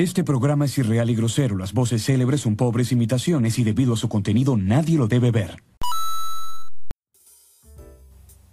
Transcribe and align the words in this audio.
Este 0.00 0.24
programa 0.24 0.64
es 0.64 0.78
irreal 0.78 1.10
y 1.10 1.14
grosero. 1.14 1.58
Las 1.58 1.74
voces 1.74 2.02
célebres 2.02 2.40
son 2.40 2.56
pobres 2.56 2.90
imitaciones 2.90 3.58
y 3.58 3.64
debido 3.64 3.92
a 3.92 3.96
su 3.98 4.08
contenido 4.08 4.56
nadie 4.56 4.96
lo 4.96 5.08
debe 5.08 5.30
ver. 5.30 5.62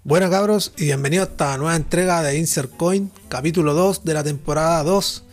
Buenas 0.03 0.29
cabros 0.29 0.73
y 0.75 0.87
bienvenidos 0.87 1.29
a 1.29 1.31
esta 1.31 1.57
nueva 1.57 1.77
entrega 1.77 2.21
de 2.21 2.37
Insert 2.37 2.75
Coin, 2.75 3.13
capítulo 3.29 3.73
2 3.73 4.03
de 4.03 4.13
la 4.13 4.25
temporada 4.25 4.83
2. 4.83 5.23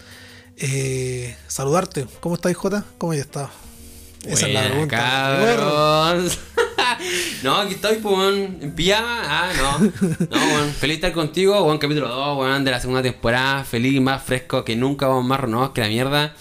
Eh, 0.58 1.36
saludarte, 1.48 2.06
¿cómo 2.20 2.36
estáis 2.36 2.56
Jota? 2.58 2.84
¿Cómo 2.96 3.12
ya 3.12 3.22
está? 3.22 3.50
Esa 4.24 4.46
es 4.46 4.54
la 4.54 4.68
pregunta. 4.68 4.96
Cabros. 4.96 6.38
No, 7.42 7.56
aquí 7.56 7.74
estoy, 7.74 7.96
pues, 7.96 8.50
en 8.60 8.72
pijama. 8.74 9.22
Ah, 9.24 9.52
no. 9.56 9.78
No, 9.78 10.46
bueno, 10.50 10.72
feliz 10.78 10.96
estar 10.96 11.12
contigo, 11.12 11.62
buen 11.64 11.78
capítulo 11.78 12.08
2, 12.08 12.36
bueno, 12.36 12.60
de 12.60 12.70
la 12.70 12.80
segunda 12.80 13.02
temporada. 13.02 13.64
Feliz, 13.64 14.00
más 14.00 14.22
fresco 14.22 14.64
que 14.64 14.76
nunca, 14.76 15.06
vamos 15.06 15.24
más 15.24 15.40
renovados 15.40 15.72
que 15.72 15.80
la 15.80 15.88
mierda. 15.88 16.34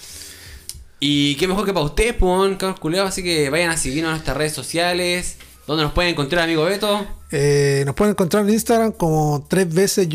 Y 1.00 1.34
qué 1.36 1.46
mejor 1.46 1.66
que 1.66 1.72
para 1.72 1.86
ustedes, 1.86 2.14
pues, 2.14 2.56
cabros 2.56 2.80
culeados. 2.80 3.10
Así 3.10 3.22
que 3.22 3.50
vayan 3.50 3.70
a 3.70 3.76
seguirnos 3.76 4.10
en 4.10 4.14
nuestras 4.14 4.36
redes 4.36 4.52
sociales. 4.52 5.36
¿Dónde 5.66 5.82
nos 5.82 5.92
pueden 5.92 6.12
encontrar, 6.12 6.44
amigo 6.44 6.64
Beto? 6.64 7.06
Eh, 7.30 7.82
nos 7.86 7.94
pueden 7.94 8.12
encontrar 8.12 8.44
en 8.44 8.50
Instagram 8.50 8.92
como 8.92 9.46
tres 9.48 9.72
veces 9.72 10.08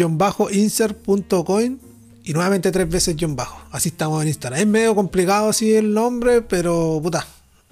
insert.coin 0.52 1.80
y 2.24 2.34
nuevamente 2.34 2.72
tres 2.72 2.88
veces 2.88 3.16
bajo. 3.30 3.60
Así 3.72 3.90
estamos 3.90 4.22
en 4.22 4.28
Instagram. 4.28 4.60
Es 4.60 4.68
medio 4.68 4.96
complicado 4.96 5.50
así 5.50 5.74
el 5.74 5.94
nombre, 5.94 6.42
pero 6.42 7.00
puta, 7.02 7.26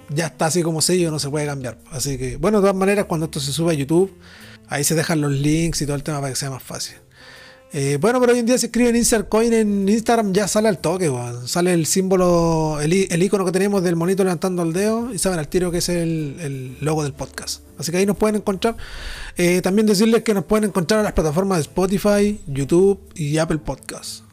ya 0.10 0.28
está 0.28 0.48
así 0.48 0.64
como 0.64 0.82
sello, 0.82 1.12
no 1.12 1.20
se 1.20 1.30
puede 1.30 1.46
cambiar. 1.46 1.78
Así 1.92 2.18
que, 2.18 2.38
bueno, 2.38 2.60
de 2.60 2.64
todas 2.64 2.76
maneras, 2.76 3.06
cuando 3.06 3.26
esto 3.26 3.40
se 3.40 3.52
sube 3.52 3.72
a 3.72 3.76
YouTube, 3.76 4.14
ahí 4.68 4.84
se 4.84 4.96
dejan 4.96 5.22
los 5.22 5.32
links 5.32 5.82
y 5.82 5.86
todo 5.86 5.96
el 5.96 6.04
tema 6.04 6.20
para 6.20 6.32
que 6.32 6.36
sea 6.36 6.50
más 6.50 6.64
fácil. 6.64 6.96
Eh, 7.74 7.98
bueno, 8.00 8.22
pero 8.22 8.32
hoy 8.32 8.40
en 8.40 8.46
día 8.46 8.58
se 8.58 8.68
escribe 8.68 8.90
en 8.90 8.96
Insert 8.96 9.28
Coin 9.28 9.52
en 9.52 9.90
Instagram, 9.90 10.32
ya 10.32 10.48
sale 10.48 10.70
al 10.70 10.80
toque, 10.80 11.12
sale 11.46 11.74
el 11.74 11.86
símbolo, 11.86 12.80
el, 12.80 12.94
icono 12.94 13.44
que 13.44 13.52
tenemos 13.52 13.84
del 13.84 13.98
monito 13.98 14.24
levantando 14.24 14.64
el 14.64 14.72
dedo 14.72 15.14
y 15.14 15.18
saben 15.18 15.38
al 15.38 15.50
tiro 15.50 15.70
que 15.70 15.80
es 15.80 15.90
el, 15.90 16.78
logo 16.80 17.04
del 17.04 17.12
podcast. 17.14 17.64
Así 17.78 17.92
que 17.92 17.98
ahí 17.98 18.06
nos 18.06 18.16
pueden 18.16 18.38
encontrar. 18.38 18.78
Eh, 19.36 19.62
también 19.62 19.86
decirles 19.86 20.24
que 20.24 20.34
nos 20.34 20.46
pueden 20.46 20.70
encontrar 20.70 21.02
en 21.02 21.04
las 21.04 21.14
plataformas 21.14 21.58
de 21.58 21.64
Spotify, 21.64 22.40
YouTube 22.48 23.02
y 23.16 23.38
Apple 23.38 23.58
Podcasts. 23.58 24.24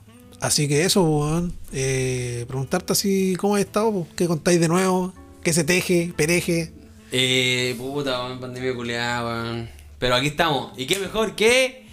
Así 0.40 0.68
que 0.68 0.84
eso, 0.84 1.50
eh, 1.72 2.44
preguntarte 2.46 2.92
así 2.92 3.34
cómo 3.36 3.56
has 3.56 3.62
estado, 3.62 4.06
qué 4.14 4.28
contáis 4.28 4.60
de 4.60 4.68
nuevo, 4.68 5.12
¿Qué 5.44 5.52
se 5.52 5.62
teje, 5.62 6.10
pereje? 6.16 6.72
Eh, 7.12 7.74
puta, 7.76 8.26
pandemia 8.40 8.74
culiada, 8.74 9.24
weón. 9.26 9.68
Pero 9.98 10.14
aquí 10.14 10.28
estamos. 10.28 10.72
¿Y 10.78 10.86
qué 10.86 10.98
mejor 10.98 11.36
que 11.36 11.84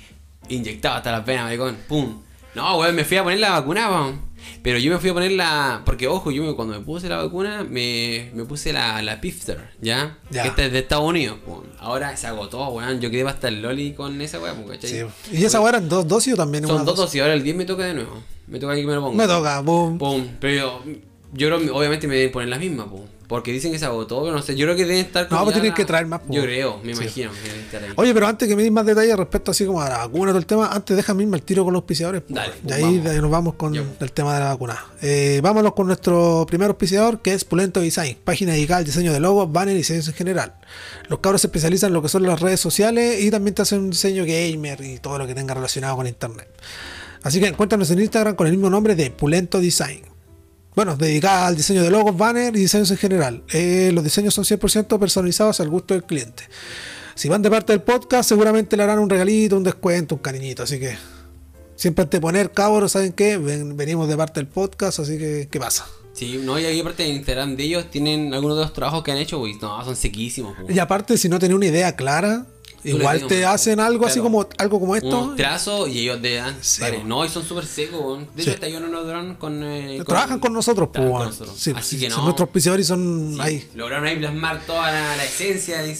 inyectado 0.47 0.95
hasta 0.95 1.11
las 1.11 1.25
venas, 1.25 1.43
maricón? 1.43 1.75
Pum. 1.89 2.21
No, 2.55 2.77
weón, 2.77 2.95
me 2.95 3.03
fui 3.03 3.17
a 3.17 3.23
poner 3.23 3.39
la 3.39 3.49
vacuna, 3.49 3.89
weón. 3.91 4.21
Pero 4.63 4.79
yo 4.79 4.93
me 4.93 4.99
fui 4.99 5.09
a 5.09 5.13
poner 5.13 5.33
la. 5.33 5.81
Porque, 5.85 6.07
ojo, 6.07 6.31
yo 6.31 6.55
cuando 6.55 6.79
me 6.79 6.85
puse 6.85 7.09
la 7.09 7.17
vacuna, 7.17 7.65
me, 7.69 8.31
me 8.33 8.45
puse 8.45 8.71
la, 8.71 9.01
la 9.01 9.19
Pifter, 9.19 9.59
¿ya? 9.81 10.17
ya. 10.29 10.45
esta 10.45 10.63
es 10.63 10.71
de 10.71 10.79
Estados 10.79 11.03
Unidos, 11.03 11.39
weón. 11.45 11.65
Ahora 11.79 12.15
se 12.15 12.27
agotó, 12.27 12.69
weón. 12.69 13.01
Yo 13.01 13.11
quedé 13.11 13.27
hasta 13.27 13.49
el 13.49 13.61
Loli 13.61 13.91
con 13.91 14.21
esa 14.21 14.39
weón, 14.39 14.63
¿cachai? 14.63 14.89
Sí. 14.89 15.05
¿Y 15.33 15.43
esa 15.43 15.59
weón 15.59 15.75
eran 15.75 15.89
dos 15.89 16.07
dosis 16.07 16.35
o 16.35 16.37
también 16.37 16.65
Son 16.65 16.85
dos 16.85 16.95
dosis, 16.95 17.21
ahora 17.21 17.33
el 17.33 17.43
10 17.43 17.57
me 17.57 17.65
toca 17.65 17.83
de 17.83 17.95
nuevo. 17.95 18.23
Me 18.47 18.59
toca 18.59 18.75
que 18.75 18.85
me 18.85 18.93
lo 18.93 19.01
pongo. 19.01 19.13
Me 19.13 19.27
toca, 19.27 19.61
pum. 19.61 19.97
Pum. 19.97 20.25
Pero 20.39 20.85
yo, 20.85 20.93
yo 21.33 21.47
creo, 21.57 21.75
obviamente 21.75 22.07
me 22.07 22.15
deben 22.15 22.31
poner 22.31 22.47
la 22.47 22.57
misma, 22.57 22.89
pum. 22.89 23.01
Porque 23.31 23.53
dicen 23.53 23.71
que 23.71 23.79
se 23.79 23.85
agotó, 23.85 24.23
pero 24.23 24.35
no 24.35 24.41
sé. 24.41 24.57
Yo 24.57 24.65
creo 24.65 24.75
que 24.75 24.83
deben 24.83 25.05
estar. 25.05 25.31
No, 25.31 25.43
pues 25.45 25.53
tienen 25.53 25.73
que 25.73 25.85
traer 25.85 26.05
más. 26.05 26.19
Yo 26.27 26.41
creo, 26.41 26.81
me 26.83 26.91
imagino. 26.91 27.31
Oye, 27.95 28.13
pero 28.13 28.27
antes 28.27 28.45
que 28.45 28.57
me 28.57 28.61
des 28.61 28.73
más 28.73 28.85
detalles 28.85 29.15
respecto 29.15 29.51
así 29.51 29.65
como 29.65 29.81
a 29.81 29.87
la 29.87 29.97
vacuna, 29.99 30.31
todo 30.31 30.39
el 30.39 30.45
tema, 30.45 30.67
antes 30.67 30.97
déjame 30.97 31.23
irme 31.23 31.37
el 31.37 31.43
tiro 31.43 31.63
con 31.63 31.71
los 31.71 31.79
auspiciadores. 31.79 32.23
Dale, 32.27 32.51
y 32.67 32.71
ahí, 32.73 33.01
nos 33.21 33.31
vamos 33.31 33.53
con 33.53 33.73
el 33.73 34.11
tema 34.11 34.33
de 34.33 34.41
la 34.41 34.47
vacuna. 34.47 34.85
Eh, 35.01 35.39
vámonos 35.41 35.71
con 35.73 35.87
nuestro 35.87 36.45
primer 36.45 36.67
auspiciador, 36.67 37.21
que 37.21 37.33
es 37.33 37.45
Pulento 37.45 37.79
Design, 37.79 38.17
página 38.21 38.51
dedicada 38.51 38.79
al 38.79 38.85
diseño 38.85 39.13
de 39.13 39.21
logos, 39.21 39.49
banners 39.49 39.75
y 39.75 39.77
diseños 39.77 40.09
en 40.09 40.13
general. 40.13 40.55
Los 41.07 41.19
cabros 41.19 41.39
se 41.39 41.47
especializan 41.47 41.91
en 41.91 41.93
lo 41.93 42.01
que 42.01 42.09
son 42.09 42.23
las 42.23 42.41
redes 42.41 42.59
sociales 42.59 43.23
y 43.23 43.31
también 43.31 43.55
te 43.55 43.61
hacen 43.61 43.79
un 43.79 43.91
diseño 43.91 44.25
gamer 44.25 44.81
y 44.81 44.99
todo 44.99 45.17
lo 45.17 45.25
que 45.25 45.35
tenga 45.35 45.53
relacionado 45.53 45.95
con 45.95 46.05
internet. 46.05 46.49
Así 47.23 47.39
que 47.39 47.47
encuéntranos 47.47 47.89
en 47.91 47.99
Instagram 47.99 48.35
con 48.35 48.47
el 48.47 48.51
mismo 48.51 48.69
nombre 48.69 48.93
de 48.95 49.09
Pulento 49.09 49.61
Design 49.61 50.10
bueno, 50.75 50.95
dedicada 50.95 51.47
al 51.47 51.57
diseño 51.57 51.83
de 51.83 51.89
logos, 51.89 52.17
banners 52.17 52.57
y 52.57 52.61
diseños 52.61 52.91
en 52.91 52.97
general. 52.97 53.43
Eh, 53.51 53.91
los 53.93 54.03
diseños 54.03 54.33
son 54.33 54.45
100% 54.45 54.99
personalizados 54.99 55.59
al 55.59 55.69
gusto 55.69 55.93
del 55.93 56.03
cliente. 56.03 56.43
Si 57.15 57.27
van 57.29 57.41
de 57.41 57.49
parte 57.49 57.73
del 57.73 57.81
podcast, 57.81 58.29
seguramente 58.29 58.77
le 58.77 58.83
harán 58.83 58.99
un 58.99 59.09
regalito, 59.09 59.57
un 59.57 59.63
descuento, 59.63 60.15
un 60.15 60.21
cariñito. 60.21 60.63
Así 60.63 60.79
que 60.79 60.97
siempre 61.75 62.03
antes 62.03 62.19
de 62.19 62.21
poner 62.21 62.51
cabros, 62.51 62.93
¿saben 62.93 63.13
qué? 63.13 63.37
venimos 63.37 64.07
de 64.07 64.15
parte 64.15 64.39
del 64.39 64.47
podcast, 64.47 64.99
así 64.99 65.17
que, 65.17 65.47
¿qué 65.51 65.59
pasa? 65.59 65.85
Sí, 66.13 66.39
no, 66.43 66.59
y 66.59 66.65
ahí 66.65 66.79
aparte 66.79 67.03
de 67.03 67.09
Instagram 67.09 67.55
de 67.55 67.63
ellos 67.63 67.89
tienen 67.89 68.33
algunos 68.33 68.57
de 68.57 68.63
los 68.63 68.73
trabajos 68.73 69.03
que 69.03 69.11
han 69.11 69.17
hecho, 69.17 69.39
pues, 69.39 69.61
no, 69.61 69.83
son 69.83 69.95
sequísimos. 69.95 70.55
Y 70.69 70.79
aparte, 70.79 71.17
si 71.17 71.29
no 71.29 71.39
tienen 71.39 71.57
una 71.57 71.67
idea 71.67 71.95
clara, 71.95 72.45
Igual 72.83 73.27
te 73.27 73.45
hacen 73.45 73.79
algo 73.79 74.05
así 74.05 74.19
como 74.19 74.47
algo 74.57 74.79
como 74.79 74.95
esto. 74.95 75.23
Un 75.23 75.35
trazo 75.35 75.87
y 75.87 75.99
ellos 75.99 76.21
te 76.21 76.35
dan. 76.35 76.57
no, 77.05 77.25
y 77.25 77.29
son 77.29 77.43
súper 77.43 77.65
secos. 77.65 78.21
De 78.35 78.43
hecho, 78.43 78.53
sí. 78.61 78.73
no 78.79 79.03
duran 79.03 79.35
con, 79.35 79.63
eh, 79.63 80.01
Trabajan 80.05 80.39
con 80.39 80.53
nosotros, 80.53 80.89
pues. 80.93 81.41
Sí, 81.55 81.73
así 81.75 81.99
que 81.99 82.09
no. 82.09 82.15
Son 82.15 82.25
nuestros 82.25 82.47
auspiciadores 82.47 82.87
son 82.87 83.37
ahí. 83.39 83.69
Lograron 83.75 84.05
ahí 84.05 84.17
plasmar 84.17 84.65
toda 84.65 84.91
la, 84.91 85.23
esencia 85.23 85.81
de 85.81 85.91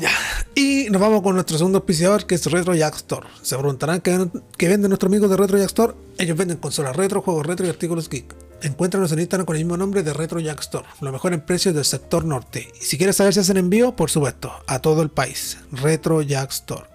Ya. 0.00 0.10
Y 0.54 0.86
nos 0.90 1.00
vamos 1.00 1.22
con 1.22 1.34
nuestro 1.34 1.56
segundo 1.56 1.78
auspiciador 1.78 2.26
que 2.26 2.34
es 2.34 2.46
Retro 2.46 2.74
Jack 2.74 2.96
Store. 2.96 3.26
Se 3.42 3.56
preguntarán 3.56 4.00
qué, 4.00 4.28
qué 4.56 4.68
venden 4.68 4.90
nuestros 4.90 5.10
amigos 5.10 5.30
de 5.30 5.36
Retro 5.36 5.58
Jack 5.58 5.68
Store. 5.68 5.94
Ellos 6.18 6.36
venden 6.36 6.58
consolas 6.58 6.96
retro, 6.96 7.22
juegos 7.22 7.46
retro 7.46 7.66
y 7.66 7.70
artículos 7.70 8.08
geek. 8.08 8.34
Encuéntranos 8.64 9.12
en 9.12 9.18
Instagram 9.18 9.44
con 9.44 9.56
el 9.56 9.62
mismo 9.62 9.76
nombre 9.76 10.02
de 10.02 10.14
Retro 10.14 10.40
Jack 10.40 10.60
Store, 10.60 10.86
lo 11.02 11.12
mejor 11.12 11.34
en 11.34 11.42
precios 11.42 11.74
del 11.74 11.84
sector 11.84 12.24
norte. 12.24 12.72
Y 12.80 12.84
si 12.86 12.96
quieres 12.96 13.16
saber 13.16 13.34
si 13.34 13.40
hacen 13.40 13.58
envío, 13.58 13.94
por 13.94 14.10
supuesto, 14.10 14.54
a 14.66 14.78
todo 14.78 15.02
el 15.02 15.10
país. 15.10 15.58
Retro 15.70 16.22
Jack 16.22 16.50
Store. 16.50 16.86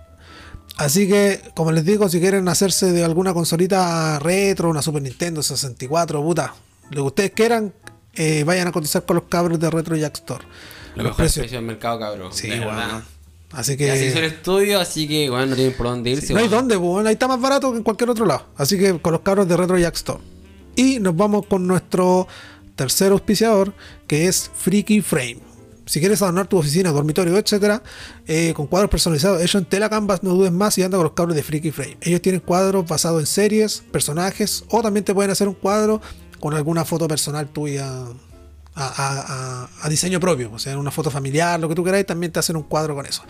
Así 0.77 1.07
que, 1.07 1.39
como 1.53 1.71
les 1.71 1.85
digo, 1.85 2.09
si 2.09 2.19
quieren 2.19 2.47
hacerse 2.47 2.91
de 2.91 3.03
alguna 3.03 3.35
consolita 3.35 4.17
retro, 4.17 4.71
una 4.71 4.81
Super 4.81 5.03
Nintendo 5.03 5.43
64, 5.43 6.23
puta, 6.23 6.55
lo 6.89 7.03
que 7.03 7.07
ustedes 7.07 7.31
quieran, 7.31 7.71
eh, 8.15 8.43
vayan 8.43 8.69
a 8.69 8.71
cotizar 8.71 9.05
con 9.05 9.17
los 9.17 9.25
cabros 9.25 9.59
de 9.59 9.69
Retro 9.69 9.95
Jack 9.95 10.15
Store. 10.15 10.43
Lo 10.95 11.03
mejor 11.03 11.17
precio 11.17 11.43
del 11.43 11.61
mercado, 11.61 11.99
cabrón. 11.99 12.33
Sí, 12.33 12.47
bueno. 12.47 13.03
Así 13.51 13.77
que. 13.77 13.91
así 13.91 14.05
hizo 14.05 14.17
el 14.17 14.25
estudio, 14.25 14.79
así 14.79 15.07
que, 15.07 15.29
bueno, 15.29 15.45
no 15.45 15.55
tienen 15.55 15.77
por 15.77 15.85
dónde 15.85 16.09
irse. 16.09 16.33
no 16.33 16.39
hay 16.39 16.47
dónde, 16.47 16.75
bueno, 16.77 17.09
ahí 17.09 17.13
está 17.13 17.27
más 17.27 17.39
barato 17.39 17.71
que 17.71 17.77
en 17.77 17.83
cualquier 17.83 18.09
otro 18.09 18.25
lado. 18.25 18.47
Así 18.57 18.79
que 18.79 18.99
con 18.99 19.11
los 19.11 19.21
cabros 19.21 19.47
de 19.47 19.55
Retro 19.55 19.77
Jack 19.77 19.93
Store. 19.93 20.19
Y 20.79 20.97
nos 21.01 21.13
vamos 21.13 21.45
con 21.45 21.67
nuestro 21.67 22.25
tercer 22.77 23.11
auspiciador, 23.11 23.73
que 24.07 24.29
es 24.29 24.49
Freaky 24.55 25.01
Frame. 25.01 25.39
Si 25.85 25.99
quieres 25.99 26.21
adornar 26.21 26.47
tu 26.47 26.57
oficina, 26.57 26.93
dormitorio, 26.93 27.37
etcétera, 27.37 27.83
eh, 28.25 28.53
con 28.55 28.65
cuadros 28.65 28.89
personalizados 28.89 29.41
hechos 29.41 29.61
en 29.61 29.67
tela 29.67 29.89
canvas, 29.89 30.23
no 30.23 30.29
dudes 30.29 30.53
más 30.53 30.77
y 30.77 30.83
anda 30.83 30.97
con 30.97 31.03
los 31.03 31.11
cables 31.11 31.35
de 31.35 31.43
Freaky 31.43 31.71
Frame. 31.71 31.97
Ellos 31.99 32.21
tienen 32.21 32.39
cuadros 32.39 32.87
basados 32.87 33.19
en 33.19 33.25
series, 33.25 33.83
personajes, 33.91 34.63
o 34.69 34.81
también 34.81 35.03
te 35.03 35.13
pueden 35.13 35.31
hacer 35.31 35.49
un 35.49 35.53
cuadro 35.53 36.01
con 36.39 36.53
alguna 36.53 36.85
foto 36.85 37.09
personal 37.09 37.49
tuya 37.49 38.05
a, 38.73 39.67
diseño 39.89 40.21
propio, 40.21 40.49
o 40.53 40.59
sea, 40.59 40.77
una 40.77 40.91
foto 40.91 41.11
familiar, 41.11 41.59
lo 41.59 41.67
que 41.67 41.75
tú 41.75 41.83
queráis, 41.83 42.05
también 42.05 42.31
te 42.31 42.39
hacen 42.39 42.55
un 42.55 42.63
cuadro 42.63 42.95
con 42.95 43.05
eso. 43.05 43.23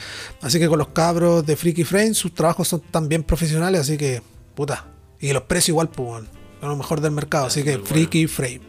Así 0.43 0.59
que 0.59 0.67
con 0.67 0.77
los 0.77 0.89
cabros 0.89 1.43
de 1.47 1.55
Freaky 1.55 1.83
Frame, 1.83 2.13
sus 2.13 2.31
trabajos 2.31 2.67
son 2.67 2.81
también 2.91 3.23
profesionales, 3.23 3.81
así 3.81 3.97
que, 3.97 4.21
puta. 4.53 4.85
Y 5.19 5.33
los 5.33 5.41
precios 5.41 5.69
igual, 5.69 5.89
pues, 5.89 6.25
a 6.61 6.67
lo 6.67 6.75
mejor 6.75 7.01
del 7.01 7.11
mercado, 7.11 7.47
así 7.47 7.63
que 7.63 7.77
Freaky 7.79 8.27
Frame. 8.27 8.61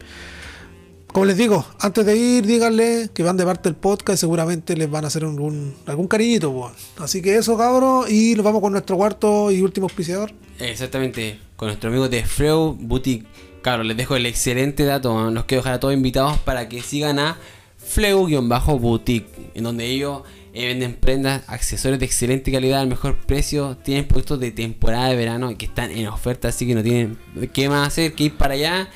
Como 1.07 1.25
les 1.25 1.35
digo, 1.35 1.65
antes 1.79 2.05
de 2.05 2.15
ir, 2.15 2.45
díganle 2.45 3.09
que 3.13 3.21
van 3.21 3.35
de 3.35 3.43
parte 3.43 3.67
del 3.67 3.75
podcast 3.75 4.17
y 4.17 4.21
seguramente 4.21 4.77
les 4.77 4.89
van 4.89 5.03
a 5.03 5.07
hacer 5.07 5.25
un, 5.25 5.75
algún 5.85 6.07
cariñito. 6.07 6.71
Así 6.99 7.21
que 7.21 7.35
eso, 7.35 7.57
cabros, 7.57 8.09
y 8.09 8.33
nos 8.35 8.45
vamos 8.45 8.61
con 8.61 8.71
nuestro 8.71 8.95
cuarto 8.95 9.51
y 9.51 9.61
último 9.61 9.87
auspiciador. 9.87 10.31
Exactamente, 10.59 11.37
con 11.57 11.67
nuestro 11.67 11.89
amigo 11.89 12.07
de 12.07 12.23
Freu 12.23 12.77
Boutique. 12.79 13.25
Claro, 13.61 13.83
les 13.83 13.97
dejo 13.97 14.15
el 14.15 14.25
excelente 14.25 14.85
dato. 14.85 15.29
Nos 15.31 15.45
quiero 15.45 15.61
dejar 15.61 15.73
a 15.73 15.79
todos 15.79 15.93
invitados 15.93 16.37
para 16.39 16.69
que 16.69 16.81
sigan 16.81 17.19
a 17.19 17.37
Fleu-Boutique, 17.77 19.27
en 19.53 19.63
donde 19.63 19.85
ellos 19.85 20.23
eh, 20.53 20.67
venden 20.67 20.95
prendas, 20.95 21.43
accesorios 21.47 21.99
de 21.99 22.05
excelente 22.05 22.51
calidad 22.51 22.81
al 22.81 22.87
mejor 22.87 23.17
precio. 23.17 23.77
Tienen 23.83 24.07
productos 24.07 24.39
de 24.39 24.51
temporada 24.51 25.09
de 25.09 25.15
verano 25.15 25.57
que 25.57 25.65
están 25.65 25.91
en 25.91 26.07
oferta, 26.07 26.49
así 26.49 26.67
que 26.67 26.75
no 26.75 26.83
tienen 26.83 27.17
qué 27.53 27.69
más 27.69 27.87
hacer 27.87 28.13
que 28.13 28.25
ir 28.25 28.37
para 28.37 28.55
allá. 28.55 28.89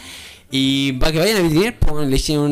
Y 0.51 0.93
para 0.93 1.11
que 1.11 1.19
vayan 1.19 1.37
a 1.37 1.41
vivir 1.41 1.75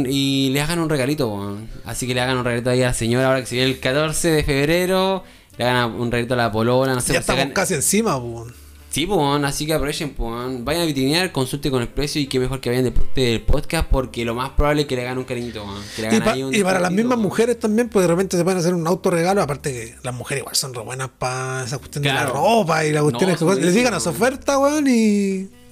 y 0.09 0.50
le 0.50 0.61
hagan 0.61 0.79
un 0.79 0.89
regalito. 0.89 1.57
Así 1.85 2.07
que 2.07 2.13
le 2.13 2.21
hagan 2.21 2.38
un 2.38 2.45
regalito 2.45 2.69
ahí 2.69 2.81
a 2.81 2.88
la 2.88 2.94
señora 2.94 3.27
ahora 3.27 3.41
que 3.41 3.45
se 3.45 3.55
viene 3.55 3.71
el 3.71 3.79
14 3.79 4.29
de 4.29 4.44
febrero. 4.44 5.23
Le 5.57 5.65
hagan 5.65 5.91
un 5.91 6.11
regalito 6.11 6.33
a 6.33 6.38
la 6.38 6.51
polola. 6.51 6.95
No 6.95 7.01
sé, 7.01 7.13
ya 7.13 7.19
estamos 7.19 7.47
casi 7.53 7.75
encima. 7.75 8.19
Sí, 8.93 9.07
pues, 9.07 9.43
así 9.43 9.65
que 9.65 9.73
aprovechen, 9.73 10.13
pues, 10.13 10.63
vayan 10.63 10.83
a 10.83 10.85
vitrinear, 10.85 11.31
consulte 11.31 11.71
con 11.71 11.81
el 11.81 11.87
precio 11.87 12.21
y 12.21 12.27
qué 12.27 12.39
mejor 12.39 12.61
que 12.61 12.69
vayan 12.69 12.93
del 13.15 13.41
podcast 13.41 13.87
porque 13.89 14.23
lo 14.23 14.35
más 14.35 14.51
probable 14.51 14.83
es 14.83 14.87
que 14.87 14.95
le 14.95 15.01
hagan 15.01 15.17
un 15.17 15.23
cariñito, 15.23 15.65
y, 16.51 16.61
para 16.61 16.79
las 16.79 16.91
mismas 16.91 17.17
mujeres 17.17 17.57
también, 17.57 17.89
pues 17.89 18.03
de 18.03 18.07
repente 18.07 18.37
se 18.37 18.43
pueden 18.43 18.59
hacer 18.59 18.75
un 18.75 18.85
autorregalo, 18.85 19.41
aparte 19.41 19.71
que 19.71 19.95
las 20.03 20.13
mujeres 20.13 20.43
igual 20.43 20.55
son 20.55 20.75
re 20.75 20.81
buenas 20.81 21.09
para 21.09 21.63
esa 21.63 21.79
cuestión 21.79 22.03
de 22.03 22.13
la 22.13 22.27
ropa 22.27 22.85
y 22.85 22.91
la 22.91 23.01
cuestión 23.01 23.35
que 23.35 23.61
les 23.61 23.73
digan 23.73 23.95
a 23.95 23.99
su 23.99 24.09
oferta, 24.09 24.59
weón, 24.59 24.85
y... 24.87 25.62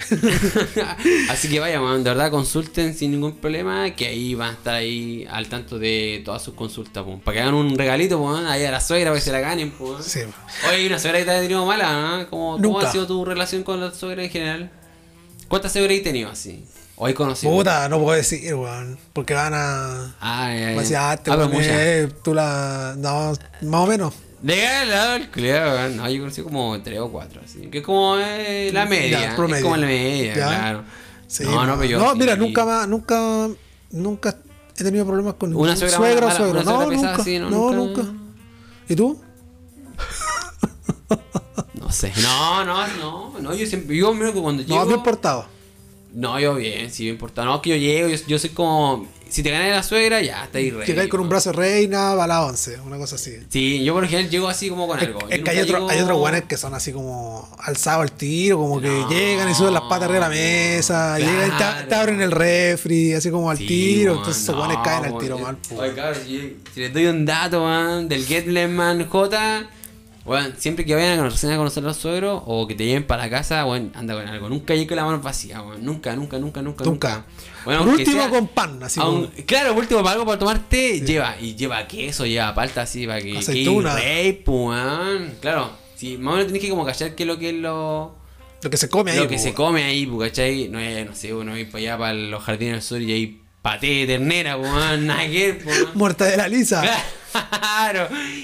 Así 1.30 1.48
que 1.48 1.60
vaya, 1.60 1.80
weón, 1.80 2.02
de 2.04 2.10
verdad 2.10 2.30
consulten 2.30 2.94
sin 2.94 3.10
ningún 3.12 3.36
problema, 3.36 3.90
que 3.90 4.06
ahí 4.06 4.34
van 4.34 4.50
a 4.50 4.52
estar 4.52 4.74
ahí 4.74 5.26
al 5.30 5.48
tanto 5.48 5.78
de 5.78 6.22
todas 6.24 6.42
sus 6.42 6.54
consultas, 6.54 7.04
weón. 7.04 7.20
Para 7.20 7.34
que 7.36 7.40
hagan 7.42 7.54
un 7.54 7.76
regalito, 7.76 8.18
weón, 8.20 8.46
ahí 8.46 8.64
a 8.64 8.70
la 8.70 8.80
suegra, 8.80 9.10
para 9.10 9.18
que 9.20 9.24
se 9.24 9.32
la 9.32 9.40
ganen. 9.40 9.72
Sí. 10.02 10.20
Oye, 10.68 10.76
¿hay 10.76 10.86
una 10.86 10.98
suegra 10.98 11.18
que 11.20 11.24
te 11.24 11.30
ha 11.30 11.40
tenido 11.40 11.64
mala, 11.66 12.18
¿no? 12.18 12.30
¿Cómo, 12.30 12.60
cómo 12.60 12.80
ha 12.80 12.90
sido 12.90 13.06
tu 13.06 13.24
relación 13.24 13.62
con 13.62 13.80
la 13.80 13.92
suegra 13.92 14.22
en 14.24 14.30
general? 14.30 14.70
¿Cuántas 15.48 15.72
suegras 15.72 15.96
has 15.98 16.04
tenido 16.04 16.30
así? 16.30 16.64
¿O 16.96 17.06
hay 17.06 17.14
conocido? 17.14 17.52
Puta, 17.52 17.88
no 17.88 17.98
puedo 18.00 18.16
decir, 18.16 18.54
weón. 18.54 18.98
Porque 19.12 19.34
van 19.34 19.52
a. 19.54 20.14
Decir, 20.76 20.96
ah, 20.96 21.12
Ah, 21.26 21.36
weón, 21.36 21.50
muchas. 21.52 21.72
eh, 21.72 22.08
tú 22.22 22.34
la. 22.34 22.94
No, 22.98 23.32
más 23.62 23.80
o 23.80 23.86
menos. 23.86 24.14
Legal, 24.42 24.88
lado 24.88 25.16
el. 25.16 25.96
No, 25.96 26.08
yo 26.08 26.20
conocí 26.20 26.42
como 26.42 26.80
tres 26.82 26.98
o 26.98 27.10
cuatro, 27.10 27.40
así. 27.44 27.60
Que 27.68 27.78
es 27.78 27.84
como 27.84 28.16
eh, 28.18 28.70
la 28.72 28.86
media. 28.86 29.20
Ya. 29.20 29.28
Es 29.30 29.62
como 29.62 29.76
la 29.76 29.86
media, 29.86 30.34
Ya. 30.34 30.46
claro. 30.46 30.84
Sí, 31.26 31.44
no, 31.44 31.64
no, 31.66 31.76
pero 31.76 31.88
yo. 31.90 31.98
No, 31.98 32.14
mira, 32.14 32.36
nunca 32.36 32.64
más, 32.64 32.88
nunca. 32.88 33.48
Nunca 33.92 34.36
he 34.78 34.84
tenido 34.84 35.04
problemas 35.04 35.34
con 35.34 35.54
Una 35.54 35.76
suegra 35.76 35.96
suegra 35.96 36.26
o 36.26 36.30
suegro. 36.30 36.62
No, 36.62 36.88
pesada, 36.88 37.10
nunca. 37.10 37.24
sí, 37.24 37.38
no, 37.38 37.50
no, 37.50 37.72
nunca. 37.72 38.02
nunca. 38.02 38.14
¿Y 38.88 38.96
tú? 38.96 39.20
No 41.74 41.90
sé. 41.92 42.12
No, 42.22 42.64
no, 42.64 42.86
no. 42.98 43.38
No, 43.40 43.54
yo 43.54 43.66
siempre. 43.66 43.96
Yo, 43.96 44.14
mira, 44.14 44.32
que 44.32 44.40
cuando 44.40 44.62
No, 44.62 44.68
llego. 44.68 44.86
bien 44.86 45.02
portado. 45.02 45.46
No, 46.12 46.38
yo 46.40 46.54
bien, 46.56 46.90
sí, 46.90 47.04
bien 47.04 47.18
portado. 47.18 47.46
No, 47.48 47.62
que 47.62 47.70
yo 47.70 47.76
llego, 47.76 48.08
yo, 48.08 48.16
yo 48.26 48.38
soy 48.38 48.50
como. 48.50 49.06
Si 49.28 49.44
te 49.44 49.50
ganas 49.52 49.68
la 49.70 49.82
suegra, 49.84 50.20
ya, 50.20 50.42
está 50.42 50.58
ahí 50.58 50.72
rey. 50.72 50.84
Llegáis 50.88 51.08
con 51.08 51.20
un 51.20 51.28
brazo 51.28 51.52
de 51.52 51.56
reina, 51.58 52.16
va 52.16 52.24
a 52.24 52.26
la 52.26 52.44
11, 52.46 52.80
una 52.80 52.96
cosa 52.96 53.14
así. 53.14 53.36
Sí, 53.48 53.84
yo 53.84 53.94
por 53.94 54.02
ejemplo 54.02 54.28
llego 54.28 54.48
así 54.48 54.68
como 54.68 54.88
con 54.88 54.98
Es, 54.98 55.06
algo. 55.06 55.20
es 55.28 55.38
Yo 55.38 55.44
que 55.44 55.50
hay, 55.50 55.58
otro- 55.60 55.78
llego- 55.78 55.88
hay 55.90 56.00
otros 56.00 56.18
guanes 56.18 56.42
que 56.48 56.56
son 56.56 56.74
así 56.74 56.90
como 56.92 57.48
alzados 57.60 58.02
al 58.02 58.10
tiro, 58.10 58.58
como 58.58 58.80
que 58.80 58.88
No, 58.88 59.08
llegan 59.08 59.48
y 59.48 59.54
suben 59.54 59.74
las 59.74 59.84
patas 59.84 60.08
arriba 60.10 60.14
de 60.14 60.20
la 60.20 60.28
mesa, 60.30 61.16
llegan 61.20 61.46
y 61.46 61.50
te, 61.52 61.56
claro. 61.58 61.88
te 61.88 61.94
abren 61.94 62.20
el 62.22 62.32
refri, 62.32 63.12
así 63.12 63.30
como 63.30 63.48
al 63.52 63.58
Sí, 63.58 63.66
tiro, 63.68 64.14
entonces 64.16 64.42
esos 64.42 64.56
no, 64.56 64.62
guanes 64.64 64.78
caen 64.82 65.04
al 65.04 65.18
tiro 65.18 65.38
mal. 65.38 65.56
po. 65.58 65.76
Oye, 65.76 65.94
cabrón, 65.94 66.22
si, 66.26 66.56
si 66.74 66.80
les 66.80 66.92
doy 66.92 67.06
un 67.06 67.24
dato, 67.24 67.62
man, 67.62 68.08
del 68.08 68.26
Getleman 68.26 69.06
J, 69.08 69.70
weón, 70.24 70.54
siempre 70.58 70.84
que 70.84 70.94
vayan 70.94 71.14
a 71.14 71.22
conocer, 71.22 71.52
a 71.52 71.56
conocer 71.56 71.82
a 71.82 71.86
los 71.88 71.96
suegros 71.96 72.42
o 72.46 72.66
que 72.66 72.74
te 72.74 72.84
lleven 72.84 73.06
para 73.06 73.24
la 73.24 73.30
casa, 73.30 73.64
weón, 73.66 73.90
anda 73.94 74.14
con 74.14 74.26
algo. 74.28 74.48
Nunca 74.48 74.74
llegue 74.74 74.86
con 74.86 74.96
la 74.96 75.04
mano 75.04 75.20
vacía, 75.20 75.62
weón. 75.62 75.84
Nunca, 75.84 76.14
nunca, 76.16 76.38
nunca, 76.38 76.62
nunca. 76.62 76.84
Nunca. 76.84 77.24
Bueno, 77.64 77.80
Por 77.84 77.94
último 77.94 78.22
sea- 78.22 78.30
con 78.30 78.48
pan, 78.48 78.82
así 78.82 79.00
aun- 79.00 79.26
como. 79.30 79.46
Claro, 79.46 79.70
por 79.74 79.82
último, 79.82 80.00
para 80.02 80.12
algo 80.12 80.24
para 80.26 80.38
tomar 80.38 80.58
té, 80.68 81.00
lleva. 81.00 81.36
Y 81.40 81.54
lleva 81.56 81.86
queso, 81.86 82.24
lleva 82.26 82.54
palta 82.54 82.82
así, 82.82 83.06
para 83.06 83.20
que. 83.20 83.36
Aceituna. 83.38 83.94
Que 83.96 84.00
rey, 84.02 84.32
po, 84.34 84.68
weón. 84.68 85.34
Claro, 85.40 85.70
si 85.96 86.16
más 86.16 86.32
o 86.32 86.36
menos 86.36 86.46
tenés 86.48 86.62
que 86.62 86.70
como 86.70 86.84
callar 86.84 87.14
qué 87.14 87.22
es 87.22 87.26
lo 87.26 87.38
que 87.38 87.50
es 87.50 87.56
lo. 87.56 88.16
Lo 88.62 88.68
que 88.70 88.76
se 88.76 88.88
come 88.90 89.12
ahí. 89.12 89.18
Lo 89.18 89.28
que 89.28 89.36
po, 89.36 89.42
se 89.42 89.54
come 89.54 89.84
ahí, 89.84 90.06
pues, 90.06 90.30
¿cachai? 90.30 90.68
No 90.68 90.78
es, 90.78 91.06
no 91.06 91.14
sé, 91.14 91.32
uno 91.34 91.56
ir 91.56 91.66
para 91.70 91.78
allá, 91.78 91.98
para 91.98 92.12
los 92.14 92.42
jardines 92.42 92.74
del 92.74 92.82
sur 92.82 93.00
y 93.00 93.10
ahí 93.12 93.42
paté 93.62 93.86
de 93.86 94.06
ternera, 94.06 94.56
pues, 94.58 94.70
weón, 94.70 95.06
nada 95.06 95.26
que 95.26 95.60
pues. 95.64 95.94
Muerta 95.94 96.24
de 96.26 96.36
la 96.36 96.46
lisa. 96.48 96.82
Claro, 96.82 97.00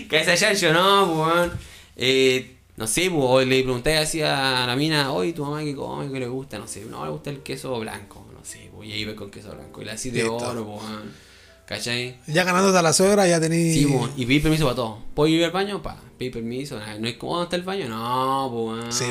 cabeza 0.08 0.36
chancho, 0.36 0.72
no, 0.72 1.06
pues, 1.14 1.28
weón. 1.36 1.52
Eh, 1.96 2.56
no 2.76 2.86
sé, 2.86 3.10
pues, 3.10 3.24
o 3.26 3.40
le 3.40 3.62
preguntáis 3.62 4.00
así 4.00 4.20
a 4.22 4.64
la 4.66 4.76
mina, 4.76 5.10
oye, 5.12 5.32
tu 5.32 5.44
mamá 5.44 5.62
qué 5.64 5.74
come, 5.74 6.10
qué 6.12 6.20
le 6.20 6.28
gusta, 6.28 6.58
no 6.58 6.66
sé, 6.68 6.84
no 6.84 7.04
le 7.04 7.10
gusta 7.10 7.30
el 7.30 7.38
queso 7.40 7.78
blanco, 7.78 8.26
no 8.32 8.44
sé, 8.44 8.70
pues, 8.74 8.88
y 8.88 8.92
ahí 8.92 9.04
ve 9.04 9.14
con 9.14 9.30
queso 9.30 9.50
blanco. 9.54 9.80
Y 9.82 9.84
la 9.86 9.92
así 9.94 10.10
de 10.10 10.24
oro, 10.24 10.64
pues, 10.66 10.82
weón. 10.84 11.26
¿Cachai? 11.66 12.20
Ya 12.28 12.44
ganándote 12.44 12.78
a 12.78 12.82
la 12.82 12.92
suegra, 12.92 13.26
ya 13.26 13.40
tení. 13.40 13.72
Sí, 13.74 13.86
pues, 13.86 14.12
y 14.16 14.24
pedir 14.24 14.40
permiso 14.42 14.64
para 14.66 14.76
todo. 14.76 14.98
¿Puedo 15.14 15.26
ir 15.28 15.44
al 15.44 15.50
baño? 15.50 15.82
Pa, 15.82 15.96
pedir 16.16 16.32
permiso. 16.32 16.78
No 17.00 17.08
es 17.08 17.16
como, 17.16 17.32
¿dónde 17.32 17.44
está 17.46 17.56
el 17.56 17.62
baño? 17.62 17.88
No, 17.88 18.48
pues, 18.52 18.78
weón. 18.78 18.92
Sí, 18.92 19.04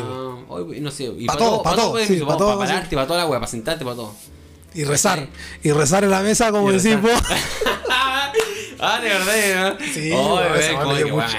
Oye, 0.48 0.80
no 0.80 0.90
sé. 0.90 1.04
Y 1.18 1.26
Pa' 1.26 1.34
para 1.34 1.46
todo, 1.46 1.50
todo, 1.56 1.64
pa' 1.64 1.70
para 1.72 1.76
todo, 1.76 1.86
todo, 1.88 1.94
pedir 1.96 2.08
sí, 2.08 2.14
permiso, 2.14 2.26
pa' 2.28 2.34
pa- 2.34 2.38
todo, 2.38 2.58
para 2.58 2.70
pararte, 2.70 2.96
para 2.96 3.08
toda 3.08 3.20
la 3.20 3.26
weá, 3.28 3.40
para 3.40 3.52
sentarte, 3.52 3.84
para 3.84 3.98
todo. 3.98 4.16
Y 4.74 4.84
rezar. 4.86 5.28
Y 5.64 5.72
rezar 5.72 6.04
en 6.06 6.12
la 6.12 6.22
mesa, 6.22 6.52
como 6.52 6.72
decís 6.72 7.02
vos. 7.02 7.12
ah, 8.80 9.00
de 9.00 9.10
verdad, 9.10 9.78
¿no? 9.80 9.86
Sí, 9.86 10.12
oh, 10.14 10.36
weón, 10.36 10.60
esa 10.60 10.74
como 10.74 10.92
me 10.92 10.98
que, 10.98 11.04
dio 11.04 11.16
mucho. 11.16 11.38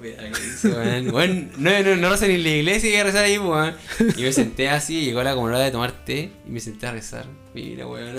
que 0.00 0.40
dice, 0.40 0.68
weón. 0.68 1.14
Weón, 1.14 1.50
no, 1.58 1.82
no, 1.82 1.96
no 1.96 2.10
rezar 2.10 2.28
ni 2.28 2.34
en 2.36 2.42
la 2.42 2.48
iglesia 2.50 2.90
y 2.90 2.96
a 2.96 3.04
rezar 3.04 3.24
ahí, 3.24 3.38
weón. 3.38 3.74
Y 4.16 4.22
me 4.22 4.32
senté 4.32 4.68
así, 4.68 5.04
llegó 5.04 5.22
la 5.22 5.34
como 5.34 5.46
hora 5.46 5.58
de 5.58 5.70
tomar 5.70 5.92
té 6.04 6.32
y 6.46 6.50
me 6.50 6.60
senté 6.60 6.86
a 6.86 6.92
rezar. 6.92 7.26
Mira, 7.54 7.86
weón. 7.86 8.16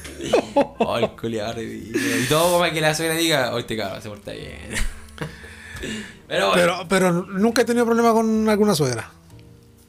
oh, 0.78 0.98
el 0.98 1.10
culiado. 1.10 1.62
Y 1.62 1.92
todo 2.28 2.58
para 2.58 2.72
que 2.72 2.80
la 2.80 2.94
suegra 2.94 3.14
diga, 3.14 3.54
hoy 3.54 3.64
te 3.64 3.76
cabrón, 3.76 4.02
se 4.02 4.08
porta 4.08 4.32
bien. 4.32 4.74
Pero 6.28 6.50
bueno. 6.50 6.86
Pero, 6.88 6.88
pero 6.88 7.12
nunca 7.12 7.62
he 7.62 7.64
tenido 7.64 7.84
problema 7.84 8.12
con 8.12 8.48
alguna 8.48 8.74
suegra. 8.74 9.10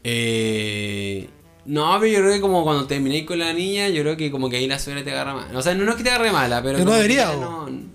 Eh, 0.04 1.30
no, 1.66 1.98
pero 2.00 2.12
yo 2.12 2.20
creo 2.20 2.34
que 2.34 2.42
como 2.42 2.64
cuando 2.64 2.86
terminéis 2.86 3.26
con 3.26 3.40
la 3.40 3.54
niña, 3.54 3.88
yo 3.88 4.02
creo 4.02 4.18
que 4.18 4.30
como 4.32 4.50
que 4.50 4.58
ahí 4.58 4.68
la 4.68 4.80
suegra 4.80 5.04
te 5.04 5.12
agarra 5.12 5.34
mal. 5.34 5.56
O 5.56 5.62
sea, 5.62 5.74
no, 5.74 5.86
no 5.86 5.92
es 5.92 5.98
que 5.98 6.04
te 6.04 6.10
agarre 6.10 6.32
mala, 6.32 6.62
pero. 6.62 6.78
Que 6.78 6.86
no 6.86 6.92
debería, 6.92 7.32
o. 7.32 7.40
no- 7.70 7.94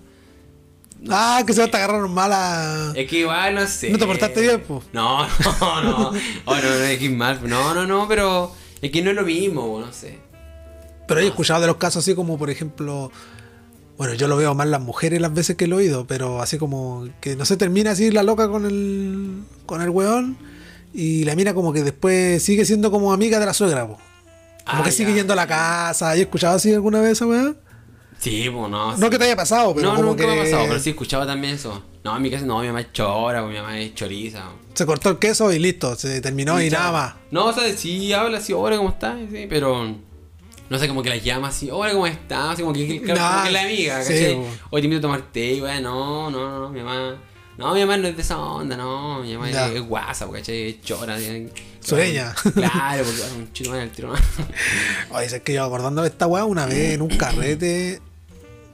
ah, 1.09 1.43
que 1.45 1.53
se 1.53 1.67
te 1.67 1.77
agarraron 1.77 2.13
mala. 2.13 2.91
Es 2.95 3.09
que 3.09 3.19
igual, 3.19 3.55
no 3.55 3.67
sé. 3.67 3.89
¿No 3.89 3.97
te 3.97 4.05
portaste 4.05 4.41
bien, 4.41 4.61
po? 4.61 4.83
No, 4.93 5.25
no, 5.61 5.81
no. 5.83 6.11
Oh, 6.45 6.55
no, 6.55 6.61
no, 6.61 6.83
es 6.83 6.99
que 6.99 7.09
mal. 7.09 7.39
No, 7.47 7.73
no, 7.73 7.85
no, 7.87 8.07
pero 8.07 8.51
es 8.81 8.91
que 8.91 9.01
no 9.01 9.09
es 9.11 9.15
lo 9.15 9.23
mismo, 9.23 9.79
no 9.79 9.91
sé. 9.93 10.19
Pero 11.07 11.19
he 11.21 11.27
escuchado 11.27 11.61
de 11.61 11.67
los 11.67 11.77
casos 11.77 12.03
así 12.03 12.15
como, 12.15 12.37
por 12.37 12.49
ejemplo. 12.49 13.11
Bueno, 13.97 14.13
yo 14.13 14.27
lo 14.29 14.37
veo 14.37 14.53
más 14.55 14.67
las 14.67 14.79
mujeres 14.79 15.19
las 15.19 15.33
veces 15.33 15.57
que 15.57 15.67
lo 15.67 15.75
he 15.77 15.83
oído, 15.83 16.07
pero 16.07 16.41
así 16.41 16.57
como 16.57 17.09
que 17.19 17.35
no 17.35 17.43
se 17.45 17.57
termina 17.57 17.91
así 17.91 18.11
la 18.11 18.23
loca 18.23 18.47
con 18.47 18.65
el 18.65 19.41
con 19.65 19.81
el 19.81 19.89
weón 19.89 20.37
y 20.93 21.25
la 21.25 21.35
mina 21.35 21.53
como 21.53 21.73
que 21.73 21.83
después 21.83 22.41
sigue 22.41 22.63
siendo 22.63 22.91
como 22.91 23.11
amiga 23.11 23.39
de 23.39 23.45
la 23.45 23.53
suegra, 23.53 23.85
po. 23.87 23.97
Como 24.65 24.81
Ah, 24.81 24.85
que 24.85 24.91
sigue 24.93 25.09
ya. 25.11 25.17
yendo 25.17 25.33
a 25.33 25.35
la 25.35 25.47
casa. 25.47 26.11
¿Has 26.11 26.17
escuchado 26.17 26.55
así 26.55 26.73
alguna 26.73 27.01
vez 27.01 27.13
esa 27.13 27.25
weá? 27.27 27.55
Sí, 28.19 28.49
pues 28.49 28.69
no. 28.69 28.91
No 28.91 28.97
sí. 28.97 29.09
que 29.09 29.17
te 29.17 29.23
haya 29.23 29.35
pasado, 29.35 29.73
pero 29.73 29.89
no, 29.89 29.95
como 29.95 30.09
nunca 30.09 30.25
que 30.25 30.27
me 30.27 30.39
ha 30.39 30.43
pasado, 30.43 30.65
pero 30.67 30.79
sí 30.79 30.89
escuchaba 30.89 31.25
también 31.25 31.55
eso. 31.55 31.81
No, 32.03 32.15
en 32.15 32.21
mi 32.21 32.29
casa 32.29 32.45
no, 32.45 32.59
mi 32.59 32.67
mamá 32.67 32.81
es 32.81 32.91
chora, 32.91 33.41
mi 33.43 33.55
mamá 33.55 33.79
es 33.79 33.95
choriza. 33.95 34.43
se 34.73 34.85
cortó 34.85 35.09
el 35.09 35.19
queso 35.19 35.51
y 35.51 35.59
listo, 35.59 35.95
se 35.95 36.21
terminó 36.21 36.61
y, 36.61 36.69
nada 36.69 36.91
más. 36.91 37.13
No, 37.31 37.45
o 37.45 37.53
sea, 37.53 37.71
sí 37.75 38.11
habla 38.13 38.39
así, 38.39 38.51
hola, 38.53 38.77
¿cómo 38.77 38.89
estás? 38.89 39.17
Sí, 39.31 39.47
pero 39.49 39.95
no 40.69 40.77
sé, 40.77 40.87
como 40.87 41.01
que 41.01 41.09
la 41.09 41.17
llama 41.17 41.47
así, 41.47 41.69
hola, 41.71 41.93
¿cómo 41.93 42.07
estás? 42.07 42.53
Así 42.53 42.61
como 42.61 42.73
que, 42.73 43.01
claro, 43.01 43.19
Nah, 43.19 43.29
como 43.29 43.41
que 43.41 43.47
es 43.47 43.53
la 43.53 43.61
amiga, 43.61 44.03
sí, 44.03 44.13
¿cachai? 44.13 44.39
Hoy 44.69 44.81
te 44.81 44.85
invito 44.87 44.99
a 44.99 45.01
tomar 45.01 45.21
té, 45.31 45.53
y 45.53 45.59
bueno, 45.61 45.89
no, 45.89 46.29
no, 46.29 46.49
no, 46.49 46.59
no, 46.59 46.69
mi 46.69 46.81
mamá. 46.81 47.17
No, 47.57 47.73
mi 47.73 47.81
mamá 47.81 47.97
no 47.97 48.07
es 48.07 48.15
de 48.15 48.21
esa 48.21 48.39
onda, 48.39 48.77
no, 48.77 49.21
mi 49.21 49.33
mamá 49.33 49.49
es, 49.49 49.75
es 49.75 49.81
guasa, 49.81 50.27
¿cachai? 50.31 50.69
Es 50.69 50.81
chora. 50.81 51.17
Sureña. 51.81 52.33
Claro, 52.53 53.03
porque 53.03 53.21
bueno, 53.21 53.35
un 53.39 53.53
chico 53.53 53.71
más 53.71 53.79
el 53.79 53.91
tiro. 53.91 54.13
Oye, 55.11 55.25
es 55.25 55.41
que 55.41 55.53
yo 55.53 55.63
acordándome 55.63 56.07
de 56.07 56.11
esta 56.11 56.27
weá 56.27 56.45
una 56.45 56.65
vez 56.65 56.93
en 56.93 57.01
un 57.01 57.09
carrete. 57.09 58.01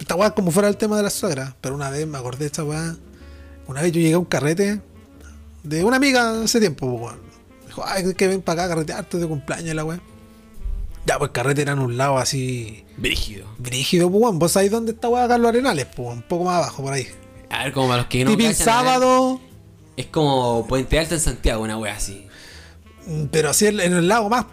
Esta 0.05 0.13
weá 0.13 0.29
como 0.35 0.51
fuera 0.51 0.67
el 0.67 0.77
tema 0.77 0.97
de 0.97 1.01
la 1.01 1.09
suegra, 1.09 1.55
pero 1.61 1.73
una 1.73 1.89
vez 1.89 2.05
me 2.05 2.19
acordé 2.19 2.41
de 2.41 2.45
esta 2.45 2.63
weá. 2.63 2.95
Una 3.65 3.81
vez 3.81 3.91
yo 3.91 3.99
llegué 3.99 4.13
a 4.13 4.19
un 4.19 4.25
carrete 4.25 4.79
de 5.63 5.83
una 5.83 5.97
amiga 5.97 6.43
hace 6.43 6.59
tiempo, 6.59 6.87
pues, 6.87 7.01
weón. 7.01 7.19
Dijo, 7.65 7.83
ay, 7.83 8.13
que 8.13 8.27
ven 8.27 8.43
para 8.43 8.61
acá 8.61 8.65
a 8.65 8.75
carretearte 8.75 9.17
de 9.17 9.27
cumpleaños 9.27 9.73
la 9.73 9.83
weá. 9.83 9.99
Ya, 11.07 11.17
pues 11.17 11.29
el 11.29 11.31
carrete 11.31 11.63
era 11.63 11.71
en 11.71 11.79
un 11.79 11.97
lado 11.97 12.19
así. 12.19 12.85
Brígido. 12.97 13.47
Brígido, 13.57 14.11
pues, 14.11 14.21
weón. 14.21 14.37
Vos 14.37 14.51
sabés 14.51 14.69
dónde 14.69 14.91
está 14.91 15.09
weá 15.09 15.27
Carlos 15.27 15.49
Arenales, 15.49 15.87
pues, 15.95 16.09
un 16.09 16.21
poco 16.21 16.43
más 16.43 16.57
abajo 16.57 16.83
por 16.83 16.93
ahí. 16.93 17.07
A 17.49 17.63
ver, 17.63 17.73
como 17.73 17.87
para 17.87 18.01
los 18.01 18.07
que 18.07 18.23
no 18.25 18.37
ver, 18.37 18.53
sábado, 18.53 19.41
Es 19.97 20.05
como 20.05 20.67
Puente 20.67 20.99
Alto 20.99 21.15
en 21.15 21.19
Santiago, 21.19 21.63
una 21.63 21.79
wea 21.79 21.95
así. 21.95 22.27
mm, 23.07 23.23
pero 23.31 23.49
así 23.49 23.65
en 23.65 23.79
el 23.79 24.07
lago 24.07 24.29
más, 24.29 24.45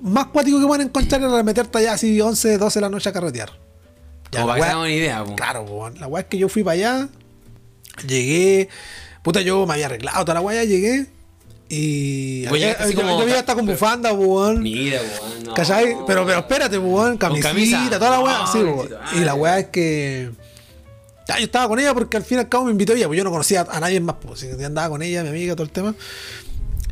más 0.00 0.26
cuático 0.26 0.60
que 0.60 0.68
pueden 0.68 0.86
encontrar 0.86 1.20
era 1.20 1.42
meterte 1.42 1.78
allá 1.78 1.94
así 1.94 2.20
11, 2.20 2.58
12 2.58 2.78
de 2.78 2.80
la 2.80 2.88
noche 2.90 3.08
a 3.08 3.12
carretear. 3.12 3.69
Ya, 4.32 4.46
para 4.46 4.70
que 4.70 4.76
una 4.76 4.90
idea, 4.90 5.24
po. 5.24 5.34
Claro, 5.36 5.66
po, 5.66 5.90
la 5.90 6.06
weá 6.06 6.22
es 6.22 6.28
que 6.28 6.38
yo 6.38 6.48
fui 6.48 6.62
para 6.62 6.74
allá, 6.74 7.08
llegué, 8.06 8.68
puta, 9.22 9.40
yo 9.40 9.66
me 9.66 9.74
había 9.74 9.86
arreglado 9.86 10.24
toda 10.24 10.34
la 10.34 10.40
weá, 10.40 10.64
llegué 10.64 11.06
y 11.68 12.46
Oye, 12.50 12.70
había- 12.70 12.84
así 12.84 12.94
yo, 12.94 13.00
como- 13.02 13.20
yo 13.20 13.26
vi 13.26 13.32
hasta 13.32 13.54
con 13.54 13.66
bufanda, 13.66 14.10
po, 14.10 14.16
weón. 14.16 14.62
Mira, 14.62 15.00
weón. 15.00 15.44
No. 15.44 15.54
¿Cachai? 15.54 15.96
Pero, 16.06 16.26
pero 16.26 16.38
espérate, 16.40 16.78
weón, 16.78 17.16
camisita, 17.16 17.48
camisa. 17.50 17.90
toda 17.98 18.10
la 18.10 18.20
weá, 18.20 18.38
No, 18.38 18.46
sí, 18.52 18.58
po, 18.58 18.84
necesito- 18.84 19.16
Y 19.16 19.24
la 19.24 19.32
ah, 19.32 19.34
weá 19.34 19.58
es 19.60 19.66
que. 19.68 20.30
Ya, 21.28 21.38
yo 21.38 21.44
estaba 21.44 21.68
con 21.68 21.78
ella 21.78 21.94
porque 21.94 22.16
al 22.16 22.24
fin 22.24 22.38
y 22.38 22.40
al 22.40 22.48
cabo 22.48 22.64
me 22.64 22.72
invitó 22.72 22.92
ella, 22.92 23.06
pues 23.06 23.16
yo 23.18 23.22
no 23.24 23.30
conocía 23.30 23.64
a 23.70 23.78
nadie 23.78 24.00
más, 24.00 24.16
pues 24.20 24.40
yo 24.40 24.66
andaba 24.66 24.88
con 24.88 25.00
ella, 25.02 25.22
mi 25.22 25.28
amiga, 25.28 25.54
todo 25.54 25.62
el 25.64 25.70
tema. 25.70 25.94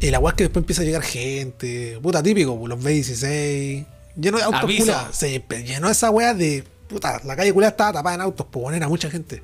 Y 0.01 0.11
la 0.13 0.21
weá 0.21 0.31
es 0.31 0.37
que 0.37 0.45
después 0.45 0.63
empieza 0.63 0.83
a 0.83 0.85
llegar 0.85 1.03
gente, 1.03 1.99
puta 2.01 2.23
típico, 2.23 2.57
pues, 2.57 2.69
los 2.69 2.79
B16, 2.81 3.85
lleno 4.17 4.39
de 4.39 4.45
autos. 4.45 4.61
Se 5.13 5.43
llenó 5.65 5.91
esa 5.91 6.11
weá 6.11 6.35
de. 6.35 6.63
Puta, 6.89 7.21
la 7.25 7.37
calle 7.37 7.53
culiada 7.53 7.71
estaba 7.71 7.93
tapada 7.93 8.15
en 8.15 8.21
autos, 8.23 8.47
pues 8.51 8.77
era 8.77 8.89
mucha 8.89 9.11
gente. 9.11 9.43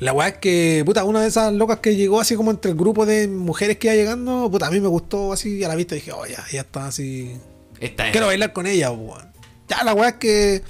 La 0.00 0.12
weá 0.12 0.28
es 0.28 0.38
que, 0.38 0.82
puta, 0.84 1.04
una 1.04 1.22
de 1.22 1.28
esas 1.28 1.52
locas 1.52 1.78
que 1.78 1.96
llegó 1.96 2.20
así 2.20 2.34
como 2.34 2.50
entre 2.50 2.72
el 2.72 2.76
grupo 2.76 3.06
de 3.06 3.28
mujeres 3.28 3.78
que 3.78 3.86
iba 3.86 3.96
llegando, 3.96 4.50
puta, 4.50 4.66
a 4.66 4.70
mí 4.70 4.80
me 4.80 4.88
gustó 4.88 5.32
así 5.32 5.62
a 5.64 5.68
la 5.68 5.76
vista 5.76 5.94
dije, 5.94 6.12
oh, 6.12 6.26
ya, 6.26 6.44
ya 6.50 6.62
está 6.62 6.88
así. 6.88 7.38
Esta 7.80 8.06
es. 8.06 8.12
Quiero 8.12 8.26
bailar 8.26 8.52
con 8.52 8.66
ella, 8.66 8.90
weón. 8.90 9.32
Ya, 9.68 9.82
la 9.84 9.94
weá 9.94 10.10
es 10.10 10.14
que. 10.16 10.62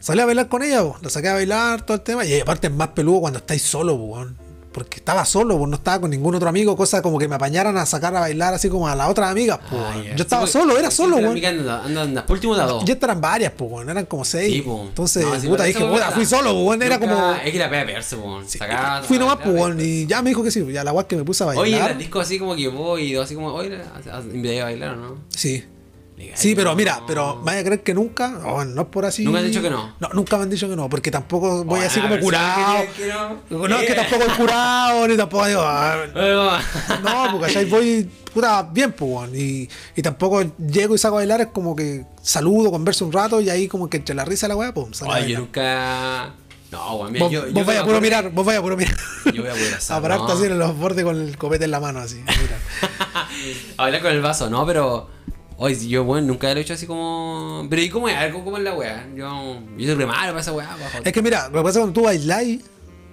Salí 0.00 0.20
a 0.20 0.26
bailar 0.26 0.48
con 0.48 0.62
ella. 0.62 0.82
La 1.02 1.10
saqué 1.10 1.28
a 1.28 1.34
bailar, 1.34 1.84
todo 1.84 1.96
el 1.96 2.02
tema. 2.02 2.24
Y 2.24 2.40
aparte 2.40 2.68
es 2.68 2.72
más 2.72 2.88
peludo 2.88 3.20
cuando 3.20 3.40
estáis 3.40 3.62
solo, 3.62 3.94
weón. 3.94 4.38
Porque 4.78 4.98
estaba 4.98 5.24
solo, 5.24 5.58
pues 5.58 5.68
no 5.68 5.76
estaba 5.76 6.00
con 6.02 6.10
ningún 6.10 6.36
otro 6.36 6.48
amigo, 6.48 6.76
cosa 6.76 7.02
como 7.02 7.18
que 7.18 7.26
me 7.26 7.34
apañaran 7.34 7.76
a 7.76 7.84
sacar 7.84 8.14
a 8.14 8.20
bailar 8.20 8.54
así 8.54 8.68
como 8.68 8.86
a 8.86 8.94
las 8.94 9.10
otras 9.10 9.28
amigas, 9.28 9.58
pues. 9.68 9.82
Ah. 9.84 10.02
Yo 10.14 10.22
estaba 10.22 10.46
Sí, 10.46 10.52
solo, 10.52 10.66
pues, 10.66 10.78
era 10.78 10.90
solo, 10.92 11.16
weón. 11.16 11.40
Por 12.26 12.36
último, 12.36 12.54
dos. 12.56 12.84
Ya 12.84 12.94
eran 12.94 13.20
varias, 13.20 13.52
pues, 13.56 13.70
weón, 13.70 13.90
eran 13.90 14.06
como 14.06 14.24
seis. 14.24 14.54
Sí, 14.54 14.62
po. 14.62 14.84
Entonces, 14.86 15.24
No, 15.24 15.50
puta, 15.50 15.64
dije, 15.64 15.84
puta, 15.84 16.12
fui 16.12 16.24
solo, 16.24 16.52
pues, 16.52 16.64
weón, 16.64 16.82
era 16.82 17.00
como. 17.00 17.32
Es 17.32 17.50
que 17.50 17.58
la 17.58 17.68
pega 17.68 17.86
pegarse, 17.86 18.14
weón. 18.14 18.44
Fui 19.02 19.18
nomás, 19.18 19.38
pues, 19.42 19.54
weón, 19.54 19.80
y 19.80 20.06
ya 20.06 20.22
me 20.22 20.30
dijo 20.30 20.44
que 20.44 20.52
sí, 20.52 20.64
ya 20.72 20.84
la 20.84 20.92
weá 20.92 21.08
que 21.08 21.16
me 21.16 21.24
puse 21.24 21.42
a 21.42 21.46
bailar. 21.46 21.64
Oye, 21.64 21.76
en 21.76 21.84
las 21.84 21.98
discos 21.98 22.24
así 22.24 22.38
como 22.38 22.54
que 22.54 22.68
voy 22.68 23.02
y 23.02 23.16
así 23.16 23.34
como, 23.34 23.48
oye, 23.52 23.80
invité 24.32 24.60
a 24.60 24.64
bailar 24.64 24.90
o 24.90 24.96
no. 24.96 25.16
Sí. 25.30 25.64
Sí, 26.34 26.54
pero 26.54 26.74
mira, 26.74 27.00
pero 27.06 27.40
vaya 27.42 27.60
a 27.60 27.64
creer 27.64 27.82
que 27.82 27.94
nunca, 27.94 28.40
oh, 28.44 28.64
no 28.64 28.82
es 28.82 28.88
por 28.88 29.04
así. 29.04 29.24
¿Nunca 29.24 29.38
han 29.38 29.46
dicho 29.46 29.62
que 29.62 29.70
no? 29.70 29.94
No, 30.00 30.08
nunca 30.14 30.36
me 30.36 30.42
han 30.44 30.50
dicho 30.50 30.68
que 30.68 30.76
no, 30.76 30.88
porque 30.88 31.10
tampoco 31.10 31.64
voy 31.64 31.78
Oye, 31.78 31.86
así 31.86 32.00
como 32.00 32.14
ver, 32.14 32.20
curado. 32.20 32.84
no. 33.50 33.68
No, 33.68 33.78
es 33.78 33.86
que 33.86 33.94
tampoco 33.94 34.24
es 34.24 34.32
curado, 34.34 35.08
ni 35.08 35.16
tampoco 35.16 35.46
digo, 35.46 35.62
ah, 35.62 35.96
no, 37.02 37.32
porque 37.38 37.46
allá 37.46 37.68
voy, 37.70 38.08
puta, 38.34 38.62
bien, 38.64 38.92
pues. 38.92 39.34
Y, 39.34 39.68
y 39.96 40.02
tampoco 40.02 40.42
llego 40.58 40.94
y 40.94 40.98
saco 40.98 41.16
a 41.16 41.18
bailar, 41.20 41.40
es 41.40 41.46
como 41.48 41.74
que 41.76 42.04
saludo, 42.22 42.70
converso 42.70 43.04
un 43.06 43.12
rato 43.12 43.40
y 43.40 43.50
ahí 43.50 43.68
como 43.68 43.88
que 43.88 43.96
entre 43.98 44.14
la 44.14 44.24
risa 44.24 44.46
y 44.46 44.48
la 44.48 44.56
weá, 44.56 44.72
pues, 44.74 45.02
Oye, 45.02 45.28
yo 45.28 45.38
nunca. 45.40 46.34
No, 46.70 46.96
weón, 46.96 47.12
mira, 47.12 47.24
Vos, 47.24 47.32
yo. 47.32 47.42
vos 47.44 47.52
yo 47.54 47.64
vaya 47.64 47.80
a 47.80 47.84
puro 47.86 48.00
mirar, 48.00 48.30
vos 48.30 48.44
vaya 48.44 48.58
a 48.58 48.62
puro 48.62 48.76
mirar. 48.76 48.94
Yo 49.32 49.40
voy 49.42 49.50
a 49.50 49.54
puro 49.54 49.76
asar, 49.76 49.98
A 49.98 50.02
pararte 50.02 50.26
no. 50.26 50.32
así 50.34 50.44
en 50.44 50.58
los 50.58 50.76
bordes 50.76 51.02
con 51.04 51.16
el 51.18 51.38
copete 51.38 51.64
en 51.64 51.70
la 51.70 51.80
mano, 51.80 52.00
así. 52.00 52.22
Bailar 53.76 54.02
con 54.02 54.10
el 54.12 54.20
vaso, 54.20 54.50
no, 54.50 54.66
pero. 54.66 55.17
Oye, 55.60 55.88
yo, 55.88 56.04
bueno, 56.04 56.28
nunca 56.28 56.52
lo 56.54 56.60
he 56.60 56.62
hecho 56.62 56.74
así 56.74 56.86
como. 56.86 57.66
Pero 57.68 57.82
¿y 57.82 57.90
cómo 57.90 58.08
es? 58.08 58.16
Algo 58.16 58.44
como 58.44 58.56
es 58.58 58.62
la 58.62 58.74
weá. 58.74 59.06
Yo, 59.16 59.60
yo 59.76 59.86
soy 59.86 59.94
re 59.96 60.06
malo 60.06 60.28
para 60.28 60.40
esa 60.40 60.52
weá. 60.52 60.68
bajo. 60.68 60.98
Es 61.04 61.12
que 61.12 61.20
mira, 61.20 61.48
lo 61.48 61.58
que 61.58 61.64
pasa 61.64 61.80
cuando 61.80 62.00
tú 62.00 62.04
bailáis, 62.06 62.60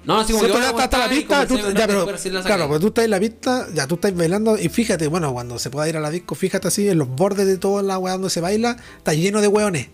No, 0.04 0.20
así 0.20 0.32
como 0.34 0.46
¿Cierto? 0.46 0.60
que 0.60 0.64
Ya 0.64 0.70
ahora 0.70 0.84
está, 0.84 0.98
está 0.98 0.98
la 1.08 1.10
pista, 1.16 1.48
tú- 1.48 1.58
ya, 1.58 1.88
pero, 1.88 2.44
claro, 2.44 2.68
pues 2.68 2.80
tú 2.80 2.88
estás 2.88 3.06
en 3.06 3.10
la 3.12 3.20
pista, 3.20 3.68
ya 3.74 3.88
tú 3.88 3.96
estás 3.96 4.16
bailando 4.16 4.56
y 4.60 4.70
fíjate, 4.70 5.08
bueno, 5.08 5.34
cuando 5.34 5.58
se 5.58 5.72
pueda 5.72 5.90
ir 5.90 5.98
a 5.98 6.00
la 6.00 6.12
disco, 6.12 6.36
fíjate 6.36 6.68
así, 6.68 6.88
en 6.88 7.00
los 7.00 7.08
bordes 7.08 7.48
de 7.48 7.58
toda 7.58 7.82
la 7.82 7.98
weá 7.98 8.14
donde 8.14 8.30
se 8.30 8.40
baila, 8.42 8.78
está 8.98 9.16
lleno 9.16 9.42
de 9.42 9.48
weones. 9.48 9.88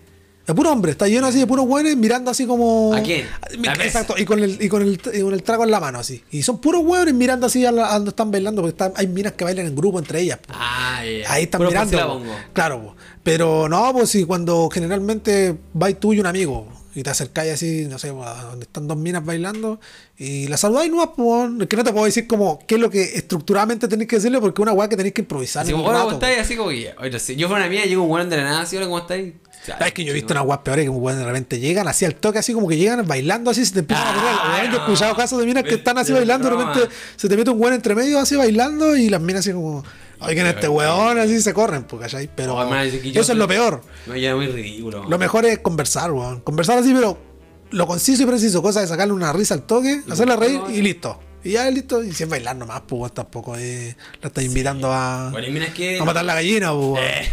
De 0.51 0.55
puro 0.55 0.69
hombre, 0.69 0.91
está 0.91 1.07
lleno 1.07 1.27
así 1.27 1.39
de 1.39 1.47
puros 1.47 1.65
weones 1.65 1.95
mirando 1.95 2.29
así 2.29 2.45
como. 2.45 2.93
¿A 2.93 3.01
quién? 3.01 3.25
La 3.61 3.71
mesa. 3.71 3.83
Exacto, 3.85 4.15
y 4.17 4.25
con, 4.25 4.43
el, 4.43 4.61
y, 4.61 4.67
con 4.67 4.81
el, 4.81 4.99
y 5.13 5.21
con 5.21 5.33
el 5.33 5.43
trago 5.43 5.63
en 5.63 5.71
la 5.71 5.79
mano 5.79 5.99
así. 5.99 6.21
Y 6.29 6.41
son 6.43 6.59
puros 6.59 6.81
weones 6.83 7.13
mirando 7.13 7.45
así 7.47 7.65
a, 7.65 7.71
la- 7.71 7.89
a 7.89 7.93
donde 7.95 8.09
están 8.09 8.31
bailando, 8.31 8.61
porque 8.61 8.71
están- 8.73 8.91
hay 8.97 9.07
minas 9.07 9.31
que 9.31 9.45
bailan 9.45 9.65
en 9.67 9.75
grupo 9.77 9.97
entre 9.97 10.19
ellas. 10.19 10.39
po. 10.45 10.53
Ah, 10.53 11.01
ya. 11.05 11.31
Ahí 11.31 11.43
están 11.43 11.59
Puro 11.59 11.69
mirando. 11.69 11.97
po. 12.19 12.21
Claro, 12.51 12.81
po. 12.83 12.95
pero 13.23 13.69
no, 13.69 13.93
pues 13.93 14.09
si 14.09 14.25
cuando 14.25 14.69
generalmente 14.69 15.55
vais 15.73 15.97
tú 15.97 16.11
y 16.11 16.19
un 16.19 16.25
amigo 16.25 16.67
y 16.93 17.03
te 17.03 17.09
acercáis 17.09 17.53
así, 17.53 17.85
no 17.89 17.97
sé, 17.97 18.09
a 18.09 18.43
donde 18.43 18.65
están 18.65 18.85
dos 18.89 18.97
minas 18.97 19.23
bailando 19.23 19.79
y 20.17 20.49
la 20.49 20.57
saludáis, 20.57 20.91
no, 20.91 21.13
pues, 21.15 21.49
es 21.61 21.67
que 21.67 21.77
no 21.77 21.83
te 21.85 21.93
puedo 21.93 22.03
decir 22.03 22.27
como 22.27 22.59
qué 22.67 22.75
es 22.75 22.81
lo 22.81 22.89
que 22.89 23.01
estructuralmente 23.15 23.87
tenéis 23.87 24.09
que 24.09 24.17
decirle 24.17 24.41
porque 24.41 24.61
es 24.61 24.63
una 24.63 24.73
weá 24.73 24.89
que 24.89 24.97
tenéis 24.97 25.13
que 25.13 25.21
improvisar. 25.21 25.65
Hola, 25.73 25.87
rato, 25.87 26.03
¿cómo 26.03 26.11
estáis? 26.15 26.39
Así 26.39 26.57
como 26.57 26.71
que, 26.71 26.93
oye, 26.99 27.19
sé, 27.19 27.37
yo 27.37 27.47
fuera 27.47 27.63
una 27.63 27.71
mía, 27.71 27.85
llego 27.85 28.03
un 28.03 28.11
weón 28.11 28.29
de 28.29 28.35
la 28.35 28.43
nada, 28.43 28.61
así, 28.63 28.75
hola, 28.75 28.87
¿cómo 28.87 28.99
estáis? 28.99 29.33
Po. 29.65 29.83
Es 29.85 29.93
que 29.93 30.03
yo 30.03 30.11
he 30.11 30.13
visto 30.13 30.33
unas 30.33 30.45
weas 30.45 30.59
peores 30.61 30.89
que 30.89 31.13
de 31.15 31.25
repente 31.25 31.59
llegan 31.59 31.87
así 31.87 32.05
al 32.05 32.15
toque, 32.15 32.39
así 32.39 32.53
como 32.53 32.67
que 32.67 32.77
llegan 32.77 33.05
bailando 33.07 33.51
así, 33.51 33.65
se 33.65 33.73
te 33.73 33.79
empiezan 33.79 34.07
a. 34.07 34.11
Ah, 34.11 34.59
yo 34.63 34.65
he 34.65 34.69
no. 34.69 34.77
escuchado 34.77 35.15
casos 35.15 35.39
de 35.39 35.45
minas 35.45 35.63
que 35.63 35.75
están 35.75 35.97
así 35.97 36.11
bailando, 36.13 36.49
de 36.49 36.55
repente 36.55 36.95
se 37.15 37.29
te 37.29 37.37
mete 37.37 37.49
un 37.51 37.61
weón 37.61 37.73
entre 37.75 37.95
medio 37.95 38.19
así 38.19 38.35
bailando 38.35 38.95
y 38.95 39.09
las 39.09 39.21
minas 39.21 39.41
así 39.41 39.53
como, 39.53 39.83
oigan, 40.19 40.47
este 40.47 40.67
weón, 40.67 41.17
así 41.19 41.41
se 41.41 41.53
corren, 41.53 41.83
pues, 41.83 42.01
¿cachai? 42.01 42.29
Pero 42.35 42.55
Oh, 42.55 42.69
man, 42.69 42.87
es 42.87 42.99
que 42.99 43.11
yo 43.11 43.21
eso 43.21 43.31
es 43.33 43.37
lo 43.37 43.47
peor. 43.47 43.81
No, 44.07 44.15
ya 44.15 44.31
es 44.31 44.35
muy 44.35 44.47
ridículo. 44.47 45.03
Lo 45.07 45.17
mejor 45.17 45.45
es 45.45 45.59
conversar, 45.59 46.11
weón. 46.11 46.41
Conversar 46.41 46.77
así, 46.79 46.93
pero 46.93 47.17
lo 47.71 47.87
conciso 47.87 48.23
y 48.23 48.25
preciso, 48.25 48.61
cosa 48.61 48.81
de 48.81 48.87
sacarle 48.87 49.13
una 49.13 49.31
risa 49.31 49.53
al 49.53 49.63
toque, 49.63 50.01
hacerle 50.09 50.35
reír 50.35 50.59
y 50.73 50.81
listo. 50.81 51.19
Y 51.43 51.51
ya 51.51 51.69
listo. 51.71 52.03
Y 52.03 52.11
si 52.13 52.23
es 52.23 52.29
bailar 52.29 52.55
nomás, 52.55 52.81
pues 52.87 53.13
tampoco 53.13 53.55
es, 53.55 53.95
la 54.21 54.27
estás 54.27 54.43
invitando 54.43 54.91
a, 54.91 55.29
Bueno, 55.31 55.47
y 55.47 55.51
mira, 55.51 55.65
es 55.65 55.73
que. 55.73 55.99
a 55.99 56.05
matar 56.05 56.23
la 56.25 56.35
gallina, 56.35 56.73
pues. 56.73 57.03
Eh, 57.03 57.29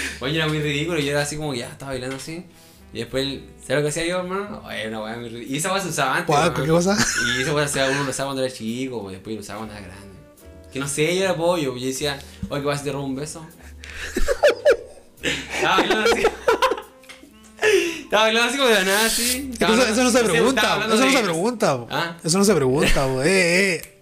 Oye, 0.20 0.36
era 0.36 0.48
muy 0.48 0.60
ridículo. 0.60 0.98
Yo 1.00 1.10
era 1.12 1.22
así 1.22 1.36
como 1.36 1.52
que 1.52 1.58
ya 1.58 1.68
estaba 1.68 1.92
bailando 1.92 2.16
así. 2.16 2.44
Y 2.92 2.98
después, 2.98 3.24
¿sabes 3.60 3.76
lo 3.76 3.82
que 3.82 3.88
hacía 3.88 4.06
yo, 4.06 4.18
hermano? 4.20 4.62
Oye, 4.66 4.88
una 4.88 5.02
weá 5.02 5.16
muy. 5.16 5.28
Y 5.48 5.56
esa 5.58 5.72
weá 5.72 5.80
se 5.82 5.88
usaba 5.88 6.16
antes. 6.16 6.34
Weón. 6.34 6.54
¿qué 6.54 6.66
cosa? 6.66 6.96
Y 7.38 7.42
esa 7.42 7.54
weá 7.54 7.68
se- 7.68 7.88
uno 7.88 8.04
lo 8.04 8.10
usaba 8.10 8.28
cuando 8.30 8.44
era 8.44 8.52
chico, 8.52 9.02
pues, 9.02 9.12
después 9.14 9.36
lo 9.36 9.42
usaba 9.42 9.58
cuando 9.58 9.76
era 9.76 9.86
grande. 9.86 10.06
Que 10.72 10.78
no 10.80 10.88
sé, 10.88 11.16
yo 11.16 11.24
era 11.24 11.36
pollo. 11.36 11.76
Yo 11.76 11.86
decía, 11.86 12.18
oye, 12.48 12.62
¿qué 12.62 12.66
vas 12.66 12.80
a 12.80 12.84
te 12.84 12.92
robo 12.92 13.04
un 13.04 13.14
beso? 13.16 13.46
Estaba 15.22 15.76
bailando 15.76 16.10
así. 16.12 16.22
Estaba 18.10 18.24
bailando 18.24 18.48
así 18.48 18.58
como 18.58 18.68
de 18.68 18.74
la 18.74 18.84
nada, 18.84 19.06
así. 19.06 19.50
Estaba 19.52 19.72
Eso, 19.72 19.82
hablando- 19.82 19.92
eso 20.02 20.02
no 20.02 20.10
se 20.10 20.24
pregunta, 20.28 20.72
hablando 20.72 20.94
eso 20.96 21.04
no 21.04 21.12
se 21.12 21.22
pregunta. 21.22 21.86
¿Ah? 21.90 22.16
eso 22.24 22.38
no 22.38 22.44
se 22.44 22.54
pregunta, 22.56 23.06
eh, 23.24 23.80
eh. 23.84 23.96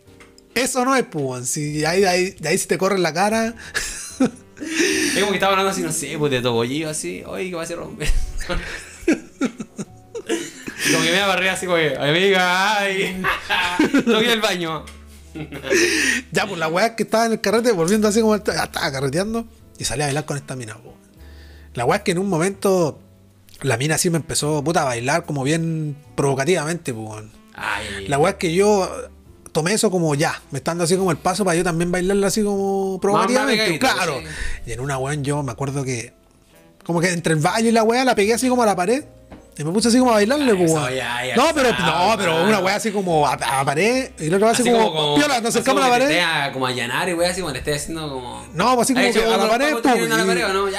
Eso 0.55 0.83
no 0.87 0.97
es, 0.97 1.05
pues. 1.05 1.47
Si 1.51 1.85
ahí, 1.85 2.05
ahí, 2.05 2.31
de 2.31 2.49
ahí 2.49 2.57
si 2.57 2.67
te 2.67 2.79
corre 2.79 2.99
la 2.99 3.13
cara. 3.13 3.55
Es 4.61 5.19
como 5.21 5.29
que 5.31 5.35
estaba 5.37 5.53
hablando 5.53 5.71
así, 5.71 5.83
no 5.83 5.93
sé, 5.93 6.17
pues 6.19 6.33
de 6.33 6.41
tobollillo 6.41 6.89
así. 6.91 7.23
Oye, 7.27 7.49
¿qué 7.51 7.55
va 7.55 7.61
a 7.61 7.65
hacer 7.65 7.77
romper? 7.77 8.09
Y 10.89 10.93
como 10.93 11.05
que 11.05 11.11
me 11.11 11.21
agarré 11.21 11.51
así 11.51 11.67
como 11.67 11.77
que, 11.79 11.97
amiga, 11.97 12.79
ay. 12.79 13.23
Quiero 14.05 14.21
el 14.33 14.41
baño. 14.41 14.85
ya, 16.33 16.47
pues 16.47 16.59
la 16.59 16.69
weá 16.69 16.97
que 16.97 17.03
estaba 17.03 17.27
en 17.27 17.33
el 17.33 17.41
carrete, 17.41 17.73
volviendo 17.73 18.09
así 18.09 18.21
como 18.21 18.37
ya 18.37 18.65
estaba 18.65 18.91
carreteando 18.93 19.47
y 19.79 19.85
salí 19.85 20.03
a 20.03 20.07
bailar 20.07 20.25
con 20.25 20.37
esta 20.39 20.57
mina, 20.57 20.75
po. 20.77 20.95
La 21.75 21.85
weá 21.85 21.99
es 21.99 22.03
que 22.05 22.13
en 22.13 22.19
un 22.19 22.29
momento 22.29 23.01
la 23.63 23.77
mina 23.77 23.97
así 23.97 24.11
me 24.11 24.17
empezó 24.17 24.63
puta, 24.63 24.83
a 24.83 24.85
bailar 24.85 25.25
como 25.25 25.43
bien 25.43 25.97
provocativamente, 26.15 26.95
pues. 26.95 27.09
weón. 27.09 27.31
Ay, 27.55 28.07
La 28.07 28.19
weá 28.19 28.33
es 28.33 28.37
que 28.37 28.55
yo 28.55 28.89
tomé 29.53 29.73
eso 29.73 29.91
como 29.91 30.15
ya, 30.15 30.41
me 30.51 30.59
está 30.59 30.71
dando 30.71 30.85
así 30.85 30.97
como 30.97 31.11
el 31.11 31.17
paso 31.17 31.45
para 31.45 31.57
yo 31.57 31.65
también 31.65 31.91
bailarla 31.91 32.29
así 32.29 32.43
como 32.43 33.01
provocativamente, 33.01 33.79
claro. 33.79 34.21
sí. 34.21 34.27
Y 34.67 34.73
en 34.73 34.81
una 34.81 34.99
weá 34.99 35.15
yo 35.15 35.43
me 35.43 35.53
acuerdo 35.53 35.85
que 35.85 36.13
como 36.85 37.01
que 37.01 37.11
entre 37.11 37.35
el 37.35 37.41
baile 37.41 37.71
y 37.71 37.73
la 37.73 37.83
weá 37.83 38.05
la 38.05 38.15
pegué 38.15 38.35
así 38.35 38.49
como 38.49 38.63
a 38.63 38.67
la 38.67 38.77
pared. 38.77 39.05
Y 39.59 39.65
me 39.65 39.73
puse 39.73 39.89
así 39.89 39.99
como 39.99 40.13
a 40.13 40.15
bailarle, 40.15 40.57
ya 40.95 41.35
No, 41.35 41.49
pero, 41.53 41.71
no, 41.73 42.15
pero 42.17 42.45
una 42.45 42.61
weá 42.61 42.77
así 42.77 42.93
como 42.93 43.27
a, 43.27 43.33
a 43.33 43.57
la 43.59 43.65
pared. 43.65 44.11
Y 44.21 44.29
la 44.31 44.37
otra 44.37 44.51
así, 44.51 44.63
como, 44.63 45.17
piola, 45.17 45.41
nos 45.41 45.49
así 45.49 45.59
acercamos 45.59 45.83
a 45.83 45.89
la 45.89 45.93
como 45.93 45.99
pared. 46.07 46.17
esté 46.17 46.53
como 46.53 46.67
a 46.67 46.69
allanar 46.69 47.09
y 47.09 47.15
wey, 47.15 47.29
así 47.29 47.41
como 47.41 47.53
le 47.53 47.59
esté 47.59 47.75
haciendo 47.75 48.09
como. 48.09 48.47
No, 48.55 48.77
pues 48.77 48.87
así 48.87 48.95
como 48.95 49.13
que 49.13 49.25
a 49.25 49.37
la 49.37 49.49
pared, 49.49 49.67
pacos 49.75 49.83
pues, 49.83 49.95
te 49.95 49.99
vienen 49.99 50.13
a 50.13 50.17
la 50.19 50.23
y- 50.25 50.27
pared, 50.29 50.45
¿o 50.45 50.53
no? 50.53 50.71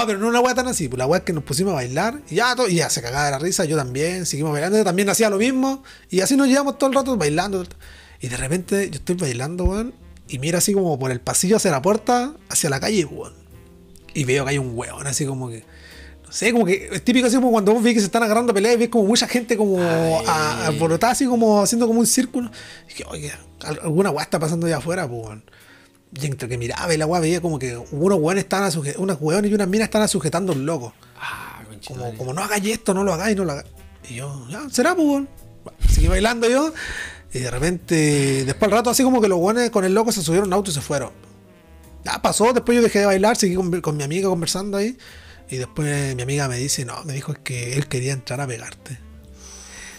Pero 0.06 0.18
no 0.18 0.28
una 0.28 0.40
weá 0.40 0.54
tan 0.54 0.68
así. 0.68 0.88
Pues 0.88 0.98
la 0.98 1.06
weá 1.06 1.18
es 1.18 1.24
que 1.24 1.34
nos 1.34 1.44
pusimos 1.44 1.72
a 1.72 1.76
bailar 1.76 2.20
y 2.30 2.36
ya, 2.36 2.56
todo, 2.56 2.66
y 2.66 2.76
ya 2.76 2.88
se 2.88 3.02
cagaba 3.02 3.26
de 3.26 3.30
la 3.32 3.38
risa. 3.38 3.66
Yo 3.66 3.76
también, 3.76 4.24
seguimos 4.24 4.52
bailando. 4.52 4.78
Yo 4.78 4.84
también 4.84 5.10
hacía 5.10 5.28
lo 5.28 5.36
mismo. 5.36 5.82
Y 6.08 6.20
así 6.20 6.34
nos 6.34 6.48
llevamos 6.48 6.78
todo 6.78 6.88
el 6.88 6.96
rato 6.96 7.14
bailando. 7.18 7.66
Y 8.20 8.28
de 8.28 8.36
repente 8.38 8.88
yo 8.90 8.96
estoy 8.98 9.16
bailando, 9.16 9.64
weón. 9.64 9.94
Y 10.28 10.38
miro 10.38 10.56
así 10.58 10.72
como 10.72 10.98
por 10.98 11.10
el 11.10 11.20
pasillo 11.20 11.56
hacia 11.56 11.70
la 11.70 11.82
puerta, 11.82 12.32
hacia 12.48 12.70
la 12.70 12.80
calle, 12.80 13.04
weón. 13.04 13.34
Y 14.14 14.24
veo 14.24 14.44
que 14.44 14.50
hay 14.52 14.58
un 14.58 14.72
weón 14.74 15.06
así 15.06 15.26
como 15.26 15.50
que. 15.50 15.64
No 16.28 16.32
sé, 16.34 16.52
como 16.52 16.64
que 16.66 16.90
es 16.92 17.02
típico 17.02 17.26
así 17.26 17.36
como 17.36 17.50
cuando 17.50 17.72
vos 17.72 17.82
ves 17.82 17.94
que 17.94 18.00
se 18.00 18.06
están 18.06 18.22
agarrando 18.22 18.52
peleas 18.52 18.74
y 18.74 18.78
ves 18.78 18.88
como 18.90 19.04
mucha 19.04 19.26
gente 19.26 19.56
como 19.56 19.80
a- 19.80 20.66
alborotada, 20.66 21.12
así 21.12 21.24
como 21.26 21.62
haciendo 21.62 21.86
como 21.86 22.00
un 22.00 22.06
círculo. 22.06 22.50
Y 22.84 22.88
dije, 22.90 23.04
oye, 23.08 23.32
al- 23.62 23.80
alguna 23.82 24.10
weá 24.10 24.22
está 24.24 24.38
pasando 24.38 24.66
allá 24.66 24.76
afuera, 24.76 25.08
pues. 25.08 25.38
Y 26.20 26.26
entre 26.26 26.48
que 26.48 26.58
miraba 26.58 26.92
y 26.94 26.98
la 26.98 27.06
weá 27.06 27.20
veía 27.20 27.40
como 27.40 27.58
que 27.58 27.76
unos 27.76 28.18
weones 28.20 28.44
estaban 28.44 28.70
sujetando, 28.70 29.02
unas 29.02 29.16
weones 29.20 29.50
y 29.50 29.54
unas 29.54 29.68
minas 29.68 29.86
estaban 29.86 30.08
sujetando 30.08 30.52
un 30.52 30.64
loco. 30.66 30.92
Ah. 31.18 31.62
Como, 31.86 32.12
como 32.16 32.32
no 32.34 32.42
hagáis 32.42 32.66
esto, 32.66 32.92
no 32.92 33.04
lo 33.04 33.14
hagáis, 33.14 33.36
no 33.36 33.44
lo 33.44 33.52
hagáis. 33.52 33.68
Y 34.10 34.16
yo, 34.16 34.46
ya, 34.50 34.68
será, 34.70 34.94
pues, 34.94 35.24
Seguí 35.88 36.08
bailando 36.08 36.48
yo. 36.48 36.72
Y 37.32 37.38
de 37.40 37.50
repente, 37.50 38.44
después 38.44 38.70
al 38.70 38.76
rato, 38.78 38.90
así 38.90 39.02
como 39.02 39.20
que 39.20 39.28
los 39.28 39.38
weones 39.38 39.70
con 39.70 39.84
el 39.84 39.94
loco 39.94 40.12
se 40.12 40.22
subieron 40.22 40.44
a 40.44 40.48
un 40.48 40.52
auto 40.54 40.70
y 40.70 40.74
se 40.74 40.80
fueron. 40.80 41.10
Ya 42.04 42.20
pasó, 42.22 42.52
después 42.52 42.76
yo 42.76 42.82
dejé 42.82 43.00
de 43.00 43.06
bailar, 43.06 43.36
seguí 43.36 43.54
con, 43.54 43.80
con 43.80 43.96
mi 43.96 44.02
amiga 44.02 44.28
conversando 44.28 44.76
ahí. 44.78 44.96
Y 45.50 45.56
después 45.56 46.14
mi 46.14 46.22
amiga 46.22 46.48
me 46.48 46.56
dice, 46.58 46.84
no, 46.84 47.02
me 47.04 47.12
dijo 47.14 47.34
que 47.42 47.74
él 47.74 47.86
quería 47.88 48.12
entrar 48.12 48.40
a 48.40 48.46
pegarte. 48.46 48.98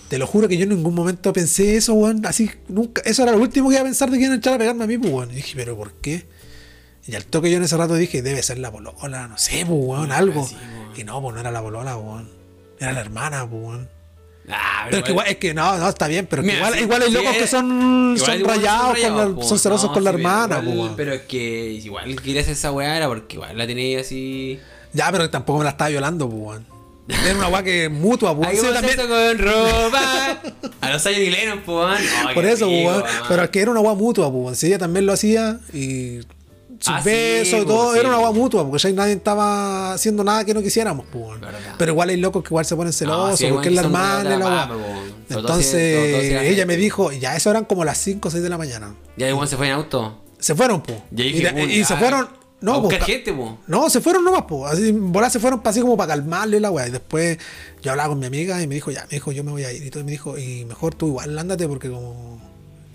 Te 0.10 0.18
lo 0.18 0.26
juro 0.28 0.48
que 0.48 0.58
yo 0.58 0.64
en 0.64 0.70
ningún 0.70 0.96
momento 0.96 1.32
pensé 1.34 1.76
eso, 1.76 1.94
weón. 1.94 2.26
Así, 2.26 2.50
nunca. 2.68 3.02
Eso 3.06 3.24
era 3.24 3.32
lo 3.32 3.38
último 3.40 3.70
que 3.70 3.76
iba 3.76 3.82
a 3.82 3.86
pensar 3.86 4.10
de 4.10 4.18
que 4.18 4.24
iban 4.24 4.32
a 4.34 4.36
entrar 4.36 4.56
a 4.56 4.58
pegarme 4.58 4.84
a 4.84 4.88
mí, 4.88 4.98
pues, 4.98 5.14
weón. 5.14 5.32
Y 5.32 5.36
dije, 5.36 5.54
¿pero 5.56 5.76
por 5.78 5.94
qué? 5.94 6.26
Y 7.08 7.16
al 7.16 7.26
toque 7.26 7.50
yo 7.50 7.58
en 7.58 7.64
ese 7.64 7.78
rato 7.78 7.96
dije, 7.96 8.22
debe 8.22 8.42
ser 8.44 8.58
la 8.60 8.72
polola, 8.72 9.28
no 9.28 9.38
sé, 9.38 9.66
pues, 9.68 9.80
weón, 9.82 10.12
algo. 10.12 10.46
sí, 10.48 10.56
weón. 10.56 10.92
Y 11.00 11.04
no, 11.04 11.22
pues 11.22 11.34
no 11.36 11.40
era 11.42 11.52
la 11.52 11.62
polola, 11.62 11.96
weón. 11.98 12.30
Era 12.80 12.92
la 12.94 13.02
hermana, 13.02 13.48
pues, 13.50 13.62
weón. 13.64 13.90
Ah, 14.52 14.86
Pero 14.86 14.98
es 14.98 15.04
que 15.04 15.12
igual, 15.12 15.28
es 15.28 15.38
que 15.38 15.54
no, 15.54 15.78
no, 15.78 15.90
está 15.90 16.08
bien, 16.08 16.26
pero 16.28 16.42
Mira, 16.42 16.56
igual, 16.58 16.74
sí, 16.74 16.80
igual 16.82 17.02
hay 17.04 17.12
locos 17.12 17.34
que 17.38 17.46
son, 17.48 18.16
son 18.18 18.26
buenos 18.28 18.48
que 18.48 18.54
rayados, 18.56 18.98
con 19.00 19.38
la- 19.38 19.44
son 19.46 19.60
celosos 19.60 19.90
No, 19.90 19.94
con 19.94 20.04
la 20.04 20.10
hermana, 20.10 20.56
igual- 20.56 20.66
pues, 20.66 20.78
weón. 20.78 20.96
Pero 20.96 21.14
es 21.14 21.22
que 21.22 21.72
igual 21.74 22.20
quería 22.22 22.42
hacer 22.42 22.54
esa 22.54 22.72
weá 22.72 22.98
era 22.98 23.08
porque 23.08 23.36
igual 23.36 23.56
la 23.56 23.68
tenía 23.68 24.00
así. 24.02 24.60
Ya, 24.94 25.12
pero 25.12 25.30
tampoco 25.30 25.60
me 25.60 25.66
la 25.66 25.72
estaba 25.72 25.90
violando, 25.90 26.30
pues, 26.30 26.42
weón. 26.42 26.66
Era 27.08 27.36
una 27.36 27.48
weá 27.48 27.64
que 27.64 27.86
es 27.86 27.92
mutua, 27.92 28.36
pues. 28.36 28.50
Ahí 28.50 28.58
también- 28.74 28.98
con 28.98 29.38
ropa. 29.40 30.42
A 30.82 30.90
los 30.92 31.06
años 31.06 31.20
Lennon, 31.20 31.62
pues. 31.66 31.78
weón. 31.78 31.98
Oh, 32.30 32.34
Por 32.34 32.46
eso, 32.46 32.66
pues, 32.66 32.86
weón. 32.86 33.04
Pero 33.28 33.44
es 33.44 33.50
que 33.50 33.62
era 33.62 33.72
una 33.72 33.80
weá 33.80 33.94
mutua, 33.96 34.32
pues. 34.32 34.60
Si 34.60 34.68
ella 34.68 34.78
también 34.78 35.06
lo 35.06 35.14
hacía 35.14 35.60
y 35.74 36.20
sus 36.80 36.88
Ah, 36.94 37.02
sí, 37.04 37.10
besos 37.10 37.64
y 37.64 37.66
todo, 37.66 37.94
sí, 37.94 38.00
era 38.00 38.08
una 38.10 38.18
agua 38.20 38.32
mutua, 38.32 38.64
porque 38.70 38.82
ya 38.88 38.96
nadie 38.96 39.14
estaba 39.14 39.94
haciendo 39.94 40.24
nada 40.24 40.46
que 40.46 40.54
no 40.54 40.62
quisiéramos, 40.62 41.06
pues. 41.12 41.40
Pero 41.78 41.92
igual 41.92 42.10
hay 42.10 42.18
locos 42.18 42.42
que 42.44 42.48
igual 42.50 42.64
se 42.66 42.76
ponen 42.76 42.94
celosos, 42.94 43.32
No, 43.32 43.38
sí, 43.38 43.48
porque 43.52 43.68
es 43.70 43.76
la 43.76 43.82
hermana 43.82 44.36
y 44.36 44.40
la 44.40 44.68
todo 44.68 44.80
si- 45.28 45.34
Entonces, 45.34 45.96
todo 46.22 46.22
ella 46.22 46.42
gente. 46.42 46.66
me 46.68 46.78
dijo, 46.78 47.12
ya 47.12 47.36
eso 47.36 47.50
eran 47.52 47.66
como 47.66 47.84
las 47.84 47.98
5 47.98 48.30
o 48.30 48.32
6 48.32 48.42
de 48.44 48.50
la 48.50 48.58
mañana. 48.58 48.94
Ya 49.18 49.28
igual 49.28 49.48
se 49.48 49.58
fue 49.58 49.68
en 49.68 49.74
auto. 49.74 50.22
Se 50.40 50.56
fueron, 50.56 50.82
pues. 50.82 51.00
Y, 51.12 51.16
dije, 51.24 51.52
de- 51.52 51.52
"Puta, 51.52 51.74
y 51.74 51.84
se 51.84 51.98
fueron. 51.98 52.30
No, 52.62 52.82
po, 52.82 52.90
gente, 52.90 53.34
po. 53.34 53.58
No, 53.68 53.90
se 53.90 54.02
fueron 54.02 54.24
nomás, 54.24 54.44
pues. 54.48 54.74
Así, 54.74 54.94
se 55.32 55.40
fueron 55.40 55.62
pa- 55.62 55.70
así 55.70 55.80
como 55.82 55.96
para 55.96 56.14
calmarle 56.16 56.60
la 56.60 56.72
weá. 56.72 56.88
Y 56.88 56.92
después 56.92 57.38
yo 57.82 57.92
hablaba 57.92 58.10
con 58.10 58.20
mi 58.20 58.26
amiga 58.26 58.62
y 58.62 58.68
me 58.68 58.76
dijo, 58.76 58.92
ya, 58.92 59.04
me 59.04 59.10
dijo, 59.12 59.32
yo 59.32 59.44
me 59.44 59.52
voy 59.52 59.64
a 59.64 59.72
ir. 59.72 59.84
Y 59.86 59.90
todo, 59.90 60.04
me 60.04 60.12
dijo, 60.12 60.38
y 60.38 60.66
mejor 60.66 60.94
tú 60.96 61.08
igual 61.08 61.38
ándate 61.38 61.68
porque 61.68 61.90
como. 61.90 62.40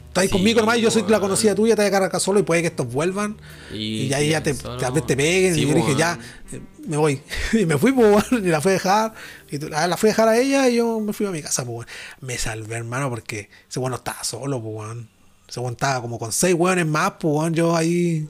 Estás 0.08 0.24
Sí, 0.26 0.30
conmigo 0.30 0.60
nomás, 0.60 0.78
yo 0.78 0.92
soy 0.92 1.02
la 1.08 1.18
conocida 1.18 1.56
tuya, 1.56 1.74
te 1.74 1.82
voy 1.90 1.92
a 1.92 2.04
acá 2.04 2.20
solo 2.20 2.38
y 2.38 2.44
puede 2.44 2.60
que 2.62 2.68
estos 2.68 2.92
vuelvan. 2.92 3.36
Y 3.72 4.02
Y, 4.02 4.12
ahí 4.14 4.28
ya 4.28 4.44
te, 4.44 4.52
vez 4.52 5.06
te 5.06 5.16
peguen. 5.16 5.54
Sí, 5.56 5.62
y 5.62 5.66
yo 5.66 5.74
dije, 5.74 5.96
ya, 5.96 6.16
eh, 6.52 6.60
me 6.86 6.96
voy. 6.96 7.20
y 7.52 7.66
me 7.66 7.76
fui, 7.78 7.90
pues, 7.90 8.06
weón, 8.30 8.46
y 8.46 8.48
la 8.48 8.60
fui 8.60 8.70
a 8.70 8.74
dejar. 8.74 9.14
Y 9.50 9.58
ah, 9.74 9.88
la 9.88 9.96
fui 9.96 10.10
a 10.10 10.12
dejar 10.12 10.28
a 10.28 10.38
ella 10.38 10.68
y 10.68 10.76
yo 10.76 11.00
me 11.00 11.12
fui 11.12 11.26
a 11.26 11.30
mi 11.32 11.42
casa, 11.42 11.64
pues, 11.64 11.78
weón. 11.78 11.86
Me 12.20 12.38
salvé, 12.38 12.76
hermano, 12.76 13.10
porque 13.10 13.48
ese 13.68 13.80
weón 13.80 13.90
no 13.90 13.96
estaba 13.96 14.22
solo, 14.22 14.62
pues, 14.62 14.76
weón. 14.76 15.08
Ese 15.48 15.58
weón 15.58 15.72
estaba 15.72 16.00
como 16.00 16.18
con 16.20 16.30
seis 16.30 16.54
weones 16.54 16.86
más, 16.86 17.14
pues, 17.18 17.34
weón, 17.34 17.54
yo 17.54 17.74
ahí. 17.74 18.28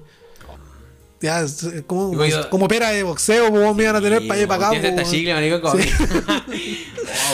Ya, 1.25 1.45
como, 1.87 2.11
Digo, 2.11 2.27
yo- 2.27 2.51
como 2.51 2.69
pera 2.69 2.91
de 2.91 3.03
boxeo, 3.03 3.49
pues, 3.51 3.75
me 3.77 3.83
iban 3.83 3.97
a 3.97 4.01
tener 4.01 4.21
Sí, 4.23 4.29
para 4.29 4.39
allá 4.39 4.49
para 4.49 4.67
acá. 4.67 4.71
tienes 4.73 4.91
pues, 4.93 5.03
esta 5.07 5.11
chicle, 5.17 5.35
marico, 5.35 5.61
como- 5.63 5.83
Sí. 5.83 5.89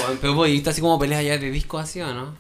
Oh, 0.09 0.13
Pero 0.21 0.35
vos, 0.35 0.49
¿y 0.49 0.53
viste 0.53 0.71
así 0.71 0.81
como 0.81 0.99
peleas 0.99 1.21
allá 1.21 1.39
de 1.39 1.51
disco 1.51 1.79
así 1.79 2.01
o 2.01 2.13
no? 2.15 2.37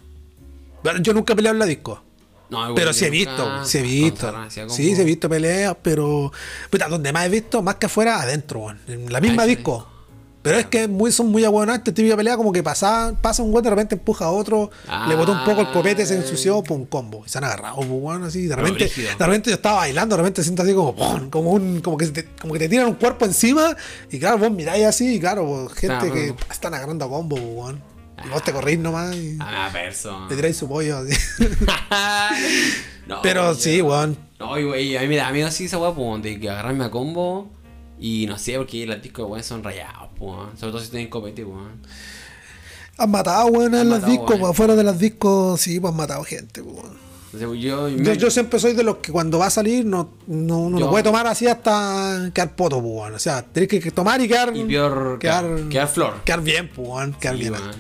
Yo 1.00 1.12
nunca 1.12 1.32
he 1.32 1.36
peleado 1.36 1.54
en 1.54 1.58
la 1.58 1.66
disco. 1.66 2.02
No, 2.50 2.74
Pero 2.74 2.92
sí 2.92 3.04
he 3.04 3.10
visto, 3.10 3.64
sí 3.64 3.78
he 3.78 3.82
visto. 3.82 4.32
Como- 4.32 4.70
Sí, 4.70 4.94
sí 4.94 5.00
he 5.00 5.04
visto 5.04 5.28
peleas, 5.28 5.76
pero. 5.82 6.32
Puta, 6.70 6.88
donde 6.88 7.12
más 7.12 7.26
he 7.26 7.28
visto, 7.28 7.62
más 7.62 7.76
que 7.76 7.86
afuera, 7.86 8.20
adentro. 8.20 8.70
En 8.88 9.12
la 9.12 9.20
misma 9.20 9.42
Ah, 9.42 9.46
sí. 9.46 9.54
disco. 9.56 9.86
Pero 10.42 10.56
es 10.58 10.66
que 10.66 10.88
muy, 10.88 11.12
son 11.12 11.26
muy 11.30 11.44
aguanantes, 11.44 11.92
típica 11.92 12.16
pelea, 12.16 12.34
como 12.36 12.50
que 12.50 12.62
pasa, 12.62 13.14
pasa 13.20 13.42
un 13.42 13.50
weón, 13.52 13.62
de 13.62 13.68
repente 13.70 13.94
empuja 13.94 14.24
a 14.24 14.30
otro, 14.30 14.70
le 15.06 15.14
botó 15.14 15.32
un 15.32 15.44
poco 15.44 15.60
el 15.60 15.70
copete, 15.70 16.06
se 16.06 16.16
ensució, 16.16 16.62
pum, 16.62 16.86
combo. 16.86 17.22
Y 17.26 17.28
se 17.28 17.36
han 17.38 17.44
agarrado, 17.44 17.76
pues, 17.76 17.88
weón, 17.90 18.24
así. 18.24 18.46
De 18.46 18.56
repente, 18.56 18.90
de 19.18 19.26
repente 19.26 19.50
yo 19.50 19.56
estaba 19.56 19.76
bailando, 19.76 20.16
de 20.16 20.22
repente 20.22 20.42
siento 20.42 20.62
así 20.62 20.72
como, 20.72 20.96
pum, 20.96 21.28
como 21.28 21.50
un, 21.50 21.80
como 21.80 21.98
que, 21.98 22.06
te, 22.06 22.24
como 22.40 22.54
que 22.54 22.58
te 22.60 22.68
tiran 22.70 22.86
un 22.86 22.94
cuerpo 22.94 23.26
encima, 23.26 23.76
y 24.10 24.18
claro, 24.18 24.38
vos 24.38 24.50
miráis 24.50 24.86
así, 24.86 25.16
y 25.16 25.20
claro, 25.20 25.46
pues, 25.46 25.78
gente 25.78 26.10
que 26.10 26.34
están 26.50 26.72
agarrando 26.72 27.04
a 27.04 27.08
combo, 27.10 27.36
pues, 27.36 27.48
weón. 27.54 27.82
Y 28.24 28.28
vos 28.28 28.42
te 28.42 28.52
corrís 28.52 28.78
nomás 28.78 29.14
y 29.16 29.36
Ah, 29.40 29.68
perso. 29.72 30.26
te 30.28 30.36
tiráis 30.36 30.56
su 30.56 30.68
pollo 30.68 30.98
así. 30.98 31.14
No, 33.06 33.20
Pero 33.22 33.54
sí, 33.54 33.82
weón. 33.82 34.16
No, 34.38 34.58
y, 34.58 34.96
a 34.96 35.00
mí 35.00 35.08
me 35.08 35.16
da 35.16 35.32
miedo 35.32 35.48
así 35.48 35.64
esa 35.64 35.78
weá, 35.78 35.92
pues, 35.94 36.22
de 36.22 36.38
que 36.38 36.48
agarrarme 36.48 36.84
a 36.84 36.90
combo. 36.90 37.50
Y 38.00 38.26
no 38.26 38.38
sé, 38.38 38.56
porque 38.56 38.86
los 38.86 39.02
discos, 39.02 39.28
weón, 39.28 39.44
son 39.44 39.62
rayados, 39.62 40.08
pues. 40.18 40.58
Sobre 40.58 40.72
todo 40.72 40.80
si 40.82 40.88
tienen 40.90 41.10
copete, 41.10 41.44
weón. 41.44 41.80
Han 42.96 43.10
matado, 43.10 43.46
weón, 43.46 43.74
en 43.74 43.88
matado, 43.88 44.10
discos, 44.10 44.36
weón. 44.38 44.50
afuera 44.50 44.74
de 44.74 44.84
los 44.84 44.98
discos, 44.98 45.60
sí, 45.60 45.78
pues 45.80 45.90
han 45.92 45.96
matado 45.96 46.24
gente, 46.24 46.60
weón. 46.62 47.10
Yo, 47.32 47.54
Yo, 47.54 47.88
yo 47.88 48.28
siempre 48.30 48.58
soy 48.58 48.72
de 48.72 48.82
los 48.82 48.96
que 48.96 49.12
cuando 49.12 49.38
va 49.38 49.46
a 49.46 49.50
salir 49.50 49.86
no, 49.86 50.14
no, 50.26 50.68
Yo- 50.70 50.80
no 50.80 50.90
puede 50.90 51.04
tomar 51.04 51.28
así 51.28 51.46
hasta 51.46 52.28
quedar 52.34 52.56
poto, 52.56 52.80
pues, 52.82 52.92
weón. 52.94 53.14
O 53.14 53.18
sea, 53.20 53.42
tenés 53.44 53.68
que, 53.68 53.90
tomar 53.92 54.20
y 54.20 54.26
quedar. 54.28 54.50
Y 54.56 54.64
peor, 54.64 55.18
quedar, 55.20 55.44
quedar- 55.44 55.68
quedar 55.68 55.88
flor. 55.88 56.14
Quedar 56.24 56.42
bien, 56.42 56.70
pues, 56.74 56.88
weón. 56.88 57.12
Quedar 57.14 57.34
Sí, 57.36 57.40
bien. 57.42 57.52
weón. 57.52 57.70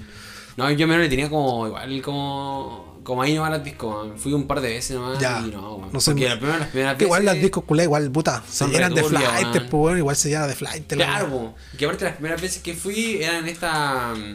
No, 0.56 0.70
yo 0.70 0.86
menos 0.86 1.02
le 1.02 1.08
tenía 1.08 1.28
como, 1.30 1.66
igual, 1.66 2.02
como. 2.02 2.89
Como 3.02 3.22
ahí 3.22 3.34
nomás 3.34 3.50
los 3.52 3.64
discos, 3.64 3.94
weón. 3.94 4.18
Fui 4.18 4.32
un 4.32 4.46
par 4.46 4.60
de 4.60 4.68
veces 4.68 4.96
nomás 4.96 5.18
Ya. 5.18 5.42
y 5.46 5.50
no, 5.50 5.76
weón. 5.76 5.92
No 5.92 6.00
sé, 6.00 6.10
Porque 6.12 6.28
la 6.28 6.38
primera, 6.38 6.58
las 6.58 6.68
primeras 6.68 6.96
Que 6.96 7.04
igual 7.04 7.22
veces- 7.22 7.34
las 7.34 7.42
discos 7.42 7.64
culé, 7.64 7.82
igual, 7.84 8.10
puta, 8.10 8.42
se 8.48 8.66
llenan 8.68 8.94
de 8.94 9.02
flight, 9.04 9.52
pues, 9.52 9.72
weón. 9.72 9.98
Igual 9.98 10.16
se 10.16 10.28
llena 10.28 10.46
de 10.46 10.54
flight. 10.54 10.92
la 10.92 10.96
Claro, 10.96 11.28
po. 11.30 11.54
que 11.78 11.84
aparte 11.84 12.04
las 12.04 12.14
primeras 12.14 12.40
veces 12.40 12.62
que 12.62 12.74
fui 12.74 13.22
eran 13.22 13.48
estas 13.48 14.18
mm, 14.18 14.34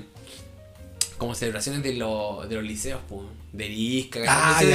como 1.17 1.33
celebraciones 1.35 1.81
de, 1.83 1.93
los 1.93 2.47
de 2.49 2.55
los 2.55 2.63
liceos, 2.63 2.99
po. 3.07 3.23
de 3.53 3.67
Risca, 3.67 4.19
Ah, 4.27 4.59
de. 4.61 4.69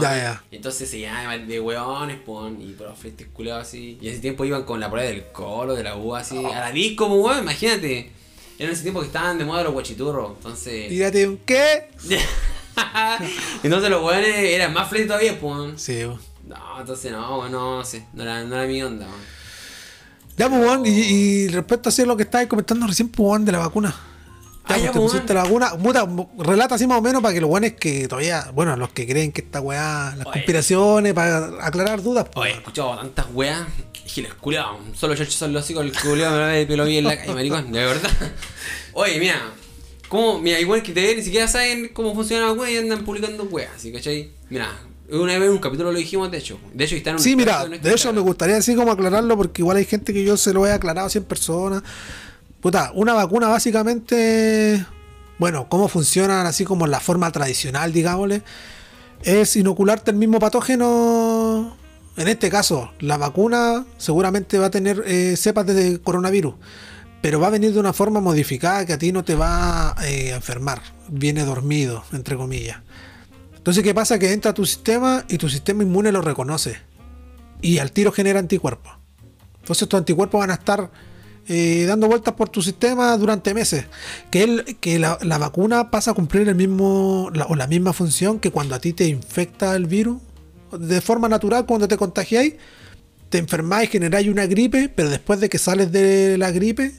Ya, 0.00 0.16
ya. 0.16 0.44
Entonces 0.50 0.90
se 0.90 0.98
llamaban 0.98 1.46
de 1.46 1.60
hueones, 1.60 2.18
po, 2.18 2.48
y 2.48 2.72
por 2.72 2.88
los 2.88 2.98
fletes 2.98 3.28
culeados 3.32 3.68
así. 3.68 3.98
Y 4.00 4.08
en 4.08 4.12
ese 4.14 4.20
tiempo 4.22 4.44
iban 4.44 4.64
con 4.64 4.80
la 4.80 4.90
prueba 4.90 5.06
del 5.08 5.24
coro, 5.30 5.74
de 5.76 5.84
la 5.84 5.94
U 5.96 6.16
así, 6.16 6.36
a 6.44 6.58
la 6.60 6.72
disco, 6.72 7.06
po, 7.06 7.14
weón, 7.16 7.38
imagínate. 7.44 8.10
Era 8.58 8.68
en 8.68 8.72
ese 8.74 8.82
tiempo 8.82 9.00
que 9.00 9.06
estaban 9.06 9.38
de 9.38 9.44
moda 9.44 9.62
los 9.62 9.74
guachiturros, 9.74 10.32
entonces. 10.38 10.88
Tírate 10.88 11.28
un 11.28 11.36
qué. 11.36 11.88
entonces 13.62 13.90
los 13.90 14.02
hueones 14.02 14.34
eran 14.36 14.72
más 14.72 14.88
fletes 14.88 15.08
todavía, 15.08 15.38
weón. 15.40 15.78
Sí. 15.78 16.04
No, 16.46 16.80
entonces 16.80 17.12
no, 17.12 17.38
weón, 17.40 17.52
no, 17.52 17.84
sé, 17.84 18.06
no 18.12 18.22
era, 18.22 18.44
no 18.44 18.54
era 18.56 18.66
mi 18.66 18.82
onda, 18.82 19.06
weón. 19.06 19.36
Ya, 20.36 20.48
pues, 20.48 20.60
weón, 20.60 20.86
y, 20.86 20.90
y 20.90 21.48
respecto 21.48 21.88
a 21.88 21.90
hacer 21.90 22.06
lo 22.06 22.16
que 22.16 22.24
estabas 22.24 22.46
comentando 22.46 22.86
recién, 22.86 23.08
pues, 23.08 23.26
weón, 23.28 23.44
de 23.44 23.52
la 23.52 23.58
vacuna. 23.58 23.94
Ya, 24.68 24.74
Ah, 24.74 24.78
pues, 24.78 24.82
ya, 24.82 24.92
te 24.92 24.98
pues, 24.98 25.12
pusiste 25.12 25.32
la 25.34 25.44
vacuna. 25.44 25.70
Puta, 25.78 26.08
relata 26.38 26.74
así 26.74 26.86
más 26.88 26.98
o 26.98 27.02
menos 27.02 27.22
para 27.22 27.32
que 27.32 27.40
los 27.40 27.48
weones 27.48 27.74
que 27.74 28.08
todavía, 28.08 28.50
bueno, 28.52 28.76
los 28.76 28.90
que 28.90 29.06
creen 29.06 29.30
que 29.30 29.42
esta 29.42 29.60
weá, 29.60 30.14
las 30.16 30.26
Oye. 30.26 30.32
conspiraciones, 30.32 31.14
para 31.14 31.64
aclarar 31.64 32.02
dudas, 32.02 32.26
pues. 32.32 32.44
Oye, 32.46 32.50
he 32.50 32.58
escuchado 32.58 32.96
tantas 32.96 33.26
weas. 33.32 33.60
Giles 34.06 34.34
culiados. 34.34 34.76
Solo 34.94 35.14
yo 35.14 35.24
son 35.26 35.52
los 35.52 35.68
hijos 35.70 35.84
del 35.84 35.92
culiado 36.00 36.36
me 36.36 36.76
lo 36.76 36.82
el 36.84 36.88
bien 36.88 37.04
en 37.04 37.10
la 37.10 37.16
calle, 37.18 37.34
maricón. 37.34 37.72
De 37.72 37.84
verdad. 37.84 38.10
Oye, 38.92 39.18
mira. 39.18 39.40
¿Cómo? 40.08 40.38
Mira, 40.38 40.60
igual 40.60 40.82
que 40.82 40.92
te 40.92 41.16
ni 41.16 41.22
siquiera 41.22 41.48
saben 41.48 41.90
cómo 41.92 42.14
funciona 42.14 42.46
la 42.46 42.52
wea 42.52 42.70
y 42.70 42.76
andan 42.76 43.04
publicando 43.04 43.44
weas. 43.44 43.70
¿sí, 43.78 43.92
cachai? 43.92 44.30
Mira, 44.50 44.70
una 45.10 45.38
vez 45.38 45.42
en 45.42 45.50
un 45.50 45.58
capítulo 45.58 45.92
lo 45.92 45.98
dijimos, 45.98 46.30
de 46.30 46.38
hecho. 46.38 46.58
De 46.72 46.84
hecho, 46.84 46.96
está 46.96 47.10
en 47.10 47.16
un 47.16 47.22
Sí, 47.22 47.36
mira, 47.36 47.66
de 47.66 47.92
hecho 47.92 48.12
me 48.12 48.20
gustaría 48.20 48.56
así 48.56 48.74
como 48.74 48.92
aclararlo 48.92 49.36
porque 49.36 49.62
igual 49.62 49.76
hay 49.76 49.84
gente 49.84 50.12
que 50.12 50.24
yo 50.24 50.36
se 50.36 50.52
lo 50.52 50.66
he 50.66 50.72
aclarado 50.72 51.06
a 51.06 51.10
100 51.10 51.24
personas. 51.24 51.82
Puta, 52.60 52.90
una 52.94 53.14
vacuna 53.14 53.48
básicamente, 53.48 54.84
bueno, 55.38 55.68
cómo 55.68 55.88
funcionan 55.88 56.46
así 56.46 56.64
como 56.64 56.84
en 56.84 56.90
la 56.90 57.00
forma 57.00 57.30
tradicional, 57.30 57.92
digámosle, 57.92 58.42
es 59.22 59.56
inocularte 59.56 60.10
el 60.10 60.16
mismo 60.16 60.38
patógeno. 60.38 61.76
En 62.16 62.28
este 62.28 62.48
caso, 62.48 62.90
la 63.00 63.18
vacuna 63.18 63.84
seguramente 63.98 64.58
va 64.58 64.66
a 64.66 64.70
tener 64.70 65.04
eh, 65.06 65.36
cepas 65.36 65.66
de 65.66 66.00
coronavirus, 66.00 66.54
pero 67.26 67.40
va 67.40 67.48
a 67.48 67.50
venir 67.50 67.72
de 67.72 67.80
una 67.80 67.92
forma 67.92 68.20
modificada 68.20 68.86
que 68.86 68.92
a 68.92 68.98
ti 68.98 69.10
no 69.10 69.24
te 69.24 69.34
va 69.34 69.96
eh, 70.04 70.30
a 70.32 70.36
enfermar. 70.36 70.80
Viene 71.08 71.44
dormido, 71.44 72.04
entre 72.12 72.36
comillas. 72.36 72.78
Entonces, 73.56 73.82
¿qué 73.82 73.92
pasa? 73.92 74.16
Que 74.16 74.32
entra 74.32 74.52
a 74.52 74.54
tu 74.54 74.64
sistema 74.64 75.24
y 75.28 75.36
tu 75.36 75.48
sistema 75.48 75.82
inmune 75.82 76.12
lo 76.12 76.22
reconoce. 76.22 76.76
Y 77.60 77.78
al 77.78 77.90
tiro 77.90 78.12
genera 78.12 78.38
anticuerpos. 78.38 78.92
Entonces, 79.58 79.88
tus 79.88 79.98
anticuerpos 79.98 80.38
van 80.38 80.52
a 80.52 80.54
estar 80.54 80.88
eh, 81.48 81.84
dando 81.88 82.06
vueltas 82.06 82.34
por 82.34 82.48
tu 82.48 82.62
sistema 82.62 83.16
durante 83.16 83.54
meses. 83.54 83.86
Que, 84.30 84.44
el, 84.44 84.76
que 84.78 85.00
la, 85.00 85.18
la 85.22 85.38
vacuna 85.38 85.90
pasa 85.90 86.12
a 86.12 86.14
cumplir 86.14 86.48
el 86.48 86.54
mismo 86.54 87.28
la- 87.34 87.46
o 87.46 87.56
la 87.56 87.66
misma 87.66 87.92
función 87.92 88.38
que 88.38 88.52
cuando 88.52 88.76
a 88.76 88.78
ti 88.78 88.92
te 88.92 89.08
infecta 89.08 89.74
el 89.74 89.86
virus. 89.86 90.22
De 90.78 91.00
forma 91.00 91.28
natural, 91.28 91.66
cuando 91.66 91.88
te 91.88 91.96
contagiáis, 91.96 92.54
te 93.30 93.38
enfermáis, 93.38 93.90
generáis 93.90 94.28
una 94.28 94.46
gripe, 94.46 94.88
pero 94.88 95.10
después 95.10 95.40
de 95.40 95.48
que 95.48 95.58
sales 95.58 95.90
de 95.90 96.38
la 96.38 96.52
gripe, 96.52 96.92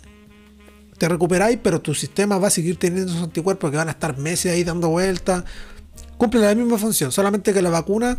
te 0.97 1.07
recuperáis, 1.07 1.60
pero 1.62 1.79
tu 1.81 1.93
sistema 1.93 2.38
va 2.38 2.47
a 2.47 2.51
seguir 2.51 2.77
teniendo 2.77 3.12
esos 3.12 3.23
anticuerpos 3.23 3.69
que 3.71 3.77
van 3.77 3.88
a 3.88 3.91
estar 3.91 4.17
meses 4.17 4.51
ahí 4.53 4.63
dando 4.63 4.89
vueltas. 4.89 5.43
Cumple 6.17 6.39
la 6.41 6.55
misma 6.55 6.77
función, 6.77 7.12
solamente 7.12 7.53
que 7.53 7.62
la 7.62 7.69
vacuna 7.69 8.17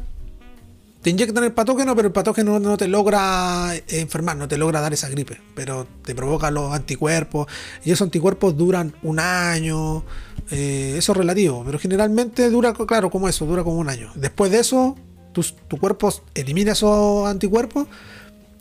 te 1.02 1.10
inyectan 1.10 1.44
el 1.44 1.52
patógeno, 1.52 1.94
pero 1.94 2.08
el 2.08 2.12
patógeno 2.12 2.58
no 2.58 2.76
te 2.76 2.88
logra 2.88 3.74
eh, 3.74 3.82
enfermar, 4.00 4.36
no 4.36 4.48
te 4.48 4.58
logra 4.58 4.80
dar 4.80 4.92
esa 4.92 5.08
gripe, 5.08 5.40
pero 5.54 5.86
te 6.04 6.14
provoca 6.14 6.50
los 6.50 6.72
anticuerpos 6.72 7.46
y 7.84 7.90
esos 7.92 8.06
anticuerpos 8.06 8.56
duran 8.56 8.94
un 9.02 9.20
año, 9.20 10.04
eh, 10.50 10.94
eso 10.98 11.12
es 11.12 11.18
relativo, 11.18 11.62
pero 11.64 11.78
generalmente 11.78 12.50
dura, 12.50 12.72
claro, 12.74 13.10
como 13.10 13.28
eso, 13.28 13.46
dura 13.46 13.62
como 13.64 13.78
un 13.78 13.88
año. 13.88 14.10
Después 14.16 14.50
de 14.50 14.58
eso, 14.58 14.96
tus- 15.32 15.54
tu 15.68 15.76
cuerpo 15.78 16.12
elimina 16.34 16.72
esos 16.72 17.28
anticuerpos 17.28 17.86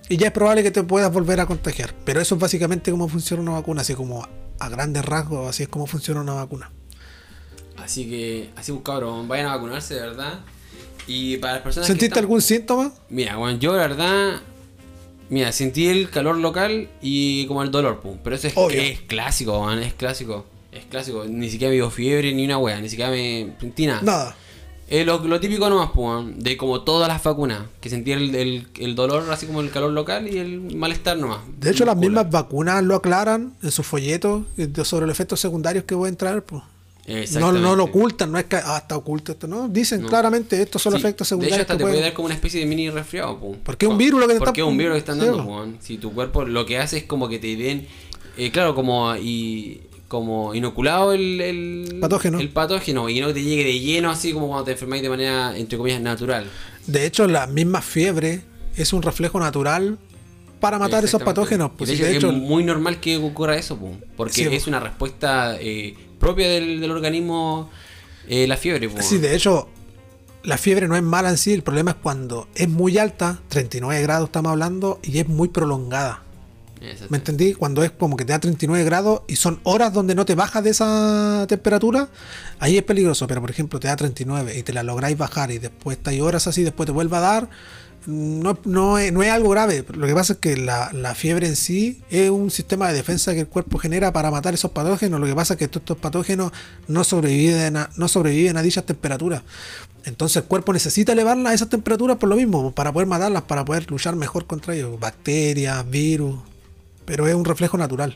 y 0.09 0.17
ya 0.17 0.27
es 0.27 0.33
probable 0.33 0.63
que 0.63 0.71
te 0.71 0.83
puedas 0.83 1.11
volver 1.11 1.39
a 1.39 1.45
contagiar. 1.45 1.93
Pero 2.05 2.21
eso 2.21 2.35
es 2.35 2.41
básicamente 2.41 2.91
cómo 2.91 3.07
funciona 3.07 3.41
una 3.43 3.51
vacuna, 3.53 3.81
así 3.81 3.93
como 3.93 4.27
a 4.59 4.69
grandes 4.69 5.03
rasgos, 5.05 5.49
así 5.49 5.63
es 5.63 5.69
como 5.69 5.85
funciona 5.87 6.21
una 6.21 6.33
vacuna. 6.33 6.71
Así 7.77 8.09
que, 8.09 8.49
así 8.55 8.71
pues 8.71 8.83
cabrón, 8.83 9.27
vayan 9.27 9.47
a 9.47 9.55
vacunarse, 9.55 9.93
de 9.95 10.01
verdad. 10.01 10.39
Y 11.05 11.37
para 11.37 11.53
las 11.53 11.61
personas 11.61 11.87
que 11.87 11.93
¿Sentiste 11.93 12.07
están- 12.07 12.23
algún 12.23 12.41
síntoma? 12.41 12.91
Mira, 13.09 13.37
bueno, 13.37 13.57
yo 13.59 13.71
la 13.73 13.79
verdad. 13.87 14.41
Mira, 15.29 15.51
sentí 15.51 15.87
el 15.87 16.09
calor 16.09 16.37
local 16.37 16.89
y 17.01 17.45
como 17.47 17.61
el 17.63 17.71
dolor, 17.71 17.99
pum. 18.01 18.17
Pero 18.23 18.35
eso 18.35 18.47
es, 18.47 18.53
Obvio. 18.57 18.81
es 18.81 19.01
clásico, 19.01 19.61
man, 19.61 19.79
es 19.79 19.93
clásico. 19.93 20.45
Es 20.71 20.85
clásico. 20.85 21.25
Ni 21.25 21.49
siquiera 21.49 21.69
me 21.69 21.75
dio 21.75 21.89
fiebre 21.89 22.33
ni 22.33 22.45
una 22.45 22.57
wea, 22.57 22.79
ni 22.81 22.89
siquiera 22.89 23.11
me 23.11 23.55
sentí 23.59 23.85
nada. 23.87 24.01
Nada. 24.01 24.35
Es 24.89 25.05
lo, 25.05 25.19
lo 25.19 25.39
típico 25.39 25.69
nomás, 25.69 25.89
pues, 25.93 26.25
de 26.37 26.55
como 26.55 26.81
todas 26.81 27.09
las 27.09 27.21
vacunas. 27.21 27.63
Que 27.81 27.89
sentí 27.89 28.13
el, 28.13 28.33
el, 28.35 28.67
el 28.79 28.95
dolor, 28.95 29.25
así 29.31 29.45
como 29.45 29.59
el 29.61 29.69
calor 29.69 29.91
local 29.91 30.33
y 30.33 30.37
el 30.37 30.75
malestar 30.77 31.17
nomás. 31.17 31.39
De 31.59 31.71
hecho, 31.71 31.83
las 31.85 31.97
mismas 31.97 32.29
vacunas 32.31 32.81
lo 32.83 32.95
aclaran 32.95 33.53
en 33.61 33.71
sus 33.71 33.85
folletos 33.85 34.43
de- 34.55 34.85
sobre 34.85 35.05
los 35.05 35.13
efectos 35.13 35.39
secundarios 35.41 35.83
que 35.83 35.95
pueden 35.95 36.15
traer. 36.15 36.41
Pues. 36.43 36.63
No, 37.35 37.51
no 37.53 37.75
lo 37.75 37.85
ocultan, 37.85 38.31
no 38.33 38.37
es 38.37 38.45
que 38.45 38.57
ah, 38.57 38.77
está 38.81 38.97
oculto 38.97 39.31
esto, 39.31 39.47
no. 39.47 39.69
Dicen 39.69 40.01
No. 40.01 40.07
claramente 40.09 40.61
estos 40.61 40.81
son 40.81 40.91
Sí, 40.93 40.99
efectos 40.99 41.29
De 41.29 41.35
hecho, 41.35 41.41
secundarios 41.41 41.61
hasta 41.61 41.73
que 41.73 41.77
te 41.77 41.83
puede 41.89 42.01
dar 42.01 42.13
como 42.13 42.25
una 42.25 42.35
especie 42.35 42.59
de 42.59 42.65
mini 42.65 42.89
resfriado, 42.89 43.37
po. 43.39 43.55
Porque 43.63 43.85
es 43.85 43.91
un 43.91 43.97
virus 43.97 44.19
lo 44.19 44.27
que 44.27 44.33
te 44.33 44.39
Porque 44.39 44.59
están- 44.61 44.67
es 44.67 44.71
un 44.71 44.77
virus 44.77 44.93
que 44.93 44.99
están 44.99 45.19
Sí, 45.19 45.25
dando, 45.25 45.45
po. 45.45 45.65
Si 45.79 45.97
tu 45.97 46.11
cuerpo 46.13 46.43
lo 46.45 46.65
que 46.65 46.77
hace 46.79 46.97
es 46.97 47.03
como 47.05 47.29
que 47.29 47.39
te 47.39 47.55
den, 47.55 47.87
eh, 48.37 48.51
claro, 48.51 48.75
como 48.75 49.15
y 49.15 49.81
como 50.07 50.55
inoculado 50.55 51.13
el, 51.13 51.41
el 51.41 51.97
Patógeno. 51.99 52.39
el 52.39 52.49
patógeno 52.49 53.09
y 53.09 53.19
no 53.19 53.27
que 53.27 53.33
te 53.33 53.43
llegue 53.43 53.63
de 53.65 53.79
lleno 53.79 54.09
así 54.09 54.31
como 54.33 54.47
cuando 54.47 54.65
te 54.65 54.71
enfermáis 54.71 55.01
de 55.01 55.09
manera 55.09 55.57
entre 55.57 55.77
comillas 55.77 56.01
natural. 56.01 56.45
De 56.85 57.05
hecho, 57.05 57.27
la 57.27 57.47
misma 57.47 57.81
fiebre 57.81 58.41
es 58.75 58.93
un 58.93 59.01
reflejo 59.01 59.39
natural 59.39 59.97
para 60.59 60.79
matar 60.79 61.03
esos 61.03 61.21
patógenos. 61.21 61.71
Pues, 61.77 61.89
de 61.89 61.95
hecho, 61.95 62.05
de 62.05 62.15
hecho, 62.15 62.29
es 62.31 62.37
muy 62.37 62.63
normal 62.63 62.99
que 62.99 63.17
ocurra 63.17 63.57
eso, 63.57 63.77
po, 63.77 63.91
porque 64.15 64.33
Sí, 64.33 64.43
es 64.43 64.67
una 64.67 64.79
respuesta 64.79 65.57
eh, 65.59 65.95
propia 66.19 66.49
del, 66.49 66.79
del 66.79 66.91
organismo 66.91 67.69
eh, 68.27 68.47
la 68.47 68.57
fiebre. 68.57 68.89
po. 68.89 69.01
sí, 69.01 69.17
de 69.17 69.35
hecho, 69.35 69.67
la 70.43 70.57
fiebre 70.57 70.87
no 70.87 70.95
es 70.95 71.03
mala 71.03 71.29
en 71.29 71.37
sí. 71.37 71.53
El 71.53 71.63
problema 71.63 71.91
es 71.91 71.97
cuando 72.01 72.47
es 72.55 72.69
muy 72.69 72.97
alta, 72.97 73.39
39 73.49 74.01
grados 74.01 74.29
estamos 74.29 74.51
hablando, 74.51 74.99
y 75.03 75.19
es 75.19 75.27
muy 75.27 75.49
prolongada. 75.49 76.23
Exacto. 76.81 77.07
¿Me 77.09 77.17
entendí? 77.17 77.53
Cuando 77.53 77.83
es 77.83 77.91
como 77.91 78.17
que 78.17 78.25
te 78.25 78.33
da 78.33 78.39
39 78.39 78.83
grados 78.83 79.21
y 79.27 79.35
son 79.35 79.59
horas 79.63 79.93
donde 79.93 80.15
no 80.15 80.25
te 80.25 80.35
bajas 80.35 80.63
de 80.63 80.71
esa 80.71 81.45
temperatura, 81.47 82.09
ahí 82.59 82.77
es 82.77 82.83
peligroso. 82.83 83.27
Pero 83.27 83.41
por 83.41 83.49
ejemplo, 83.49 83.79
te 83.79 83.87
da 83.87 83.95
39 83.95 84.57
y 84.57 84.63
te 84.63 84.73
la 84.73 84.83
lográis 84.83 85.17
bajar 85.17 85.51
y 85.51 85.59
después 85.59 85.97
estáis 85.97 86.21
horas 86.21 86.47
así, 86.47 86.63
después 86.63 86.85
te 86.85 86.93
vuelve 86.93 87.17
a 87.17 87.21
dar, 87.21 87.49
no, 88.07 88.57
no, 88.63 88.97
es, 88.97 89.11
no 89.11 89.21
es 89.21 89.29
algo 89.29 89.49
grave. 89.49 89.85
Lo 89.93 90.07
que 90.07 90.13
pasa 90.13 90.33
es 90.33 90.39
que 90.39 90.55
la, 90.55 90.91
la 90.93 91.13
fiebre 91.13 91.47
en 91.47 91.55
sí 91.55 92.01
es 92.09 92.29
un 92.29 92.51
sistema 92.51 92.87
de 92.87 92.93
defensa 92.93 93.33
que 93.33 93.41
el 93.41 93.47
cuerpo 93.47 93.77
genera 93.79 94.13
para 94.13 94.31
matar 94.31 94.53
esos 94.53 94.71
patógenos. 94.71 95.19
Lo 95.19 95.25
que 95.25 95.35
pasa 95.35 95.55
es 95.55 95.57
que 95.57 95.65
estos, 95.65 95.81
estos 95.81 95.97
patógenos 95.97 96.51
no 96.87 97.03
sobreviven 97.03 97.75
a, 97.75 97.89
no 97.97 98.07
sobreviven 98.07 98.55
a 98.55 98.61
dichas 98.61 98.85
temperaturas. 98.85 99.43
Entonces 100.05 100.37
el 100.37 100.43
cuerpo 100.45 100.71
necesita 100.71 101.11
elevarlas 101.11 101.51
a 101.51 101.53
esas 101.53 101.69
temperaturas 101.69 102.15
por 102.15 102.29
lo 102.29 102.37
mismo, 102.37 102.71
para 102.71 102.93
poder 102.93 103.09
matarlas, 103.09 103.43
para 103.43 103.65
poder 103.65 103.91
luchar 103.91 104.15
mejor 104.15 104.47
contra 104.47 104.73
ellos. 104.73 104.97
Bacterias, 104.97 105.87
virus, 105.89 106.39
pero 107.07 107.25
es 107.27 107.33
un 107.33 107.43
reflejo 107.45 107.75
natural. 107.77 108.15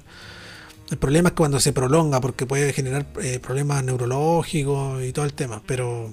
El 0.91 0.97
problema 0.97 1.29
es 1.29 1.35
cuando 1.35 1.59
se 1.59 1.71
prolonga, 1.73 2.19
porque 2.21 2.45
puede 2.45 2.71
generar 2.73 3.07
eh, 3.23 3.39
problemas 3.39 3.83
neurológicos 3.83 5.01
y 5.03 5.13
todo 5.13 5.25
el 5.25 5.33
tema, 5.33 5.61
pero, 5.65 6.11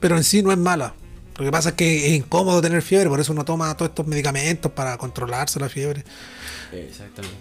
pero 0.00 0.16
en 0.16 0.24
sí 0.24 0.42
no 0.42 0.50
es 0.52 0.58
mala. 0.58 0.92
Lo 1.38 1.44
que 1.44 1.50
pasa 1.52 1.70
es 1.70 1.74
que 1.76 2.08
es 2.08 2.12
incómodo 2.18 2.60
tener 2.60 2.82
fiebre, 2.82 3.08
por 3.08 3.20
eso 3.20 3.32
uno 3.32 3.44
toma 3.44 3.74
todos 3.76 3.90
estos 3.90 4.06
medicamentos 4.06 4.70
para 4.72 4.98
controlarse 4.98 5.58
la 5.60 5.68
fiebre. 5.68 6.04
Exactamente. 6.72 7.36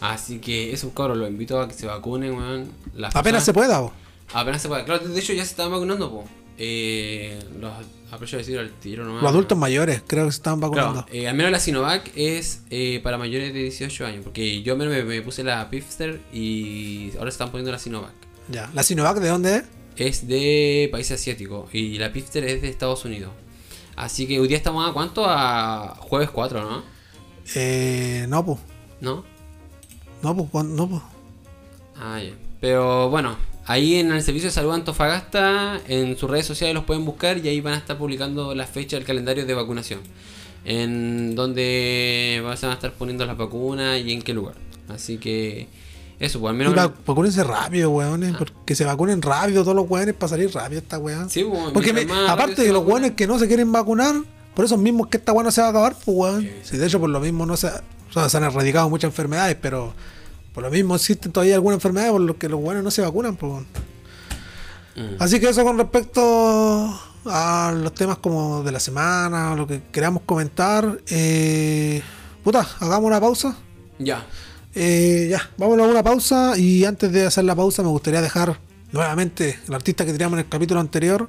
Así 0.00 0.38
que 0.40 0.72
eso, 0.72 0.92
cabros, 0.92 1.16
los 1.16 1.28
invito 1.30 1.60
a 1.60 1.68
que 1.68 1.74
se 1.74 1.86
vacunen, 1.86 2.34
weón. 2.34 2.70
Apenas 2.96 3.12
personas- 3.22 3.44
se 3.44 3.54
pueda. 3.54 3.78
vos. 3.78 3.92
Apenas 4.34 4.60
se 4.60 4.68
puede. 4.68 4.84
Claro, 4.84 5.06
de 5.08 5.18
hecho 5.18 5.32
ya 5.32 5.44
se 5.44 5.50
estaban 5.50 5.72
vacunando, 5.72 6.10
po. 6.10 6.24
Eh, 6.58 7.42
los 7.60 7.72
aprovecho 8.10 8.36
de 8.36 8.42
decir 8.42 8.58
al 8.58 8.70
tiro 8.70 9.04
nomás. 9.04 9.22
Los 9.22 9.32
adultos 9.32 9.58
mayores 9.58 10.02
creo 10.06 10.26
que 10.26 10.32
se 10.32 10.36
están 10.36 10.60
vacunando. 10.60 11.04
Claro, 11.04 11.08
eh, 11.12 11.28
al 11.28 11.34
menos 11.34 11.52
la 11.52 11.58
Sinovac 11.58 12.10
es 12.14 12.62
eh, 12.70 13.00
para 13.02 13.18
mayores 13.18 13.52
de 13.52 13.60
18 13.62 14.06
años. 14.06 14.20
Porque 14.24 14.62
yo 14.62 14.76
me, 14.76 14.86
me 14.86 15.22
puse 15.22 15.42
la 15.42 15.68
Pfizer 15.68 16.20
y 16.32 17.10
ahora 17.18 17.30
se 17.30 17.34
están 17.34 17.50
poniendo 17.50 17.72
la 17.72 17.78
Sinovac. 17.78 18.14
Ya. 18.48 18.70
¿La 18.74 18.82
Sinovac 18.82 19.18
de 19.18 19.28
dónde 19.28 19.56
es? 19.56 19.64
Es 19.96 20.26
de 20.26 20.88
países 20.90 21.20
asiáticos 21.20 21.72
y 21.72 21.98
la 21.98 22.12
Pfizer 22.12 22.44
es 22.44 22.62
de 22.62 22.68
Estados 22.68 23.04
Unidos. 23.04 23.30
Así 23.96 24.26
que 24.26 24.40
hoy 24.40 24.48
día 24.48 24.56
estamos 24.56 24.88
a 24.88 24.92
cuánto? 24.92 25.24
A 25.26 25.96
jueves 26.00 26.30
4, 26.30 26.62
¿no? 26.62 26.82
Eh, 27.54 28.26
no, 28.28 28.44
pues. 28.44 28.58
¿No? 29.00 29.24
No, 30.22 30.36
pues. 30.36 30.64
No, 30.64 30.88
pues. 30.88 31.02
Ah, 31.96 32.20
ya. 32.20 32.32
Pero 32.60 33.08
bueno, 33.10 33.36
ahí 33.66 33.96
en 33.96 34.12
el 34.12 34.22
Servicio 34.22 34.48
de 34.48 34.52
Salud 34.54 34.72
Antofagasta, 34.72 35.80
en 35.88 36.16
sus 36.16 36.30
redes 36.30 36.46
sociales 36.46 36.74
los 36.74 36.84
pueden 36.84 37.04
buscar 37.04 37.38
y 37.38 37.48
ahí 37.48 37.60
van 37.60 37.74
a 37.74 37.78
estar 37.78 37.96
publicando 37.98 38.54
la 38.54 38.66
fecha 38.66 38.96
del 38.96 39.04
calendario 39.04 39.46
de 39.46 39.54
vacunación. 39.54 40.00
En 40.64 41.34
donde 41.34 42.40
van 42.42 42.52
a 42.52 42.72
estar 42.74 42.92
poniendo 42.92 43.26
las 43.26 43.36
vacunas 43.36 44.00
y 44.00 44.12
en 44.12 44.22
qué 44.22 44.32
lugar. 44.32 44.54
Así 44.88 45.18
que 45.18 45.68
eso, 46.18 46.40
pues 46.40 46.50
al 46.52 46.56
menos... 46.56 46.76
va- 46.76 46.92
vacúnense 47.06 47.44
rápido, 47.44 47.90
weones. 47.90 48.34
Porque 48.36 48.74
se 48.74 48.84
vacunen 48.84 49.20
rápido 49.20 49.62
todos 49.62 49.76
los 49.76 49.88
weones 49.90 50.14
para 50.14 50.30
salir 50.30 50.50
rápido 50.54 50.80
esta 50.80 50.98
weá. 50.98 51.28
Sí, 51.28 51.44
pues, 51.44 51.70
Porque 51.72 51.92
me- 51.92 52.06
aparte 52.28 52.62
de 52.62 52.72
los 52.72 52.84
weones 52.84 53.12
que 53.12 53.26
no 53.26 53.38
se 53.38 53.46
quieren 53.46 53.70
vacunar, 53.72 54.14
por 54.54 54.64
eso 54.64 54.78
mismos 54.78 55.08
que 55.08 55.18
esta 55.18 55.32
weá 55.32 55.44
no 55.44 55.50
se 55.50 55.60
va 55.60 55.66
a 55.66 55.70
acabar, 55.70 55.94
pues 56.04 56.16
weón. 56.16 56.42
Sí, 56.42 56.50
Si 56.62 56.76
de 56.78 56.86
hecho 56.86 56.98
por 57.00 57.10
lo 57.10 57.20
mismo 57.20 57.44
no 57.44 57.56
se, 57.58 57.66
o 57.66 58.12
sea, 58.12 58.28
se 58.30 58.36
han 58.38 58.44
erradicado 58.44 58.88
muchas 58.88 59.08
enfermedades, 59.08 59.56
pero 59.60 59.92
por 60.54 60.62
lo 60.62 60.70
mismo 60.70 60.94
existen 60.94 61.32
todavía 61.32 61.56
algunas 61.56 61.76
enfermedades 61.76 62.12
por 62.12 62.20
las 62.20 62.36
que 62.36 62.48
los 62.48 62.60
weones 62.60 62.84
no 62.84 62.90
se 62.90 63.02
vacunan, 63.02 63.36
weón. 63.40 63.66
Mm. 64.94 65.16
Así 65.18 65.40
que 65.40 65.48
eso 65.48 65.64
con 65.64 65.76
respecto 65.76 67.00
a 67.26 67.74
los 67.76 67.92
temas 67.92 68.18
como 68.18 68.62
de 68.62 68.70
la 68.70 68.78
semana, 68.78 69.56
lo 69.56 69.66
que 69.66 69.82
queramos 69.90 70.22
comentar. 70.24 71.00
Eh, 71.08 72.00
puta, 72.44 72.66
hagamos 72.78 73.08
una 73.08 73.20
pausa. 73.20 73.56
Ya. 73.98 74.24
Eh, 74.76 75.28
ya, 75.30 75.50
vámonos 75.56 75.88
a 75.88 75.90
una 75.90 76.02
pausa 76.02 76.56
y 76.56 76.84
antes 76.84 77.10
de 77.12 77.26
hacer 77.26 77.44
la 77.44 77.54
pausa 77.54 77.82
me 77.82 77.88
gustaría 77.88 78.20
dejar 78.20 78.58
nuevamente 78.92 79.58
el 79.66 79.74
artista 79.74 80.04
que 80.04 80.12
teníamos 80.12 80.38
en 80.38 80.44
el 80.44 80.48
capítulo 80.48 80.80
anterior, 80.80 81.28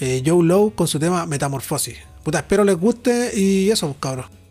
eh, 0.00 0.22
Joe 0.24 0.44
Low, 0.44 0.74
con 0.74 0.88
su 0.88 0.98
tema 0.98 1.26
Metamorfosis. 1.26 1.98
Puta, 2.22 2.38
espero 2.38 2.64
les 2.64 2.76
guste 2.76 3.38
y 3.38 3.70
eso, 3.70 3.88
pues, 3.88 3.98
cabros. 4.00 4.41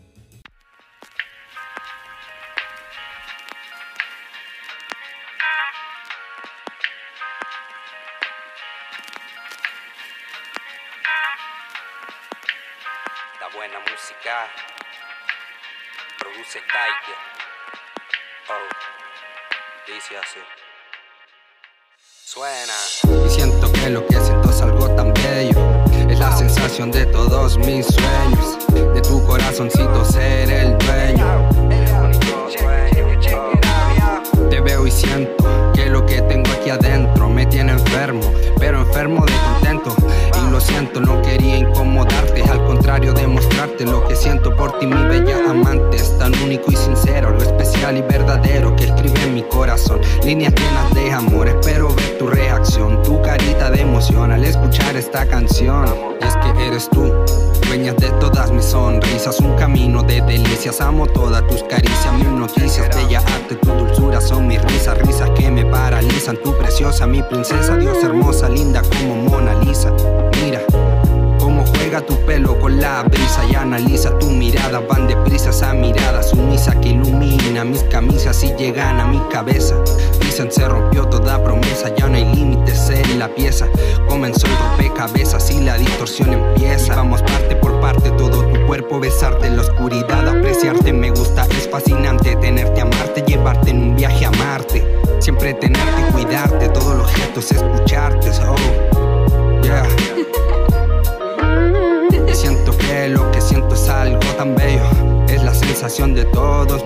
Oh. 18.48 18.82
Y 23.26 23.30
siento 23.30 23.72
que 23.72 23.90
lo 23.90 24.06
que 24.06 24.14
siento 24.20 24.50
es 24.50 24.62
algo 24.62 24.88
tan 24.94 25.12
bello. 25.14 25.58
Es 26.08 26.18
la 26.18 26.36
sensación 26.36 26.90
de 26.90 27.06
todos 27.06 27.58
mis 27.58 27.86
sueños. 27.86 28.58
De 28.94 29.00
tu 29.00 29.24
corazoncito 29.26 30.04
ser 30.04 30.50
el 30.50 30.78
dueño. 30.78 31.48
Te 34.50 34.60
veo 34.60 34.86
y 34.86 34.90
siento 34.90 35.72
que 35.74 35.86
lo 35.86 36.04
que 36.06 36.22
tengo 36.22 36.50
aquí 36.52 36.70
adentro 36.70 37.28
me 37.28 37.46
tiene 37.46 37.72
enfermo, 37.72 38.32
pero 38.58 38.80
enfermo 38.82 39.24
de 39.26 39.32
contento. 39.32 39.96
Lo 40.52 40.60
siento, 40.60 41.00
no 41.00 41.22
quería 41.22 41.56
incomodarte, 41.56 42.42
al 42.42 42.62
contrario, 42.66 43.14
demostrarte 43.14 43.86
lo 43.86 44.06
que 44.06 44.14
siento 44.14 44.54
por 44.54 44.78
ti, 44.78 44.86
mi 44.86 45.02
bella 45.08 45.38
amante. 45.48 45.96
Es 45.96 46.18
tan 46.18 46.34
único 46.42 46.70
y 46.70 46.76
sincero, 46.76 47.30
lo 47.30 47.38
especial 47.38 47.96
y 47.96 48.02
verdadero 48.02 48.76
que 48.76 48.84
escribe 48.84 49.22
en 49.22 49.34
mi 49.34 49.42
corazón. 49.44 50.02
Líneas 50.22 50.52
llenas 50.54 50.92
de 50.92 51.10
amor, 51.10 51.48
espero 51.48 51.94
ver 51.94 52.18
tu 52.18 52.26
reacción, 52.26 53.02
tu 53.02 53.22
carita 53.22 53.70
de 53.70 53.80
emoción 53.80 54.30
al 54.30 54.44
escuchar 54.44 54.94
esta 54.94 55.24
canción. 55.24 55.86
Y 56.20 56.24
es 56.26 56.36
que 56.36 56.66
eres 56.66 56.90
tú. 56.90 57.10
Dueñas 57.72 57.96
de 57.96 58.10
todas 58.20 58.50
mis 58.50 58.66
sonrisas, 58.66 59.40
un 59.40 59.56
camino 59.56 60.02
de 60.02 60.20
delicias. 60.20 60.82
Amo 60.82 61.06
todas 61.06 61.42
tus 61.46 61.62
caricias, 61.62 62.12
mis 62.18 62.26
noticias. 62.26 62.94
Bella 62.94 63.20
arte, 63.20 63.54
tu 63.54 63.70
dulzura 63.70 64.20
son 64.20 64.46
mis 64.46 64.62
risas, 64.62 64.98
risas 64.98 65.30
que 65.30 65.50
me 65.50 65.64
paralizan. 65.64 66.36
Tu 66.36 66.54
preciosa, 66.58 67.06
mi 67.06 67.22
princesa, 67.22 67.78
Dios 67.78 67.96
hermosa, 68.04 68.50
linda 68.50 68.82
como 68.82 69.16
Mona 69.16 69.54
Lisa. 69.64 69.90
Mira. 70.44 70.60
Cómo 71.38 71.64
juega 71.66 72.00
tu 72.00 72.14
pelo 72.24 72.56
con 72.60 72.80
la 72.80 73.02
brisa 73.02 73.44
y 73.50 73.54
analiza 73.56 74.16
tu 74.18 74.30
mirada. 74.30 74.78
Van 74.78 75.08
deprisa 75.08 75.50
esa 75.50 75.72
mirada 75.72 76.22
sumisa 76.22 76.80
que 76.80 76.90
ilumina 76.90 77.64
mis 77.64 77.82
camisas 77.84 78.44
y 78.44 78.54
llegan 78.54 79.00
a 79.00 79.06
mi 79.06 79.18
cabeza. 79.28 79.74
Dicen 80.20 80.52
se 80.52 80.68
rompió 80.68 81.06
toda 81.08 81.42
promesa, 81.42 81.92
ya 81.96 82.06
no 82.06 82.16
hay 82.16 82.24
límites 82.32 82.90
en 82.90 83.18
la 83.18 83.28
pieza. 83.28 83.66
Comenzó 84.08 84.46
el 84.46 84.56
rompecabezas 84.56 85.50
y 85.50 85.60
la 85.62 85.76
distorsión 85.78 86.32
empieza. 86.32 86.94
Vamos 86.94 87.21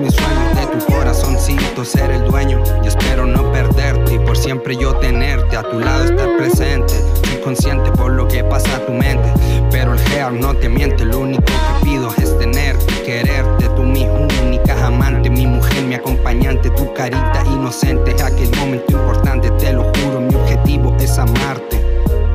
mis 0.07 0.15
sueños, 0.15 0.55
de 0.55 0.79
tu 0.79 0.93
corazoncito 0.93 1.85
ser 1.85 2.11
el 2.11 2.25
dueño. 2.25 2.63
Y 2.85 2.89
espero 2.89 3.27
no 3.27 3.51
perderte 3.51 4.15
y 4.15 4.19
por 4.19 4.37
siempre 4.37 4.77
yo 4.77 4.95
tenerte 4.97 5.57
a 5.57 5.63
tu 5.63 5.81
lado, 5.81 6.05
estar 6.05 6.37
presente. 6.37 6.95
Soy 7.25 7.41
consciente 7.43 7.91
por 7.93 8.13
lo 8.13 8.29
que 8.29 8.45
pasa 8.45 8.77
a 8.77 8.87
tu 8.87 8.93
mente. 8.93 9.33
Pero 9.71 9.95
el 9.95 10.01
hair 10.13 10.33
no 10.33 10.55
te 10.55 10.69
miente, 10.69 11.05
lo 11.05 11.21
único 11.21 11.45
que 11.45 11.85
pido 11.85 12.11
es 12.19 12.39
tenerte, 12.39 13.03
quererte. 13.03 13.69
Tú 13.71 13.83
mi 13.83 14.07
única 14.07 14.87
amante, 14.87 15.29
mi 15.29 15.47
mujer, 15.47 15.83
mi 15.85 15.95
acompañante, 15.95 16.71
tu 16.71 16.93
carita 16.95 17.43
inocente. 17.47 18.15
Aquel 18.23 18.51
momento 18.57 18.93
importante, 18.93 19.51
te 19.53 19.73
lo 19.73 19.85
juro, 19.85 20.21
mi 20.21 20.35
objetivo 20.35 20.97
es 21.01 21.19
amarte. 21.19 21.85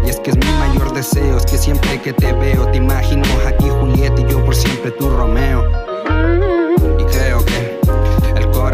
Y 0.05 0.09
es 0.09 0.19
que 0.19 0.31
es 0.31 0.37
mi 0.37 0.51
mayor 0.59 0.93
deseo, 0.93 1.37
es 1.37 1.45
que 1.45 1.57
siempre 1.57 2.01
que 2.01 2.11
te 2.11 2.33
veo 2.33 2.65
te 2.67 2.77
imagino 2.77 3.23
aquí 3.47 3.69
Julieta 3.69 4.19
y 4.19 4.25
yo 4.25 4.43
por 4.43 4.55
siempre 4.55 4.91
tu 4.91 5.09
Romeo. 5.09 5.63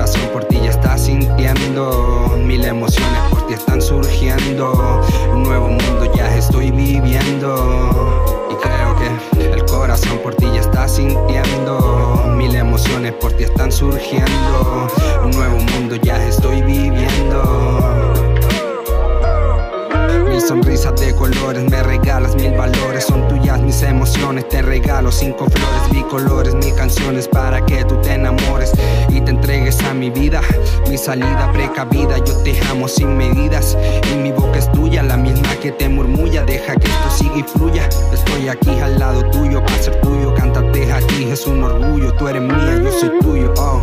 Corazón 0.08 0.32
por 0.32 0.46
ti 0.46 0.58
ya 0.64 0.70
está 0.70 0.98
sintiendo, 0.98 2.34
mil 2.38 2.64
emociones 2.64 3.20
por 3.30 3.46
ti 3.46 3.56
están 3.56 3.82
surgiendo, 3.82 5.02
un 5.34 5.44
nuevo 5.44 5.68
mundo 5.68 6.10
ya 6.16 6.34
estoy 6.34 6.72
viviendo. 6.72 8.48
Y 8.50 8.56
creo 8.56 8.96
que 8.96 9.54
el 9.54 9.66
corazón 9.66 10.18
por 10.24 10.34
ti 10.36 10.46
ya 10.54 10.62
está 10.62 10.88
sintiendo, 10.88 12.24
mil 12.38 12.56
emociones 12.56 13.12
por 13.16 13.34
ti 13.34 13.44
están 13.44 13.70
surgiendo, 13.70 14.88
un 15.26 15.32
nuevo 15.32 15.58
mundo 15.58 15.98
ya 15.98 16.26
estoy 16.26 16.62
viviendo. 16.62 17.97
Sonrisas 20.48 20.96
de 20.96 21.14
colores, 21.14 21.70
me 21.70 21.84
regalas 21.84 22.34
mil 22.36 22.54
valores. 22.56 23.04
Son 23.04 23.28
tuyas 23.28 23.60
mis 23.60 23.82
emociones, 23.84 24.48
te 24.48 24.62
regalo 24.62 25.12
cinco 25.12 25.46
flores, 25.46 25.90
bicolores, 25.92 26.56
mil 26.56 26.74
canciones 26.74 27.28
para 27.28 27.66
que 27.66 27.84
tú 27.84 27.98
te 27.98 28.14
enamores 28.14 28.72
y 29.10 29.20
te 29.20 29.32
entregues 29.32 29.84
a 29.84 29.94
mi 29.94 30.10
vida. 30.10 30.40
Mi 30.90 30.98
salida 30.98 31.52
precavida, 31.52 32.20
yo 32.20 32.34
te 32.44 32.58
amo 32.70 32.88
sin 32.88 33.18
medidas. 33.18 33.78
Y 34.10 34.16
mi 34.16 34.32
boca 34.32 34.58
es 34.58 34.72
tuya, 34.72 35.04
la 35.04 35.18
misma 35.18 35.54
que 35.62 35.74
te 35.74 35.90
murmulla. 35.90 36.46
Deja 36.46 36.78
que 36.78 36.88
esto 36.88 37.10
siga 37.18 37.38
y 37.40 37.44
fluya. 37.44 37.90
Estoy 38.14 38.48
aquí 38.48 38.80
al 38.80 39.00
lado 39.00 39.30
tuyo, 39.32 39.62
para 39.66 39.84
ser 39.84 40.00
tuyo. 40.00 40.34
Cántate 40.34 40.94
a 40.94 41.00
ti, 41.00 41.28
es 41.30 41.46
un 41.46 41.62
orgullo. 41.62 42.14
Tú 42.14 42.26
eres 42.30 42.42
mía, 42.42 42.82
yo 42.82 42.92
soy 42.98 43.20
tuyo. 43.20 43.54
Oh. 43.58 43.82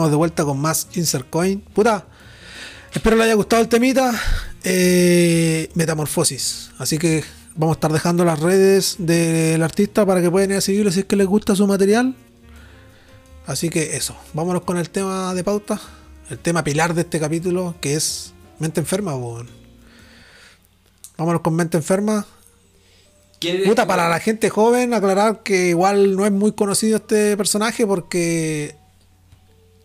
Estamos 0.00 0.12
de 0.12 0.16
vuelta 0.16 0.44
con 0.46 0.58
más 0.58 0.88
Insert 0.94 1.28
Coin. 1.28 1.60
Puta, 1.60 2.06
espero 2.90 3.16
les 3.16 3.26
haya 3.26 3.34
gustado 3.34 3.60
el 3.60 3.68
temita. 3.68 4.18
eh, 4.64 5.68
metamorfosis. 5.74 6.70
Así 6.78 6.96
que 6.96 7.22
vamos 7.54 7.74
a 7.74 7.76
estar 7.76 7.92
dejando 7.92 8.24
las 8.24 8.40
redes 8.40 8.96
del 8.98 9.62
artista 9.62 10.06
para 10.06 10.22
que 10.22 10.30
puedan 10.30 10.52
ir 10.52 10.56
a 10.56 10.62
seguirlo 10.62 10.90
si 10.90 11.00
es 11.00 11.04
que 11.04 11.16
les 11.16 11.26
gusta 11.26 11.54
su 11.54 11.66
material. 11.66 12.14
Así 13.46 13.68
que 13.68 13.94
eso, 13.96 14.16
vámonos 14.32 14.62
con 14.62 14.78
el 14.78 14.88
tema 14.88 15.34
de 15.34 15.44
pauta. 15.44 15.78
El 16.30 16.38
tema 16.38 16.64
pilar 16.64 16.94
de 16.94 17.02
este 17.02 17.20
capítulo, 17.20 17.74
que 17.82 17.94
es 17.94 18.32
mente 18.58 18.80
enferma. 18.80 19.14
weón. 19.16 19.50
Vámonos 21.18 21.42
con 21.42 21.54
mente 21.56 21.76
enferma. 21.76 22.24
¿Quién 23.38 23.56
eres 23.56 23.68
Puta, 23.68 23.86
para 23.86 24.08
la 24.08 24.18
gente 24.18 24.48
joven, 24.48 24.94
aclarar 24.94 25.42
que 25.42 25.68
igual 25.68 26.16
no 26.16 26.24
es 26.24 26.32
muy 26.32 26.52
conocido 26.52 26.96
este 26.96 27.36
personaje 27.36 27.86
porque 27.86 28.79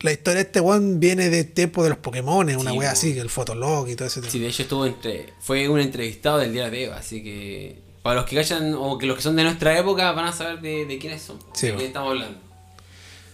la 0.01 0.12
historia 0.12 0.36
de 0.43 0.47
este 0.47 0.60
one 0.60 0.97
viene 0.99 1.29
de 1.29 1.43
tiempo 1.43 1.84
de 1.84 1.89
los 1.89 1.97
Pokémon, 1.99 2.47
una 2.55 2.71
Sí, 2.71 2.77
wea 2.77 2.91
así, 2.91 3.17
el 3.17 3.29
Fotolog 3.29 3.88
y 3.89 3.95
todo 3.95 4.08
ese 4.08 4.19
tema. 4.21 4.31
Sí, 4.31 4.39
de 4.39 4.47
hecho 4.47 4.63
estuvo 4.63 4.86
entre. 4.86 5.34
Fue 5.39 5.67
un 5.69 5.79
entrevistado 5.79 6.38
del 6.39 6.53
día 6.53 6.69
de 6.69 6.84
Eva, 6.86 6.97
así 6.97 7.23
que. 7.23 7.84
Para 8.03 8.17
los 8.21 8.29
que 8.29 8.36
callan 8.36 8.75
o 8.77 8.97
que 8.99 9.08
los 9.08 9.15
que 9.15 9.23
son 9.23 9.36
de 9.36 9.43
nuestra 9.43 9.77
época 9.79 10.12
van 10.12 10.25
a 10.25 10.31
saber 10.34 10.62
de, 10.62 10.86
de 10.86 10.97
quiénes 10.99 11.23
son. 11.23 11.39
Sí, 11.53 11.67
de 11.67 11.73
quién 11.75 11.88
estamos 11.88 12.12
hablando. 12.12 12.38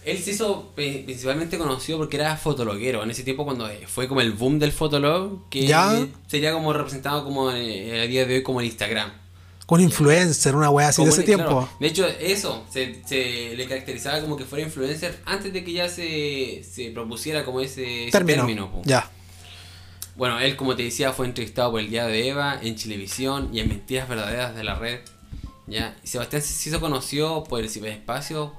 Él 0.04 0.18
se 0.18 0.30
hizo 0.32 0.72
pe- 0.74 1.02
principalmente 1.04 1.58
conocido 1.58 1.98
porque 1.98 2.16
era 2.16 2.36
fotologuero. 2.36 3.02
En 3.04 3.10
ese 3.10 3.22
tiempo 3.22 3.44
cuando 3.44 3.68
eh, 3.68 3.84
fue 3.86 4.08
como 4.08 4.20
el 4.20 4.32
boom 4.32 4.58
del 4.58 4.72
fotolog, 4.72 5.48
que 5.50 5.66
Ya. 5.66 6.06
sería 6.26 6.52
como 6.52 6.72
representado 6.72 7.22
como 7.22 7.52
eh, 7.52 8.00
a 8.00 8.06
día 8.06 8.24
de 8.26 8.36
hoy 8.36 8.42
como 8.42 8.60
el 8.60 8.66
Instagram. 8.66 9.12
Con 9.72 9.80
influencer, 9.80 10.54
una 10.54 10.68
wea 10.68 10.88
así 10.88 11.02
de 11.02 11.08
ese 11.08 11.20
un- 11.20 11.24
tiempo. 11.26 11.44
claro. 11.46 11.68
De 11.80 11.86
hecho, 11.86 12.06
eso 12.06 12.64
se, 12.70 13.02
se 13.06 13.54
le 13.56 13.66
caracterizaba 13.66 14.20
como 14.20 14.36
que 14.36 14.44
fuera 14.44 14.64
influencer 14.66 15.18
antes 15.24 15.50
de 15.52 15.64
que 15.64 15.72
ya 15.72 15.88
se, 15.88 16.62
se 16.70 16.90
propusiera 16.90 17.42
como 17.44 17.60
ese, 17.60 18.02
ese 18.08 18.12
Término. 18.12 18.82
ya. 18.84 19.08
Bueno, 20.14 20.38
él, 20.40 20.56
como 20.56 20.76
te 20.76 20.82
decía, 20.82 21.12
fue 21.14 21.24
entrevistado 21.24 21.70
por 21.70 21.80
el 21.80 21.88
Día 21.88 22.06
de 22.06 22.28
Eva 22.28 22.58
en 22.62 22.76
Chilevisión 22.76 23.48
y 23.50 23.60
en 23.60 23.68
Mentiras 23.70 24.08
Verdaderas 24.10 24.54
de 24.54 24.62
la 24.62 24.74
Red. 24.74 25.00
¿ya? 25.66 25.96
Sebastián 26.04 26.42
se 26.42 26.68
hizo 26.68 26.78
conocido 26.80 27.44
por 27.44 27.60
el 27.62 27.70
ciberespacio. 27.70 28.52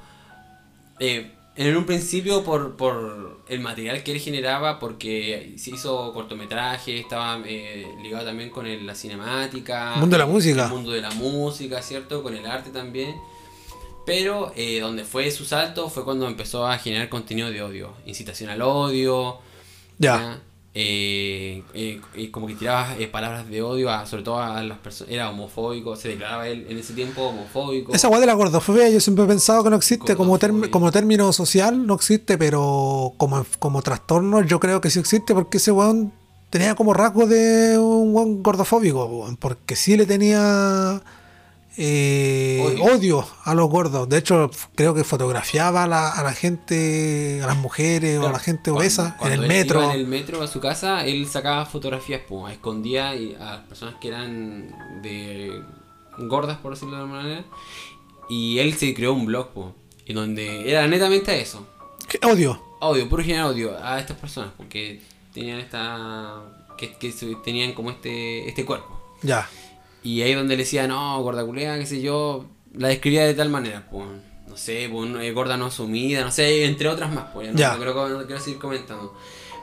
eh, 1.00 1.32
en 1.56 1.78
un 1.78 1.86
principio 1.86 2.44
por, 2.44 2.76
por 2.76 3.42
el 3.48 3.60
material 3.60 4.04
que 4.04 4.12
él 4.14 4.20
generaba, 4.20 4.80
porque 4.80 5.54
se 5.58 5.72
hizo 5.72 6.12
cortometraje, 6.14 7.00
estaba 7.00 7.42
eh, 7.46 7.86
ligado 8.02 8.26
también 8.26 8.50
con 8.50 8.66
el- 8.66 8.86
la 8.86 8.96
cinemática. 8.96 9.94
El 9.96 10.00
mundo 10.02 10.16
de 10.16 10.20
la 10.20 10.26
música. 10.26 10.64
El 10.66 10.72
mundo 10.72 10.92
de 10.92 11.02
la 11.02 11.12
música, 11.12 11.82
¿cierto? 11.82 12.24
Con 12.24 12.36
el 12.36 12.46
arte 12.46 12.70
también. 12.72 13.16
Pero 14.06 14.52
eh, 14.56 14.80
donde 14.82 15.04
fue 15.06 15.32
su 15.32 15.46
salto 15.46 15.90
fue 15.90 16.04
cuando 16.04 16.28
empezó 16.28 16.66
a 16.68 16.78
generar 16.78 17.08
contenido 17.10 17.50
de 17.52 17.62
odio, 17.62 17.94
incitación 18.06 18.50
al 18.50 18.62
odio, 18.62 19.38
Ya. 19.98 20.42
Eh, 20.76 21.64
eh, 21.76 22.02
y 22.16 22.30
como 22.30 22.48
que 22.48 22.56
tiraba 22.56 22.96
eh, 22.98 23.08
palabras 23.08 23.48
de 23.48 23.62
odio 23.62 23.92
a, 23.92 24.08
sobre 24.08 24.24
todo 24.24 24.40
a 24.40 24.64
las 24.64 24.80
personas, 24.80 25.14
era 25.14 25.30
homofóbico, 25.30 25.96
se 25.96 26.10
declaraba 26.10 26.48
él 26.48 26.66
en 26.68 26.80
ese 26.80 26.94
tiempo 26.94 27.22
homofóbico. 27.22 27.94
Esa 27.94 28.10
wea 28.10 28.20
de 28.20 28.26
la 28.26 28.34
gordofobia 28.34 28.90
yo 28.90 29.00
siempre 29.00 29.26
he 29.26 29.28
pensado 29.28 29.64
que 29.64 29.70
no 29.70 29.76
existe 29.76 30.16
como, 30.16 30.40
como 30.72 30.92
término 30.92 31.32
social, 31.32 31.86
no 31.86 31.94
existe, 31.94 32.40
pero 32.40 33.14
como, 33.18 33.46
como 33.60 33.84
trastorno 33.84 34.42
yo 34.42 34.60
creo 34.60 34.82
que 34.82 34.90
sí 34.90 35.00
existe 35.00 35.36
porque 35.36 35.58
ese 35.58 35.72
weón 35.72 36.12
tenía 36.50 36.74
como 36.74 36.96
rasgos 36.96 37.30
de 37.30 37.78
un 37.78 38.16
weón 38.16 38.42
gordofóbico, 38.42 39.28
porque 39.40 39.76
sí 39.76 39.96
le 39.96 40.08
tenía 40.08 41.04
eh, 41.76 42.62
Odio. 42.64 42.84
odio. 42.84 43.28
a 43.44 43.56
los 43.56 43.70
gordos. 43.70 44.08
De 44.08 44.18
hecho, 44.18 44.52
creo 44.76 44.94
que 44.94 45.04
fotografiaba 45.04 45.84
a 45.84 45.88
la, 45.88 46.10
a 46.10 46.24
la 46.24 46.34
gente, 46.34 47.42
a 47.44 47.48
las 47.48 47.58
mujeres 47.58 48.20
o 48.20 48.28
a 48.28 48.32
la 48.32 48.40
gente 48.40 48.72
obesa 48.72 49.16
cuando 49.18 49.36
en 49.36 49.42
el 49.42 49.48
metro. 49.48 49.82
iba 49.82 49.94
en 49.94 50.00
el 50.00 50.08
metro 50.08 50.42
a 50.42 50.48
su 50.48 50.60
casa, 50.60 51.06
él 51.06 51.28
sacaba 51.28 51.66
fotografías, 51.66 52.22
pues, 52.28 52.54
escondía 52.54 53.10
a 53.10 53.16
las 53.16 53.60
personas 53.62 53.96
que 54.00 54.10
eran 54.10 55.02
de 55.02 55.62
gordas, 56.20 56.58
por 56.60 56.74
decirlo 56.74 56.96
de 56.96 57.02
alguna 57.02 57.22
manera. 57.24 57.46
Y 58.30 58.60
él 58.60 58.76
se 58.76 58.94
creó 58.94 59.14
un 59.14 59.26
blog, 59.26 59.50
pues, 59.50 59.68
en 60.06 60.16
donde 60.16 60.70
era 60.70 60.88
netamente 60.88 61.42
eso. 61.42 61.68
¿Qué? 62.08 62.20
Odio. 62.26 62.62
Odio, 62.82 63.10
puro 63.10 63.24
generar 63.24 63.46
odio 63.46 63.78
a 63.84 64.00
estas 64.00 64.18
personas, 64.18 64.52
porque 64.56 65.02
tenían 65.34 65.60
esta. 65.60 66.42
que, 66.78 66.94
que 66.98 67.12
tenían 67.44 67.74
como 67.74 67.90
este, 67.90 68.48
este 68.48 68.66
cuerpo. 68.66 69.18
Ya. 69.22 69.50
Y 70.04 70.22
ahí 70.22 70.34
donde 70.34 70.56
le 70.58 70.64
decía, 70.64 70.88
no, 70.88 71.22
gorda 71.22 71.46
culea, 71.46 71.78
qué 71.80 71.86
sé 71.86 72.02
yo, 72.02 72.46
la 72.74 72.90
describía 72.90 73.26
de 73.26 73.34
tal 73.34 73.50
manera, 73.50 73.88
pues, 73.90 74.06
no 74.48 74.58
sé, 74.58 74.90
pues, 74.92 75.34
gorda 75.34 75.56
no 75.58 75.68
asumida, 75.68 76.24
no 76.24 76.32
sé, 76.32 76.66
entre 76.66 76.88
otras 76.90 77.14
más, 77.14 77.26
pues, 77.34 77.48
ya 77.48 77.54
no, 77.54 77.60
Ya. 77.60 77.74
no 77.76 77.80
creo, 77.80 78.10
no 78.10 78.26
quiero 78.26 78.42
seguir 78.42 78.60
comentando. 78.60 79.14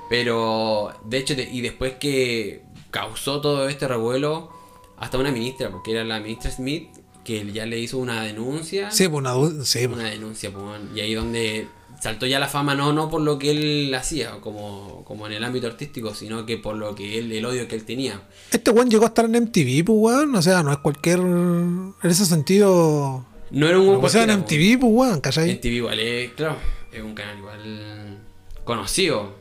Pero, 0.08 0.92
de 1.04 1.18
hecho, 1.18 1.34
y 1.34 1.60
después 1.60 1.94
que 2.00 2.62
causó 2.90 3.40
todo 3.40 3.68
este 3.68 3.86
revuelo, 3.86 4.50
hasta 4.96 5.18
una 5.18 5.30
ministra, 5.30 5.70
porque 5.70 5.92
era 5.92 6.04
la 6.04 6.20
ministra 6.20 6.50
Smith, 6.50 6.88
que 7.24 7.50
ya 7.52 7.66
le 7.66 7.78
hizo 7.78 7.98
una 7.98 8.22
denuncia. 8.22 8.90
Sí, 8.90 9.08
pues 9.08 9.18
una 9.24 9.64
sí. 9.64 9.84
Una 9.86 10.10
denuncia, 10.10 10.50
pues, 10.52 10.80
y 10.94 11.00
ahí 11.00 11.14
donde 11.14 11.68
saltó 12.00 12.26
ya 12.26 12.38
la 12.38 12.48
fama, 12.48 12.74
no, 12.74 12.92
no 12.92 13.10
por 13.10 13.20
lo 13.20 13.38
que 13.38 13.50
él 13.50 13.94
hacía, 13.94 14.40
como, 14.40 15.04
como 15.04 15.26
en 15.26 15.34
el 15.34 15.44
ámbito 15.44 15.66
artístico, 15.66 16.14
sino 16.14 16.46
que 16.46 16.56
por 16.56 16.76
lo 16.76 16.94
que 16.94 17.18
él, 17.18 17.30
el 17.30 17.44
odio 17.44 17.68
que 17.68 17.76
él 17.76 17.84
tenía. 17.84 18.22
Este 18.50 18.70
weón 18.70 18.90
llegó 18.90 19.04
a 19.04 19.08
estar 19.08 19.26
en 19.26 19.32
MTV, 19.32 19.84
pues 19.84 19.98
weón. 19.98 20.34
O 20.34 20.42
sea, 20.42 20.62
no 20.62 20.72
es 20.72 20.78
cualquier. 20.78 21.20
En 21.20 21.94
ese 22.02 22.24
sentido. 22.24 23.24
No 23.50 23.68
era 23.68 23.78
un 23.78 24.04
O 24.04 24.08
sea, 24.08 24.24
en. 24.24 24.40
MTV, 24.40 24.80
pues 24.80 24.92
weón, 24.92 25.20
¿cachai? 25.20 25.50
En 25.50 25.60
TV 25.60 25.76
igual 25.76 26.00
es, 26.00 26.32
claro, 26.32 26.56
es 26.92 27.02
un 27.02 27.14
canal 27.14 27.38
igual 27.38 28.18
conocido. 28.64 29.38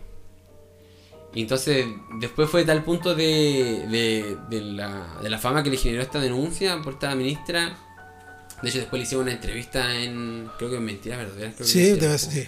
Y 1.34 1.42
entonces, 1.42 1.86
después 2.20 2.50
fue 2.50 2.66
tal 2.66 2.84
punto 2.84 3.14
de, 3.14 3.86
de, 3.88 4.38
de 4.50 4.62
la, 4.62 5.20
de 5.22 5.30
la 5.30 5.38
fama 5.38 5.62
que 5.62 5.70
le 5.70 5.78
generó 5.78 6.02
esta 6.02 6.20
denuncia 6.20 6.82
por 6.82 6.94
esta 6.94 7.14
ministra. 7.14 7.78
De 8.62 8.70
hecho, 8.70 8.80
después 8.80 9.00
le 9.00 9.04
hicieron 9.04 9.24
una 9.24 9.34
entrevista 9.34 9.96
en, 9.96 10.50
creo 10.58 10.70
que 10.70 10.78
en 10.78 10.86
Mentiras 10.86 11.18
Verdaderas. 11.20 11.56
Creo 11.56 11.66
que 11.68 11.72
Sí, 11.74 11.94
po. 11.96 12.02
ser. 12.02 12.20
sí. 12.20 12.48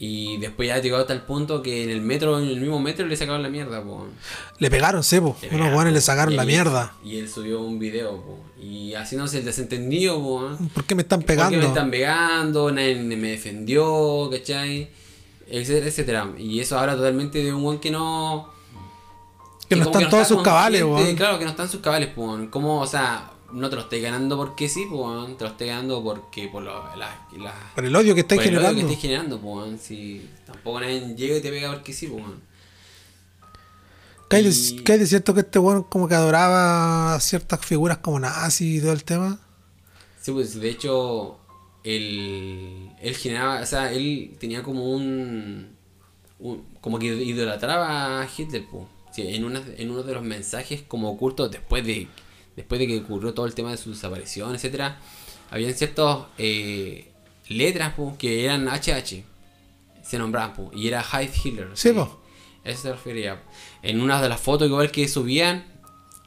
Y 0.00 0.36
después 0.36 0.68
ya 0.68 0.78
llegó 0.78 0.96
hasta 0.96 1.12
el 1.12 1.22
punto 1.22 1.60
que 1.60 1.82
en 1.82 1.90
el 1.90 2.00
metro, 2.00 2.38
en 2.38 2.46
el 2.46 2.60
mismo 2.60 2.78
metro, 2.78 3.04
le 3.06 3.16
sacaban 3.16 3.42
la 3.42 3.48
mierda, 3.48 3.82
po. 3.82 4.06
Le 4.58 4.70
pegaron, 4.70 5.02
sebo. 5.02 5.36
Le 5.42 5.56
Unos 5.56 5.72
guanes 5.72 5.92
le 5.92 5.98
po. 5.98 6.04
sacaron 6.06 6.32
Y 6.34 6.36
la 6.36 6.42
él- 6.42 6.48
mierda. 6.48 6.94
Y 7.04 7.18
él 7.18 7.28
subió 7.28 7.60
un 7.60 7.78
video, 7.80 8.12
po. 8.22 8.38
Y 8.62 8.94
haciéndose 8.94 9.38
el 9.38 9.44
desentendido, 9.44 10.20
po. 10.22 10.56
¿Por 10.72 10.84
qué 10.84 10.94
me 10.94 11.02
están 11.02 11.20
¿Por 11.20 11.26
qué 11.26 11.32
pegando? 11.34 11.58
me 11.58 11.66
están 11.66 11.90
pegando? 11.90 12.70
Nadie 12.70 12.94
me 12.94 13.30
defendió, 13.30 14.28
¿cachai? 14.30 14.88
Etcétera, 15.48 15.86
etcétera. 15.88 16.28
Y 16.38 16.60
eso 16.60 16.78
habla 16.78 16.94
totalmente 16.94 17.42
de 17.42 17.52
un 17.52 17.62
buen 17.64 17.78
que 17.80 17.90
no. 17.90 18.52
Que 19.68 19.74
no 19.76 19.84
están 19.86 20.08
todos 20.08 20.22
está 20.22 20.34
sus 20.34 20.42
cabales, 20.44 20.82
weón. 20.84 21.16
Claro, 21.16 21.38
que 21.40 21.44
no 21.44 21.50
están 21.50 21.68
sus 21.68 21.80
cabales, 21.80 22.10
pues. 22.14 22.48
Como, 22.50 22.80
o 22.80 22.86
sea, 22.86 23.32
no 23.52 23.70
te 23.70 23.76
lo 23.76 23.82
estés 23.82 24.02
ganando 24.02 24.36
porque 24.36 24.68
sí, 24.68 24.86
pues. 24.90 25.36
Te 25.38 25.44
lo 25.44 25.50
estés 25.50 25.68
ganando 25.68 26.02
porque 26.02 26.48
por 26.48 26.62
lo, 26.62 26.94
la, 26.96 27.26
la- 27.38 27.72
Por 27.74 27.84
el 27.84 27.94
odio 27.96 28.14
que 28.14 28.20
estáis 28.22 28.40
por 28.40 28.48
el 28.48 28.56
odio 28.58 28.66
generando. 28.68 28.86
que 28.88 28.92
estés 28.94 29.02
generando, 29.02 29.40
pues. 29.40 29.80
Si 29.80 30.28
tampoco 30.46 30.80
nadie 30.80 31.14
llega 31.14 31.36
y 31.36 31.40
te 31.40 31.50
pega 31.50 31.72
porque 31.72 31.92
sí, 31.92 32.06
pues. 32.08 32.24
¿Qué 34.28 34.36
hay, 34.36 34.44
de, 34.44 34.50
Y- 34.50 34.76
qué 34.84 34.92
hay 34.92 34.98
de 34.98 35.06
cierto 35.06 35.32
que 35.34 35.40
este 35.40 35.58
weón 35.58 35.84
como 35.84 36.06
que 36.06 36.14
adoraba 36.14 37.18
ciertas 37.20 37.64
figuras 37.64 37.98
como 37.98 38.20
nazi 38.20 38.76
y 38.76 38.80
todo 38.80 38.92
el 38.92 39.04
tema? 39.04 39.40
Sí, 40.20 40.32
pues 40.32 40.60
de 40.60 40.68
hecho, 40.68 41.38
él, 41.84 42.90
él 43.00 43.16
generaba, 43.16 43.60
o 43.62 43.66
sea, 43.66 43.90
él 43.92 44.36
tenía 44.38 44.62
como 44.62 44.90
un, 44.92 45.70
un- 46.40 46.62
como 46.82 46.98
que 46.98 47.06
idolatraba 47.06 48.20
a 48.20 48.28
Hitler, 48.36 48.64
pues. 48.70 48.84
Sí, 49.12 49.22
en, 49.26 49.44
una, 49.44 49.62
en 49.78 49.90
uno 49.90 50.02
de 50.02 50.12
los 50.12 50.22
mensajes 50.22 50.82
como 50.86 51.10
ocultos, 51.10 51.50
después 51.50 51.84
de, 51.86 52.06
después 52.58 52.80
de 52.80 52.88
que 52.88 52.98
ocurrió 52.98 53.32
todo 53.32 53.46
el 53.46 53.54
tema 53.54 53.70
de 53.70 53.76
su 53.76 53.90
desaparición, 53.90 54.52
etcétera, 54.54 54.98
habían 55.50 55.72
ciertas 55.74 56.18
eh, 56.38 57.12
letras 57.48 57.94
que 58.18 58.44
eran 58.44 58.66
HH, 58.68 59.22
se 60.02 60.18
nombraban, 60.18 60.54
pues, 60.54 60.68
y 60.74 60.88
era 60.88 61.02
Heil 61.02 61.30
Hitler. 61.42 61.68
Sí, 61.74 61.92
po. 61.92 62.20
Eso 62.64 62.82
se 62.82 62.92
refería. 62.92 63.40
En 63.82 64.00
una 64.00 64.20
de 64.20 64.28
las 64.28 64.40
fotos 64.40 64.66
igual 64.66 64.90
que 64.90 65.06
subían, 65.06 65.66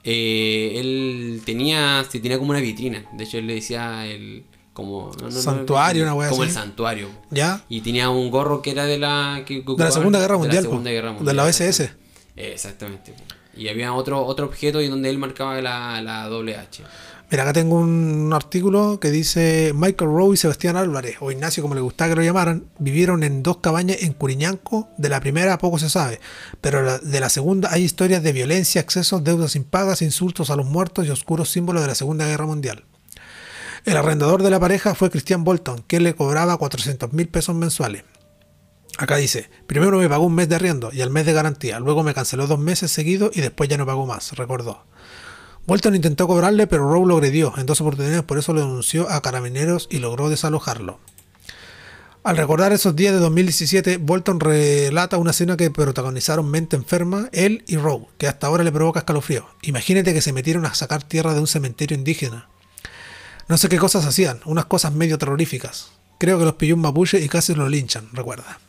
eh, 0.06 0.76
él 0.78 1.42
tenía, 1.46 2.06
se 2.10 2.22
tenía 2.22 2.40
como 2.40 2.52
una 2.52 2.62
vitrina. 2.62 3.06
De 3.12 3.26
hecho, 3.26 3.38
él 3.38 3.48
le 3.48 3.56
decía 3.56 4.08
el 4.08 4.46
como 4.72 5.12
no, 5.20 5.28
no, 5.28 5.36
no, 5.36 5.42
Santuario, 5.42 6.04
una 6.04 6.12
como 6.12 6.24
así. 6.24 6.42
el 6.44 6.52
santuario. 6.52 7.10
¿Ya? 7.30 7.66
Y 7.68 7.82
tenía 7.82 8.10
un 8.10 8.32
gorro 8.32 8.62
que 8.62 8.72
era 8.72 8.86
de 8.86 8.98
la 8.98 9.44
que, 9.46 9.66
que 9.66 9.74
De 9.74 9.84
la 9.84 9.92
Segunda 9.92 10.20
Guerra 10.20 10.36
de 10.36 10.40
la 10.40 10.44
Mundial, 10.46 10.64
po. 10.64 10.70
Segunda 10.70 10.92
Guerra 10.92 11.14
De 11.20 11.34
la 11.34 11.44
OSS. 11.44 11.92
exactamente. 12.38 13.12
Exactamente. 13.12 13.41
Y 13.56 13.68
había 13.68 13.94
otro 13.94 14.26
otro 14.26 14.46
objeto 14.46 14.80
en 14.80 14.92
donde 14.92 15.10
él 15.10 15.18
marcaba 15.18 15.62
la, 15.62 16.02
la 16.02 16.28
doble 16.28 16.56
H. 16.56 16.84
Mira, 17.32 17.44
acá 17.44 17.54
tengo 17.54 17.80
un 17.80 18.34
artículo 18.34 19.00
que 19.00 19.10
dice 19.10 19.72
Michael 19.74 20.12
Rowe 20.12 20.34
y 20.34 20.38
Sebastián 20.38 20.76
Álvarez, 20.76 21.16
o 21.22 21.32
Ignacio 21.32 21.64
como 21.64 21.76
le 21.76 21.80
gustaba 21.80 22.10
que 22.10 22.16
lo 22.18 22.24
llamaran, 22.24 22.66
vivieron 22.78 23.24
en 23.24 23.42
dos 23.42 23.60
cabañas 23.60 24.02
en 24.02 24.12
Curiñanco. 24.12 24.90
De 24.98 25.08
la 25.08 25.22
primera 25.22 25.58
poco 25.58 25.80
se 25.80 25.90
sabe, 25.90 26.20
pero 26.60 27.00
de 27.00 27.20
la 27.22 27.30
segunda 27.30 27.70
hay 27.72 27.84
historias 27.84 28.22
de 28.22 28.34
violencia, 28.34 28.82
excesos, 28.82 29.24
deudas 29.24 29.56
impagas, 29.56 30.02
insultos 30.02 30.50
a 30.50 30.58
los 30.58 30.66
muertos 30.66 31.08
y 31.08 31.10
oscuros 31.10 31.50
símbolos 31.50 31.84
de 31.84 31.88
la 31.88 31.96
Segunda 31.96 32.26
Guerra 32.28 32.46
Mundial. 32.46 32.84
El 33.86 33.96
arrendador 33.96 34.44
de 34.44 34.50
la 34.50 34.60
pareja 34.60 34.94
fue 34.94 35.10
Christian 35.10 35.46
Bolton, 35.46 35.86
que 35.88 36.02
le 36.02 36.14
cobraba 36.14 36.58
400 36.58 37.14
mil 37.14 37.30
pesos 37.30 37.56
mensuales. 37.56 38.04
Acá 38.98 39.18
dice, 39.18 39.50
primero 39.68 39.98
me 39.98 40.10
pagó 40.10 40.26
un 40.26 40.36
mes 40.36 40.50
de 40.50 40.56
arriendo 40.56 40.92
y 40.94 41.02
al 41.02 41.10
mes 41.10 41.26
de 41.26 41.34
garantía, 41.34 41.80
luego 41.80 42.04
me 42.04 42.14
canceló 42.14 42.48
dos 42.48 42.60
meses 42.60 42.92
seguidos 42.92 43.36
y 43.36 43.42
después 43.42 43.70
ya 43.70 43.78
no 43.78 43.86
pagó 43.86 44.06
más, 44.06 44.34
recordó. 44.34 44.86
Bolton 45.66 45.96
intentó 45.96 46.28
cobrarle, 46.28 46.68
pero 46.68 46.90
Rowe 46.90 47.08
lo 47.08 47.16
agredió 47.16 47.54
en 47.58 47.66
dos 47.66 47.82
oportunidades, 47.82 48.24
por 48.24 48.38
eso 48.38 48.54
lo 48.54 48.62
denunció 48.62 49.10
a 49.10 49.22
carabineros 49.22 49.88
y 49.92 50.00
logró 50.00 50.30
desalojarlo. 50.30 51.00
Al 52.24 52.38
recordar 52.38 52.72
esos 52.72 52.96
días 52.96 53.14
de 53.14 53.20
2017, 53.20 53.98
Bolton 53.98 54.40
relata 54.40 55.18
una 55.18 55.32
escena 55.32 55.58
que 55.58 55.72
protagonizaron 55.72 56.50
mente 56.50 56.76
enferma, 56.76 57.30
él 57.32 57.64
y 57.68 57.78
Rowe, 57.78 58.10
que 58.20 58.28
hasta 58.28 58.46
ahora 58.46 58.64
le 58.64 58.72
provoca 58.72 59.00
escalofrío. 59.00 59.48
Imagínate 59.64 60.14
que 60.14 60.22
se 60.22 60.34
metieron 60.34 60.66
a 60.66 60.76
sacar 60.76 61.02
tierra 61.02 61.34
de 61.34 61.40
un 61.40 61.48
cementerio 61.48 61.98
indígena. 61.98 62.48
No 63.48 63.58
sé 63.58 63.70
qué 63.70 63.80
cosas 63.80 64.06
hacían, 64.06 64.40
unas 64.46 64.66
cosas 64.66 64.94
medio 64.94 65.18
terroríficas. 65.18 65.92
Creo 66.20 66.38
que 66.38 66.46
los 66.46 66.54
pilló 66.56 66.76
un 66.76 66.82
mapuche 66.82 67.20
y 67.20 67.28
casi 67.28 67.56
lo 67.56 67.68
linchan, 67.68 68.10
recuerda. 68.14 68.60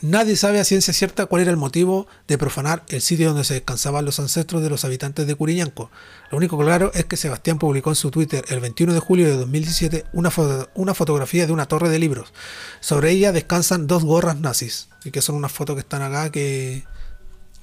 Nadie 0.00 0.36
sabe 0.36 0.60
a 0.60 0.64
ciencia 0.64 0.92
cierta 0.94 1.26
cuál 1.26 1.42
era 1.42 1.50
el 1.50 1.56
motivo 1.56 2.06
de 2.28 2.38
profanar 2.38 2.84
el 2.88 3.00
sitio 3.00 3.28
donde 3.28 3.42
se 3.44 3.54
descansaban 3.54 4.04
los 4.04 4.20
ancestros 4.20 4.62
de 4.62 4.70
los 4.70 4.84
habitantes 4.84 5.26
de 5.26 5.34
Curiñanco. 5.34 5.90
Lo 6.30 6.38
único 6.38 6.56
claro 6.56 6.92
es 6.94 7.04
que 7.06 7.16
Sebastián 7.16 7.58
publicó 7.58 7.90
en 7.90 7.96
su 7.96 8.10
Twitter 8.12 8.44
el 8.48 8.60
21 8.60 8.92
de 8.94 9.00
julio 9.00 9.26
de 9.26 9.36
2017 9.36 10.04
una, 10.12 10.30
fo- 10.30 10.68
una 10.74 10.94
fotografía 10.94 11.46
de 11.46 11.52
una 11.52 11.66
torre 11.66 11.88
de 11.88 11.98
libros. 11.98 12.32
Sobre 12.80 13.10
ella 13.10 13.32
descansan 13.32 13.86
dos 13.88 14.04
gorras 14.04 14.38
nazis, 14.38 14.88
y 15.04 15.10
que 15.10 15.20
son 15.20 15.34
unas 15.34 15.50
fotos 15.52 15.74
que 15.74 15.80
están 15.80 16.02
acá 16.02 16.30
que 16.30 16.84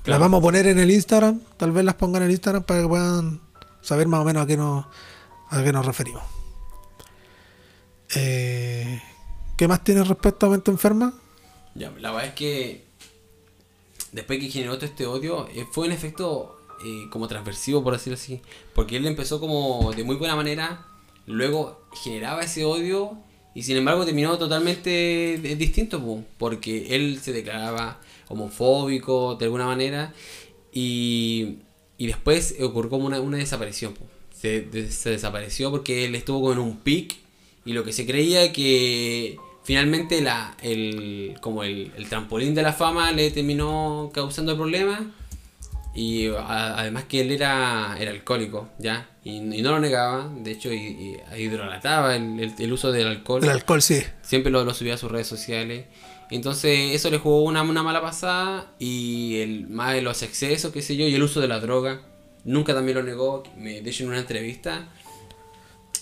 las 0.04 0.20
vamos 0.20 0.40
a 0.40 0.42
poner 0.42 0.68
en 0.68 0.78
el 0.80 0.92
Instagram. 0.92 1.40
Tal 1.58 1.72
vez 1.72 1.86
las 1.86 1.96
pongan 1.96 2.24
en 2.24 2.28
el 2.28 2.32
Instagram 2.34 2.64
para 2.64 2.82
que 2.82 2.88
puedan 2.88 3.40
saber 3.82 4.08
más 4.08 4.20
o 4.20 4.26
menos 4.26 4.44
a 4.44 4.46
qué 4.48 4.58
nos, 4.58 4.86
a 5.52 5.64
qué 5.64 5.72
nos 5.72 5.86
referimos. 5.86 6.24
Eh, 8.16 9.02
¿Qué 9.58 9.68
más 9.68 9.84
tiene 9.84 10.04
respecto 10.04 10.46
a 10.46 10.50
mente 10.50 10.70
enferma? 10.70 11.14
Ya, 11.76 11.92
la 12.00 12.12
verdad 12.12 12.30
es 12.30 12.34
que 12.36 12.84
después 14.12 14.40
que 14.40 14.50
generó 14.50 14.76
todo 14.76 14.86
este 14.86 15.06
odio, 15.06 15.48
eh, 15.54 15.66
fue 15.72 15.88
un 15.88 15.92
efecto 15.94 16.58
eh, 16.86 17.06
como 17.12 17.28
transversivo, 17.28 17.84
por 17.84 17.94
decirlo 17.94 18.16
así. 18.16 18.42
Porque 18.74 18.98
él 18.98 19.06
empezó 19.06 19.40
como 19.40 19.92
de 19.94 20.04
muy 20.04 20.16
buena 20.16 20.36
manera, 20.36 20.86
luego 21.28 21.82
generaba 22.04 22.42
ese 22.44 22.64
odio 22.66 23.18
y 23.54 23.64
sin 23.64 23.78
embargo 23.78 24.06
terminó 24.06 24.38
totalmente 24.38 24.90
de- 25.42 25.56
distinto, 25.58 26.02
po, 26.02 26.24
porque 26.38 26.96
él 26.96 27.20
se 27.22 27.34
declaraba 27.34 28.00
homofóbico 28.28 29.36
de 29.36 29.46
alguna 29.46 29.66
manera 29.66 30.14
y, 30.74 31.58
y 31.98 32.08
después 32.08 32.56
ocurrió 32.62 32.90
como 32.90 33.06
una, 33.08 33.20
una 33.20 33.38
desaparición. 33.38 33.94
Se, 34.34 34.92
se 34.92 35.10
desapareció 35.10 35.72
porque 35.72 36.06
él 36.06 36.16
estuvo 36.16 36.42
con 36.42 36.60
un 36.60 36.78
pic 36.80 37.16
y 37.66 37.74
lo 37.74 37.84
que 37.84 37.94
se 37.94 38.06
creía 38.06 38.52
que 38.54 39.38
finalmente 39.66 40.22
la, 40.22 40.56
el, 40.62 41.36
como 41.42 41.64
el, 41.64 41.92
el 41.98 42.08
trampolín 42.08 42.56
de 42.56 42.62
la 42.64 42.72
fama 42.72 43.12
le 43.12 43.30
terminó 43.32 44.10
causando 44.14 44.56
problemas 44.56 45.02
y 45.94 46.28
a- 46.30 46.78
además 46.80 47.06
que 47.06 47.22
él 47.22 47.32
era, 47.32 47.96
era 48.00 48.12
alcohólico, 48.12 48.70
¿ya? 48.80 49.10
Y, 49.24 49.38
y 49.38 49.62
no 49.62 49.72
lo 49.72 49.80
negaba, 49.80 50.30
de 50.38 50.52
hecho, 50.52 50.72
y, 50.72 50.78
y 51.36 51.42
hidrolataba 51.42 52.16
el, 52.16 52.40
el- 52.40 52.54
el 52.58 52.74
uso 52.74 52.92
del 52.92 53.08
alcohol. 53.08 53.44
El 53.44 53.50
alcohol, 53.50 53.82
sí. 53.82 54.02
Siempre 54.22 54.52
lo, 54.52 54.64
lo 54.64 54.74
subía 54.74 54.94
a 54.94 54.98
sus 54.98 55.12
redes 55.12 55.28
sociales. 55.28 55.86
Entonces 56.32 56.94
eso 56.94 57.10
le 57.12 57.18
jugó 57.20 57.44
una, 57.44 57.62
una 57.62 57.84
mala 57.84 58.02
pasada 58.02 58.72
y 58.80 59.38
el, 59.42 59.68
más 59.68 59.94
de 59.94 60.02
los 60.02 60.22
excesos, 60.24 60.72
qué 60.74 60.82
sé 60.82 60.96
yo, 60.96 61.08
y 61.08 61.14
el 61.16 61.22
uso 61.24 61.40
de 61.42 61.48
la 61.48 61.60
droga. 61.60 62.02
Nunca 62.44 62.74
también 62.74 62.98
lo 62.98 63.04
negó. 63.04 63.44
Me, 63.58 63.82
de 63.82 63.90
hecho, 63.90 64.04
en 64.04 64.10
una 64.10 64.20
entrevista, 64.20 64.88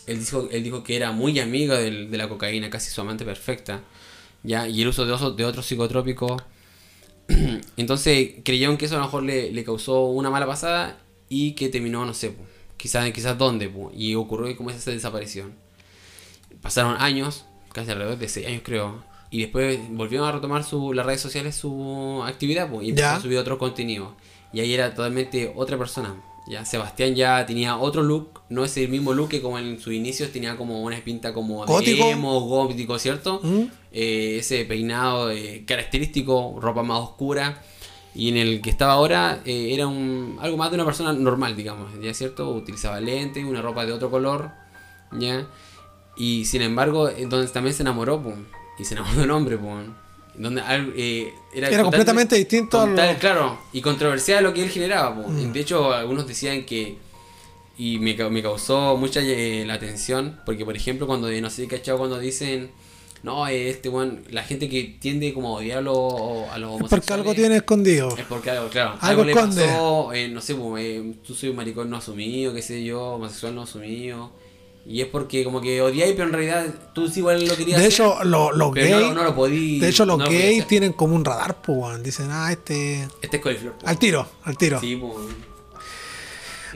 él 0.08 0.20
dijo, 0.20 0.48
él 0.52 0.64
dijo 0.64 0.84
que 0.84 0.96
era 0.96 1.12
muy 1.12 1.40
amigo 1.40 1.76
del- 1.76 2.10
de 2.12 2.18
la 2.18 2.28
cocaína, 2.30 2.70
casi 2.70 2.90
su 2.92 3.02
amante 3.02 3.26
perfecta. 3.26 3.82
¿ya? 4.44 4.68
Y 4.68 4.82
el 4.82 4.88
uso 4.90 5.06
de, 5.06 5.14
oso- 5.14 5.32
de 5.36 5.46
otros 5.46 5.66
psicotrópicos. 5.66 6.42
Entonces 7.78 8.32
creyeron 8.44 8.78
que 8.78 8.86
eso 8.86 8.96
a 8.96 9.00
lo 9.00 9.06
mejor 9.06 9.24
le, 9.24 9.52
le 9.52 9.64
causó 9.64 10.06
una 10.06 10.30
mala 10.30 10.46
pasada 10.46 11.00
y 11.30 11.54
que 11.54 11.70
terminó, 11.70 12.06
no 12.06 12.14
sé, 12.14 12.36
quizás 12.78 13.10
quizás 13.12 13.38
dónde, 13.38 13.70
po, 13.70 13.92
y 13.96 14.16
ocurrió 14.16 14.56
como 14.58 14.70
esa 14.70 14.92
desaparición. 14.92 15.54
Pasaron 16.62 16.96
años, 17.02 17.46
casi 17.74 17.92
alrededor 17.92 18.18
de 18.18 18.28
6 18.30 18.48
años 18.48 18.62
creo, 18.64 19.04
y 19.32 19.42
después 19.42 19.80
volvieron 19.90 20.28
a 20.28 20.32
retomar 20.32 20.64
su, 20.64 20.94
las 20.94 21.06
redes 21.06 21.22
sociales 21.22 21.56
su 21.56 22.22
actividad 22.26 22.70
y 22.82 22.90
empezó 22.90 22.96
Ya. 23.08 23.16
a 23.16 23.22
subir 23.22 23.38
otro 23.38 23.58
contenido. 23.58 24.16
Y 24.52 24.60
ahí 24.60 24.74
era 24.74 24.94
totalmente 24.94 25.52
otra 25.56 25.78
persona. 25.78 26.16
Ya 26.46 26.66
Sebastián 26.66 27.16
ya 27.16 27.46
tenía 27.46 27.78
otro 27.78 28.04
look, 28.04 28.42
no 28.50 28.66
es 28.66 28.76
el 28.78 28.90
mismo 28.90 29.14
look 29.14 29.30
que 29.30 29.42
como 29.42 29.58
en 29.60 29.80
sus 29.80 29.94
inicios 29.94 30.32
tenía 30.32 30.58
como 30.58 30.82
una 30.84 30.98
pinta 30.98 31.34
como 31.34 31.66
de 31.66 31.72
Gótico. 31.72 32.06
emo, 32.06 32.40
gótico, 32.42 33.00
¿cierto? 33.00 33.40
¿Mm? 33.42 33.64
Eh, 33.94 34.38
ese 34.40 34.66
peinado 34.66 35.32
eh, 35.32 35.64
característico, 35.66 36.58
ropa 36.60 36.84
más 36.84 37.00
oscura. 37.00 37.62
Y 38.16 38.30
en 38.30 38.38
el 38.38 38.62
que 38.62 38.70
estaba 38.70 38.94
ahora 38.94 39.42
eh, 39.46 39.74
era 39.74 39.88
un, 39.88 40.38
algo 40.40 40.58
más 40.58 40.70
de 40.70 40.76
una 40.76 40.86
persona 40.86 41.14
normal, 41.14 41.56
digamos, 41.56 41.92
¿ya 42.00 42.14
cierto? 42.14 42.50
Utilizaba 42.54 43.00
lentes, 43.00 43.44
una 43.44 43.62
ropa 43.62 43.86
de 43.86 43.94
otro 43.94 44.12
color, 44.12 44.52
¿ya? 45.14 45.48
Y 46.16 46.46
sin 46.46 46.62
embargo, 46.62 47.10
donde 47.10 47.48
también 47.48 47.74
se 47.74 47.82
enamoró, 47.82 48.22
pum, 48.22 48.46
y 48.78 48.86
se 48.86 48.94
enamoró 48.94 49.18
de 49.18 49.24
un 49.24 49.32
hombre, 49.32 49.58
pum, 49.58 49.96
donde 50.36 50.62
eh, 50.96 51.34
era, 51.54 51.70
Era 51.70 51.84
completamente 51.84 52.36
distinto 52.36 52.80
a 52.82 52.86
lo- 52.88 53.20
Claro, 53.20 53.60
y 53.72 53.82
controversial 53.82 54.44
lo 54.44 54.54
que 54.54 54.64
él 54.64 54.70
generaba. 54.70 55.12
Mm. 55.28 55.52
De 55.54 55.60
hecho, 55.60 55.94
algunos 55.94 56.28
decían 56.28 56.66
que 56.66 56.98
y 57.78 57.98
me, 58.00 58.16
me 58.30 58.44
causó 58.44 58.96
mucha 58.98 59.22
eh, 59.22 59.64
la 59.66 59.74
atención, 59.76 60.40
porque 60.46 60.64
por 60.66 60.76
ejemplo, 60.76 61.08
cuando, 61.08 61.30
no 61.30 61.50
sé, 61.50 61.68
¿cachado? 61.68 61.98
Cuando 61.98 62.20
dicen, 62.20 62.70
no, 63.24 63.48
eh, 63.48 63.70
este 63.70 63.90
weón, 63.90 64.24
la 64.30 64.44
gente 64.44 64.70
que 64.70 64.84
tiende 65.00 65.34
como 65.34 65.50
a 65.56 65.60
odiar 65.60 65.80
a 65.80 65.82
los, 65.82 66.50
a 66.52 66.58
los 66.60 66.82
Es 66.82 66.88
porque 66.90 67.14
algo 67.14 67.34
tiene 67.34 67.58
escondido. 67.58 68.16
Es 68.18 68.26
porque 68.26 68.52
algo, 68.52 68.70
claro, 68.70 68.92
Algo 69.00 69.08
algo, 69.08 69.24
le 69.24 69.32
esconde. 69.32 69.66
pasó, 69.66 70.14
eh, 70.14 70.28
no 70.28 70.42
sé, 70.42 70.56
eh, 70.78 71.14
tú 71.26 71.34
soy 71.34 71.50
un 71.50 71.56
maricón 71.56 71.90
no 71.90 71.98
asumido, 71.98 72.54
qué 72.54 72.62
sé 72.62 72.84
yo, 72.84 73.02
homosexual 73.16 73.56
no 73.56 73.64
asumido, 73.64 74.32
Y 74.86 75.00
es 75.02 75.08
porque 75.08 75.44
como 75.46 75.62
que 75.62 75.82
odiáis, 75.82 76.12
pero 76.14 76.28
en 76.28 76.34
realidad 76.34 76.66
tú 76.94 77.08
sí 77.08 77.20
igual 77.20 77.46
lo 77.48 77.56
querías 77.56 77.80
De 77.80 77.88
hacer, 77.88 78.06
hecho, 78.06 78.24
lo- 78.26 78.52
los 78.52 78.72
pero 78.74 78.98
gays. 78.98 79.08
no, 79.08 79.14
no 79.14 79.24
lo 79.24 79.36
podí- 79.36 79.80
de 79.80 79.88
hecho, 79.90 80.06
los 80.06 80.18
no 80.18 80.26
gays 80.26 80.68
tienen 80.68 80.92
como 80.94 81.16
un 81.16 81.24
radar, 81.24 81.62
pues. 81.62 82.04
Dicen, 82.04 82.28
ah, 82.32 82.52
este. 82.52 83.08
Este 83.22 83.38
es 83.38 83.44
coliflor. 83.44 83.76
Al 83.86 83.98
tiro, 83.98 84.28
al 84.44 84.58
tiro. 84.58 84.80
Sí, 84.82 84.96
po. 84.98 85.16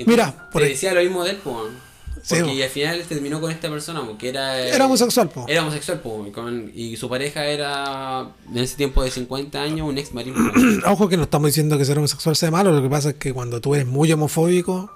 Mira, 0.06 0.50
por 0.52 0.62
te 0.62 0.70
decía 0.70 0.94
lo 0.94 1.02
mismo 1.02 1.24
de 1.24 1.32
él. 1.32 1.40
Sí, 2.24 2.36
Porque 2.36 2.44
po. 2.44 2.50
y 2.58 2.62
al 2.62 2.70
final 2.70 3.04
terminó 3.08 3.40
con 3.40 3.52
esta 3.52 3.70
persona, 3.70 4.02
porque 4.06 4.30
era... 4.30 4.60
Era 4.60 4.86
homosexual, 4.86 5.30
po. 5.30 5.46
Era 5.48 5.62
homosexual, 5.62 6.02
po, 6.02 6.26
y, 6.28 6.32
con- 6.32 6.72
y 6.74 6.98
su 6.98 7.08
pareja 7.10 7.46
era, 7.46 8.28
en 8.52 8.58
ese 8.58 8.76
tiempo 8.76 9.02
de 9.04 9.12
50 9.12 9.62
años, 9.62 9.88
un 9.88 9.98
ex 9.98 10.14
marino. 10.14 10.36
po. 10.54 10.60
Ojo 10.92 11.08
que 11.10 11.16
no 11.18 11.24
estamos 11.24 11.48
diciendo 11.48 11.78
que 11.78 11.86
ser 11.86 11.98
homosexual 11.98 12.36
sea 12.36 12.52
malo, 12.52 12.72
lo 12.72 12.82
que 12.82 12.90
pasa 12.90 13.10
es 13.10 13.16
que 13.16 13.34
cuando 13.34 13.62
tú 13.62 13.76
eres 13.76 13.88
muy 13.88 14.12
homofóbico, 14.12 14.92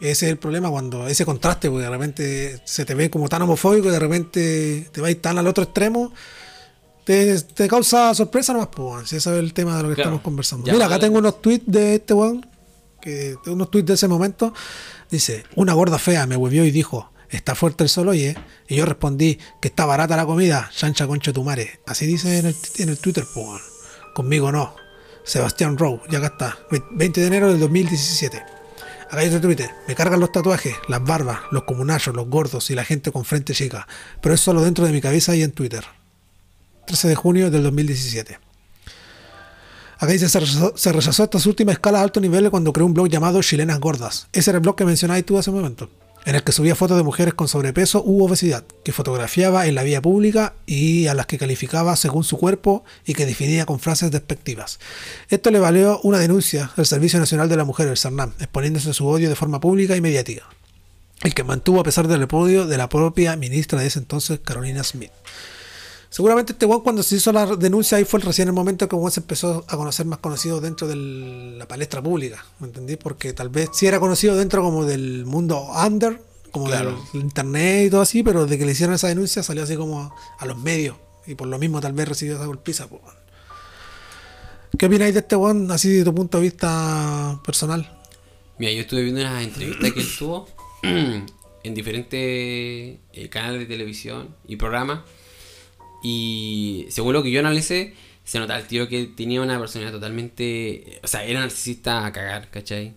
ese 0.00 0.26
es 0.26 0.32
el 0.32 0.38
problema, 0.38 0.70
cuando 0.70 1.06
ese 1.08 1.24
contraste, 1.24 1.70
porque 1.70 1.84
de 1.84 1.90
repente 1.90 2.60
se 2.64 2.84
te 2.84 2.94
ve 2.94 3.10
como 3.10 3.28
tan 3.28 3.42
homofóbico 3.42 3.88
y 3.88 3.90
de 3.92 3.98
repente 3.98 4.88
te 4.92 5.00
vas 5.00 5.14
tan 5.20 5.38
al 5.38 5.46
otro 5.46 5.64
extremo, 5.64 6.12
te, 7.04 7.38
te 7.40 7.68
causa 7.68 8.14
sorpresa 8.14 8.52
nomás, 8.52 8.68
pues, 8.74 9.08
si 9.08 9.16
ese 9.16 9.30
es 9.32 9.38
el 9.38 9.52
tema 9.52 9.76
de 9.76 9.82
lo 9.82 9.88
que 9.90 9.94
Claro. 9.96 10.10
estamos 10.10 10.22
conversando. 10.22 10.66
Ya, 10.66 10.72
Mira, 10.72 10.86
acá 10.86 10.94
vale. 10.94 11.06
tengo 11.06 11.18
unos 11.18 11.40
tweets 11.42 11.64
de 11.66 11.94
este 11.96 12.14
weón, 12.14 12.46
que 13.00 13.36
unos 13.46 13.70
tweets 13.70 13.86
de 13.88 13.94
ese 13.94 14.08
momento, 14.08 14.52
dice, 15.10 15.44
una 15.56 15.74
gorda 15.74 15.98
fea 15.98 16.26
me 16.26 16.36
huevió 16.36 16.64
y 16.64 16.70
dijo, 16.70 17.10
está 17.28 17.54
fuerte 17.54 17.84
el 17.84 17.90
sol, 17.90 18.08
oye, 18.08 18.36
y 18.68 18.76
yo 18.76 18.86
respondí, 18.86 19.38
que 19.60 19.68
está 19.68 19.84
barata 19.84 20.16
la 20.16 20.24
comida, 20.24 20.70
chancha 20.74 21.06
concha 21.06 21.32
tu 21.32 21.44
madre. 21.44 21.80
Así 21.86 22.06
dice 22.06 22.38
en 22.38 22.46
el, 22.46 22.56
en 22.78 22.88
el 22.88 22.98
Twitter, 22.98 23.24
pues, 23.34 23.60
conmigo 24.14 24.50
no. 24.50 24.74
Sebastián 25.24 25.76
Rowe, 25.78 26.00
ya 26.10 26.18
acá 26.18 26.26
está. 26.28 26.58
Ve- 26.70 26.82
20 26.92 27.20
de 27.20 27.26
enero 27.26 27.48
del 27.48 27.58
2017. 27.60 28.42
Acá 29.14 29.20
hay 29.20 29.28
otro 29.28 29.42
Twitter. 29.42 29.70
Me 29.86 29.94
cargan 29.94 30.18
los 30.18 30.32
tatuajes, 30.32 30.74
las 30.88 31.00
barbas, 31.00 31.38
los 31.52 31.62
comunachos, 31.62 32.16
los 32.16 32.28
gordos 32.28 32.68
y 32.70 32.74
la 32.74 32.84
gente 32.84 33.12
con 33.12 33.24
frente 33.24 33.54
chica. 33.54 33.86
Pero 34.20 34.34
es 34.34 34.40
solo 34.40 34.60
dentro 34.60 34.84
de 34.84 34.90
mi 34.90 35.00
cabeza 35.00 35.36
y 35.36 35.44
en 35.44 35.52
Twitter. 35.52 35.84
13 36.88 37.06
de 37.06 37.14
junio 37.14 37.48
del 37.48 37.62
2017. 37.62 38.40
Acá 39.98 40.06
dice, 40.08 40.28
se 40.28 40.40
rechazó, 40.40 40.72
se 40.76 40.92
rechazó 40.92 41.22
estas 41.22 41.46
últimas 41.46 41.74
escalas 41.74 42.00
a 42.00 42.02
alto 42.02 42.20
nivel 42.20 42.50
cuando 42.50 42.72
creó 42.72 42.86
un 42.86 42.92
blog 42.92 43.08
llamado 43.08 43.40
Chilenas 43.40 43.78
Gordas. 43.78 44.26
Ese 44.32 44.50
era 44.50 44.56
el 44.56 44.62
blog 44.62 44.74
que 44.74 44.84
mencionabas 44.84 45.22
tú 45.22 45.38
hace 45.38 45.50
un 45.50 45.58
momento. 45.58 45.88
En 46.26 46.34
el 46.34 46.42
que 46.42 46.52
subía 46.52 46.74
fotos 46.74 46.96
de 46.96 47.02
mujeres 47.02 47.34
con 47.34 47.48
sobrepeso 47.48 48.02
u 48.02 48.24
obesidad, 48.24 48.64
que 48.82 48.92
fotografiaba 48.92 49.66
en 49.66 49.74
la 49.74 49.82
vía 49.82 50.00
pública 50.00 50.54
y 50.64 51.06
a 51.06 51.14
las 51.14 51.26
que 51.26 51.36
calificaba 51.36 51.96
según 51.96 52.24
su 52.24 52.38
cuerpo 52.38 52.82
y 53.04 53.12
que 53.12 53.26
definía 53.26 53.66
con 53.66 53.78
frases 53.78 54.10
despectivas. 54.10 54.78
Esto 55.28 55.50
le 55.50 55.58
valió 55.58 56.00
una 56.02 56.18
denuncia 56.18 56.70
al 56.76 56.86
Servicio 56.86 57.18
Nacional 57.18 57.50
de 57.50 57.56
la 57.56 57.64
Mujer, 57.64 57.88
el 57.88 57.98
CERNAM, 57.98 58.32
exponiéndose 58.38 58.94
su 58.94 59.06
odio 59.06 59.28
de 59.28 59.36
forma 59.36 59.60
pública 59.60 59.96
y 59.96 60.00
mediática. 60.00 60.44
El 61.22 61.34
que 61.34 61.44
mantuvo 61.44 61.80
a 61.80 61.84
pesar 61.84 62.08
del 62.08 62.20
repudio 62.20 62.66
de 62.66 62.78
la 62.78 62.88
propia 62.88 63.36
ministra 63.36 63.80
de 63.80 63.86
ese 63.86 63.98
entonces, 63.98 64.40
Carolina 64.42 64.82
Smith. 64.82 65.12
Seguramente 66.14 66.52
este 66.52 66.64
weón 66.64 66.82
cuando 66.82 67.02
se 67.02 67.16
hizo 67.16 67.32
la 67.32 67.44
denuncia 67.56 67.98
ahí 67.98 68.04
fue 68.04 68.20
recién 68.20 68.46
el 68.46 68.54
momento 68.54 68.88
que 68.88 68.96
se 69.10 69.18
empezó 69.18 69.64
a 69.66 69.76
conocer 69.76 70.06
más 70.06 70.20
conocido 70.20 70.60
dentro 70.60 70.86
de 70.86 70.94
la 70.94 71.66
palestra 71.66 72.00
pública, 72.00 72.46
¿me 72.60 72.68
entendí? 72.68 72.94
Porque 72.94 73.32
tal 73.32 73.48
vez 73.48 73.70
sí 73.72 73.88
era 73.88 73.98
conocido 73.98 74.36
dentro 74.36 74.62
como 74.62 74.84
del 74.84 75.26
mundo 75.26 75.66
under, 75.74 76.22
como 76.52 76.66
Claro. 76.66 77.04
del 77.12 77.22
internet 77.22 77.88
y 77.88 77.90
todo 77.90 78.02
así, 78.02 78.22
pero 78.22 78.46
de 78.46 78.56
que 78.56 78.64
le 78.64 78.70
hicieron 78.70 78.94
esa 78.94 79.08
denuncia 79.08 79.42
salió 79.42 79.64
así 79.64 79.74
como 79.74 80.14
a, 80.38 80.46
los 80.46 80.56
medios 80.56 80.96
y 81.26 81.34
por 81.34 81.48
lo 81.48 81.58
mismo 81.58 81.80
tal 81.80 81.94
vez 81.94 82.08
recibió 82.08 82.36
esa 82.36 82.46
golpiza. 82.46 82.86
pues. 82.86 83.02
¿Qué 84.78 84.86
opináis 84.86 85.14
de 85.14 85.18
este 85.18 85.34
weón 85.34 85.68
así 85.72 85.88
de 85.88 86.04
tu 86.04 86.14
punto 86.14 86.38
de 86.38 86.44
vista 86.44 87.40
personal? 87.44 87.92
Mira, 88.60 88.70
yo 88.70 88.82
estuve 88.82 89.02
viendo 89.02 89.20
unas 89.20 89.42
entrevistas 89.42 89.90
que 89.90 90.00
él 90.00 90.08
tuvo 90.16 90.48
en 90.84 91.74
diferentes 91.74 92.12
eh, 92.14 93.28
canales 93.28 93.58
de 93.58 93.66
televisión 93.66 94.36
y 94.46 94.54
programas. 94.54 95.00
Y 96.04 96.84
según 96.90 97.14
lo 97.14 97.22
que 97.22 97.30
yo 97.30 97.40
analicé, 97.40 97.94
se 98.24 98.38
notaba 98.38 98.60
el 98.60 98.66
tiro 98.66 98.88
que 98.88 99.06
tenía 99.06 99.40
una 99.40 99.58
personalidad 99.58 99.94
totalmente. 99.94 101.00
O 101.02 101.06
sea, 101.06 101.24
era 101.24 101.40
narcisista 101.40 102.04
a 102.04 102.12
cagar, 102.12 102.50
¿cachai? 102.50 102.92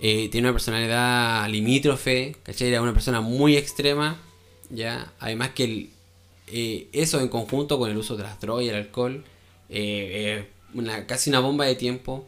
Eh, 0.00 0.28
tiene 0.30 0.48
una 0.48 0.52
personalidad 0.52 1.48
limítrofe, 1.48 2.34
¿cachai? 2.42 2.68
Era 2.68 2.82
una 2.82 2.92
persona 2.92 3.20
muy 3.20 3.56
extrema, 3.56 4.20
¿ya? 4.68 5.12
Además 5.20 5.50
que 5.50 5.90
eh, 6.48 6.88
eso 6.92 7.20
en 7.20 7.28
conjunto 7.28 7.78
con 7.78 7.88
el 7.88 7.96
uso 7.96 8.16
de 8.16 8.24
las 8.24 8.40
drogas 8.40 8.64
y 8.64 8.68
el 8.68 8.74
alcohol, 8.74 9.24
eh, 9.68 10.48
una, 10.74 11.06
casi 11.06 11.30
una 11.30 11.38
bomba 11.38 11.66
de 11.66 11.76
tiempo. 11.76 12.26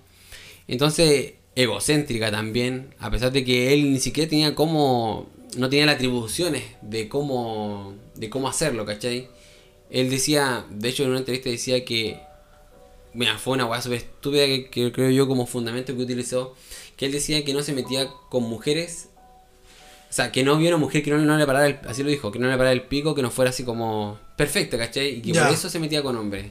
Entonces, 0.69 1.35
egocéntrica 1.57 2.31
también, 2.31 2.95
a 3.01 3.11
pesar 3.11 3.33
de 3.33 3.45
que 3.45 3.75
él 3.75 3.93
ni 3.93 3.99
siquiera 3.99 4.31
tenía 4.31 4.55
cómo, 4.55 5.29
no 5.57 5.69
tenía 5.69 5.87
las 5.87 5.97
atribuciones 5.97 6.63
de 6.81 7.09
cómo, 7.09 7.95
de 8.15 8.31
cómo 8.31 8.49
hacerlo, 8.49 8.85
¿cachai? 8.85 9.29
Él 9.91 10.11
decía, 10.11 10.65
de 10.71 10.89
hecho 10.89 11.05
en 11.05 11.11
una 11.11 11.19
entrevista 11.21 11.49
decía 11.49 11.85
que, 11.85 12.21
mira, 13.15 13.39
fue 13.39 13.55
una 13.55 13.67
hueá 13.67 13.81
súper 13.81 13.99
estúpida 13.99 14.47
que, 14.47 14.69
que 14.71 14.93
creo 14.93 15.11
yo 15.11 15.29
como 15.29 15.47
fundamento 15.47 15.95
que 15.97 16.03
utilizó, 16.03 16.55
que 16.97 17.07
él 17.07 17.13
decía 17.13 17.45
que 17.45 17.55
no 17.55 17.63
se 17.63 17.73
metía 17.73 18.09
con 18.31 18.43
mujeres, 18.45 19.09
o 20.09 20.13
sea, 20.13 20.33
que 20.33 20.43
no 20.45 20.55
había 20.55 20.69
una 20.71 20.79
mujer 20.79 21.03
que 21.03 21.11
no, 21.11 21.19
no 21.19 21.37
le 21.37 21.47
parara, 21.47 21.67
el, 21.67 21.79
así 21.89 22.03
lo 22.03 22.09
dijo, 22.11 22.33
que 22.33 22.39
no 22.39 22.49
le 22.49 22.57
parara 22.57 22.73
el 22.73 22.83
pico, 22.83 23.15
que 23.15 23.23
no 23.23 23.31
fuera 23.31 23.51
así 23.51 23.65
como 23.65 24.19
perfecta, 24.37 24.79
¿cachai? 24.79 25.17
Y 25.19 25.23
que 25.23 25.33
Ya. 25.33 25.45
por 25.45 25.53
eso 25.55 25.69
se 25.69 25.79
metía 25.79 26.03
con 26.03 26.17
hombres. 26.17 26.47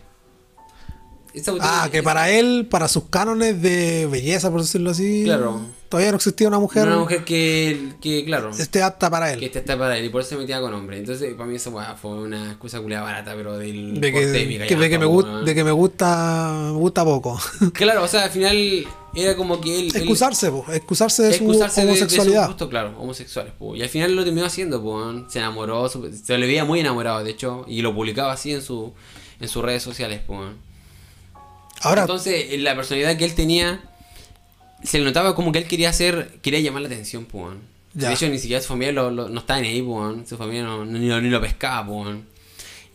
Ah, 1.61 1.89
que 1.91 2.01
para 2.03 2.29
él, 2.31 2.67
para 2.69 2.87
sus 2.87 3.05
cánones 3.09 3.61
de 3.61 4.07
belleza, 4.07 4.49
por 4.51 4.61
decirlo 4.61 4.91
así, 4.91 5.23
Claro. 5.25 5.61
todavía 5.89 6.11
no 6.11 6.17
existía 6.17 6.47
una 6.47 6.59
mujer, 6.59 6.87
Una 6.87 6.99
mujer 6.99 7.23
que, 7.25 7.93
que 8.01 8.23
claro, 8.25 8.49
esté 8.51 8.81
apta 8.81 9.09
para 9.09 9.33
él. 9.33 9.39
que 9.39 9.45
este 9.47 9.59
está 9.59 9.77
para 9.77 9.97
él 9.97 10.05
y 10.05 10.09
por 10.09 10.21
eso 10.21 10.31
se 10.31 10.37
metía 10.37 10.59
con 10.61 10.73
hombres. 10.73 10.99
Entonces, 10.99 11.33
para 11.33 11.47
mí 11.47 11.55
eso 11.55 11.73
fue 12.01 12.11
una 12.11 12.51
excusa 12.51 12.79
culiada 12.81 13.03
barata, 13.03 13.33
pero 13.35 13.57
del 13.57 13.99
de 13.99 14.11
que, 14.11 14.25
de 14.27 14.67
que- 14.67 14.75
de 14.75 14.89
que 14.89 14.99
me 14.99 15.05
gusta, 15.05 15.31
weón. 15.31 15.45
de 15.45 15.55
que 15.55 15.63
me 15.63 15.71
gusta, 15.71 16.53
me 16.73 16.77
gusta 16.79 17.03
poco. 17.03 17.39
Claro, 17.73 18.03
o 18.03 18.07
sea, 18.07 18.23
al 18.23 18.29
final 18.31 18.85
era 19.13 19.35
como 19.35 19.61
que 19.61 19.79
él... 19.79 19.85
él- 19.87 19.95
excusarse, 19.95 20.49
po, 20.51 20.65
excusarse 20.73 21.23
de 21.23 21.33
su 21.33 21.51
de- 21.51 21.67
homosexualidad. 21.83 22.47
gusto, 22.47 22.69
claro, 22.69 22.93
homosexuales. 22.99 23.53
po. 23.57 23.75
Y 23.75 23.81
al 23.81 23.89
final 23.89 24.15
lo 24.15 24.23
terminó 24.23 24.45
haciendo, 24.45 24.81
po, 24.81 25.01
se 25.29 25.39
enamoró, 25.39 25.87
se 25.89 26.37
le 26.37 26.45
veía 26.47 26.65
muy 26.65 26.79
enamorado, 26.79 27.23
de 27.23 27.31
hecho, 27.31 27.65
y 27.67 27.81
lo 27.81 27.93
publicaba 27.93 28.33
así 28.33 28.51
en 28.53 28.61
su 28.61 28.93
en 29.39 29.49
sus 29.49 29.63
redes 29.65 29.83
sociales. 29.83 30.21
weón. 30.29 30.63
Ahora, 31.81 32.01
Entonces, 32.01 32.53
en 32.53 32.63
la 32.63 32.75
personalidad 32.75 33.17
que 33.17 33.25
él 33.25 33.35
tenía, 33.35 33.81
se 34.83 34.99
le 34.99 35.05
notaba 35.05 35.35
como 35.35 35.51
que 35.51 35.59
él 35.59 35.67
quería 35.67 35.89
hacer, 35.89 36.39
quería 36.41 36.59
llamar 36.59 36.81
la 36.83 36.87
atención. 36.87 37.27
Ya. 37.93 38.09
De 38.09 38.13
hecho, 38.15 38.27
ni 38.27 38.39
siquiera 38.39 38.61
su 38.61 38.67
familia 38.69 38.91
lo, 38.91 39.09
lo- 39.11 39.29
no 39.29 39.39
estaba 39.39 39.61
ni 39.61 39.69
ahí, 39.69 39.81
weón. 39.81 40.27
Su 40.27 40.37
familia 40.37 40.63
no, 40.63 40.85
ni, 40.85 41.07
lo, 41.07 41.21
ni 41.21 41.29
lo 41.29 41.39
pescaba, 41.41 41.87
weón. 41.89 42.25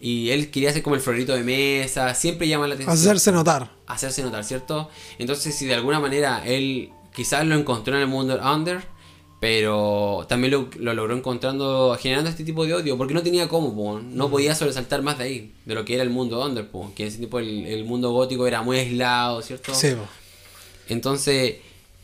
Y 0.01 0.31
él 0.31 0.51
quería 0.51 0.73
ser 0.73 0.83
como 0.83 0.97
el 0.97 1.03
florito 1.03 1.35
de 1.35 1.43
mesa, 1.43 2.15
siempre 2.15 2.49
llama 2.49 2.67
la 2.67 2.75
atención. 2.75 2.95
hacerse 2.97 3.33
notar. 3.33 3.71
Hacerse 3.87 4.23
notar, 4.23 4.45
¿cierto? 4.45 4.89
Entonces, 5.19 5.55
si 5.55 5.67
de 5.67 5.75
alguna 5.75 6.01
manera 6.01 6.43
él 6.47 6.91
quizás 7.15 7.45
lo 7.47 7.55
encontró 7.55 7.95
en 7.97 8.03
el 8.03 8.09
mundo 8.09 8.39
under, 8.43 8.83
pero 9.41 10.27
también 10.29 10.53
lo, 10.53 10.69
lo 10.79 10.95
logró 10.95 11.17
encontrando, 11.17 11.97
generando 11.99 12.31
este 12.31 12.45
tipo 12.45 12.67
de 12.67 12.75
odio, 12.75 12.97
porque 12.97 13.15
no 13.15 13.23
tenía 13.23 13.49
cómo, 13.49 13.75
po, 13.75 13.99
no 13.99 14.31
podía 14.31 14.55
sobresaltar 14.55 15.03
más 15.03 15.19
de 15.19 15.25
ahí, 15.25 15.55
de 15.65 15.75
lo 15.75 15.85
que 15.85 15.95
era 15.95 16.03
el 16.03 16.11
mundo 16.11 16.45
under, 16.45 16.69
po, 16.69 16.93
que 16.95 17.05
en 17.05 17.09
ese 17.09 17.19
tiempo 17.19 17.39
el, 17.39 17.67
el 17.67 17.85
mundo 17.85 18.11
gótico 18.13 18.47
era 18.47 18.63
muy 18.63 18.79
aislado, 18.79 19.41
¿cierto? 19.43 19.75
Sí, 19.75 19.93
po. 19.93 20.07
Entonces, 20.89 21.57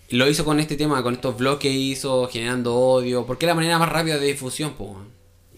lo 0.08 0.28
hizo 0.28 0.44
con 0.44 0.60
este 0.60 0.76
tema, 0.76 1.02
con 1.02 1.14
estos 1.14 1.36
blogs 1.36 1.60
que 1.60 1.70
hizo, 1.70 2.26
generando 2.28 2.74
odio, 2.74 3.26
porque 3.26 3.44
es 3.44 3.48
la 3.48 3.54
manera 3.54 3.78
más 3.78 3.90
rápida 3.90 4.18
de 4.18 4.26
difusión, 4.26 4.72
po. 4.72 4.96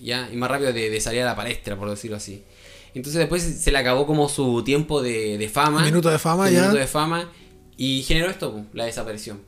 ¿ya? 0.00 0.28
Y 0.32 0.36
más 0.36 0.50
rápido 0.50 0.72
de, 0.72 0.90
de 0.90 1.00
salir 1.00 1.22
a 1.22 1.26
la 1.26 1.36
palestra, 1.36 1.76
por 1.76 1.88
decirlo 1.90 2.16
así. 2.16 2.42
Entonces 2.94 3.18
después 3.20 3.42
se 3.42 3.70
le 3.70 3.78
acabó 3.78 4.06
como 4.06 4.28
su 4.28 4.62
tiempo 4.64 5.02
de, 5.02 5.38
de 5.38 5.48
fama. 5.48 5.84
Minuto 5.84 6.08
de 6.08 6.18
fama, 6.18 6.50
ya. 6.50 6.62
Minuto 6.62 6.78
de 6.78 6.86
fama. 6.86 7.30
Y 7.76 8.02
generó 8.02 8.30
esto, 8.30 8.64
la 8.72 8.86
desaparición. 8.86 9.40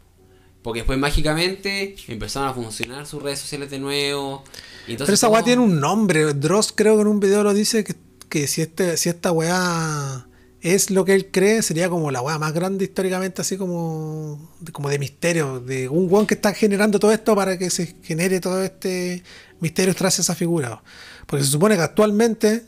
Porque 0.63 0.81
después 0.81 0.99
mágicamente 0.99 1.97
empezaron 2.09 2.49
a 2.49 2.53
funcionar 2.55 3.07
sus 3.07 3.23
redes 3.23 3.39
sociales 3.39 3.71
de 3.71 3.79
nuevo. 3.79 4.45
Y 4.87 4.93
entonces 4.93 5.07
Pero 5.07 5.15
esa 5.15 5.29
weá 5.29 5.43
tiene 5.43 5.63
un 5.63 5.81
nombre. 5.81 6.35
Dross 6.35 6.73
creo 6.75 6.97
que 6.97 7.03
en 7.03 7.07
un 7.09 7.21
video 7.21 7.43
lo 7.43 7.55
dice 7.55 7.83
que, 7.85 7.95
que 8.29 8.47
si 8.47 8.61
este, 8.63 8.97
si 8.99 9.09
esta 9.09 9.33
weá 9.33 10.27
es 10.61 10.91
lo 10.91 11.07
que 11.07 11.15
él 11.15 11.31
cree, 11.31 11.63
sería 11.63 11.89
como 11.89 12.11
la 12.11 12.21
weá 12.21 12.39
más 12.39 12.53
grande 12.53 12.85
históricamente, 12.85 13.41
así 13.41 13.57
como, 13.57 14.51
de- 14.61 14.73
como 14.73 14.91
de 14.91 14.99
misterio. 14.99 15.61
De 15.61 15.89
un 15.89 16.13
weón 16.13 16.27
que 16.27 16.35
está 16.35 16.53
generando 16.53 16.99
todo 16.99 17.13
esto 17.13 17.35
para 17.35 17.57
que 17.57 17.71
se 17.71 17.97
genere 18.03 18.41
todo 18.41 18.63
este 18.63 19.23
misterio 19.61 19.95
tras 19.95 20.19
esa 20.19 20.35
figura. 20.35 20.83
Porque 21.27 21.43
se 21.45 21.51
supone 21.53 21.77
que 21.77 21.83
actualmente 21.83 22.65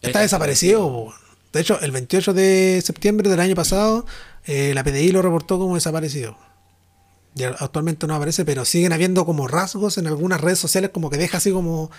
está 0.00 0.20
desaparecido. 0.20 1.12
De 1.52 1.60
hecho, 1.60 1.80
el 1.80 1.90
28 1.90 2.32
de 2.34 2.80
septiembre 2.84 3.28
del 3.28 3.40
año 3.40 3.56
pasado, 3.56 4.06
eh, 4.44 4.72
la 4.74 4.84
PDI 4.84 5.10
lo 5.10 5.22
reportó 5.22 5.58
como 5.58 5.74
desaparecido. 5.74 6.36
Actualmente 7.58 8.06
no 8.06 8.14
aparece, 8.14 8.44
pero 8.44 8.64
siguen 8.64 8.92
habiendo 8.92 9.26
como 9.26 9.46
rasgos 9.46 9.98
en 9.98 10.06
algunas 10.06 10.40
redes 10.40 10.58
sociales, 10.58 10.90
como 10.92 11.10
que 11.10 11.18
deja 11.18 11.38
así 11.38 11.50
como 11.52 11.90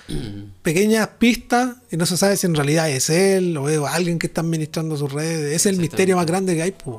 pequeñas 0.64 1.08
pistas 1.20 1.76
y 1.92 1.98
no 1.98 2.06
se 2.06 2.18
sabe 2.18 2.38
si 2.38 2.48
en 2.48 2.56
realidad 2.56 2.90
es 2.90 3.10
él 3.10 3.56
o 3.58 3.70
es 3.70 3.80
alguien 3.80 4.20
que 4.20 4.28
está 4.28 4.42
administrando 4.42 4.98
sus 4.98 5.12
redes. 5.14 5.54
Es 5.56 5.66
el 5.66 5.78
misterio 5.78 6.16
más 6.16 6.26
grande 6.26 6.56
que 6.56 6.62
hay. 6.64 6.72
Pues. 6.72 6.98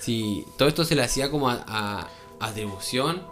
Sí, 0.00 0.44
todo 0.58 0.68
esto 0.68 0.84
se 0.84 0.94
le 0.94 1.02
hacía 1.02 1.30
como 1.30 1.48
a, 1.48 1.64
a- 1.66 2.08
atribución 2.40 3.22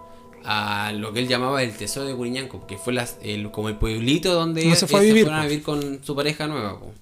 a 0.44 0.92
lo 0.92 1.12
que 1.12 1.20
él 1.20 1.28
llamaba 1.28 1.62
el 1.62 1.72
tesoro 1.76 2.06
de 2.06 2.14
Curiñanco, 2.16 2.66
que 2.66 2.78
fue 2.78 2.92
las- 2.92 3.16
el- 3.22 3.50
como 3.50 3.68
el 3.68 3.76
pueblito 3.76 4.32
donde 4.34 4.64
No 4.64 4.74
se 4.74 4.86
fue 4.86 5.00
a 5.00 5.02
ellos 5.02 5.14
vivir, 5.14 5.24
fueron 5.26 5.40
a 5.40 5.42
po. 5.44 5.48
vivir 5.48 5.62
con 5.64 6.00
su 6.04 6.16
pareja 6.16 6.46
nueva. 6.48 6.80
po. 6.80 6.92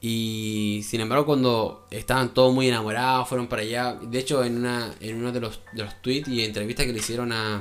Y 0.00 0.82
sin 0.86 1.00
embargo, 1.00 1.24
cuando 1.26 1.86
estaban 1.90 2.34
todos 2.34 2.54
muy 2.54 2.68
enamorados, 2.68 3.28
fueron 3.28 3.46
para 3.48 3.62
allá. 3.62 3.94
De 3.94 4.18
hecho, 4.18 4.44
en 4.44 4.58
una 4.58 4.94
en 5.00 5.16
uno 5.16 5.32
de 5.32 5.40
los, 5.40 5.60
de 5.72 5.82
los 5.84 6.00
tweets 6.02 6.28
y 6.28 6.44
entrevistas 6.44 6.86
que 6.86 6.92
le 6.92 6.98
hicieron 6.98 7.32
a. 7.32 7.60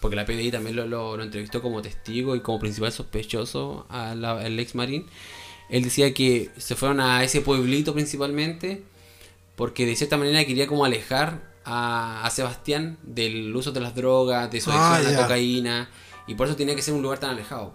Porque 0.00 0.16
la 0.16 0.24
PDI 0.24 0.50
también 0.50 0.76
lo, 0.76 0.86
lo- 0.86 1.16
lo 1.16 1.22
entrevistó 1.22 1.60
como 1.62 1.82
testigo 1.82 2.34
y 2.34 2.40
como 2.40 2.58
principal 2.58 2.90
sospechoso 2.92 3.86
a 3.88 4.10
al 4.12 4.58
ex 4.58 4.74
marín. 4.74 5.06
Él 5.68 5.84
decía 5.84 6.12
que 6.14 6.50
se 6.56 6.74
fueron 6.74 7.00
a 7.00 7.22
ese 7.22 7.42
pueblito 7.42 7.94
principalmente 7.94 8.82
porque 9.56 9.86
de 9.86 9.94
cierta 9.94 10.16
manera 10.16 10.44
quería 10.44 10.66
como 10.66 10.84
alejar 10.84 11.52
a, 11.64 12.24
a 12.24 12.30
Sebastián 12.30 12.98
del 13.02 13.54
uso 13.54 13.72
de 13.72 13.80
las 13.80 13.94
drogas, 13.94 14.50
de 14.50 14.60
su 14.60 14.70
Ah, 14.72 14.96
adicción 14.96 15.06
a 15.06 15.10
ya. 15.12 15.16
la 15.20 15.22
cocaína, 15.24 15.90
y 16.26 16.34
por 16.34 16.46
eso 16.46 16.56
tenía 16.56 16.74
que 16.74 16.82
ser 16.82 16.94
un 16.94 17.02
lugar 17.02 17.18
tan 17.20 17.30
alejado. 17.30 17.74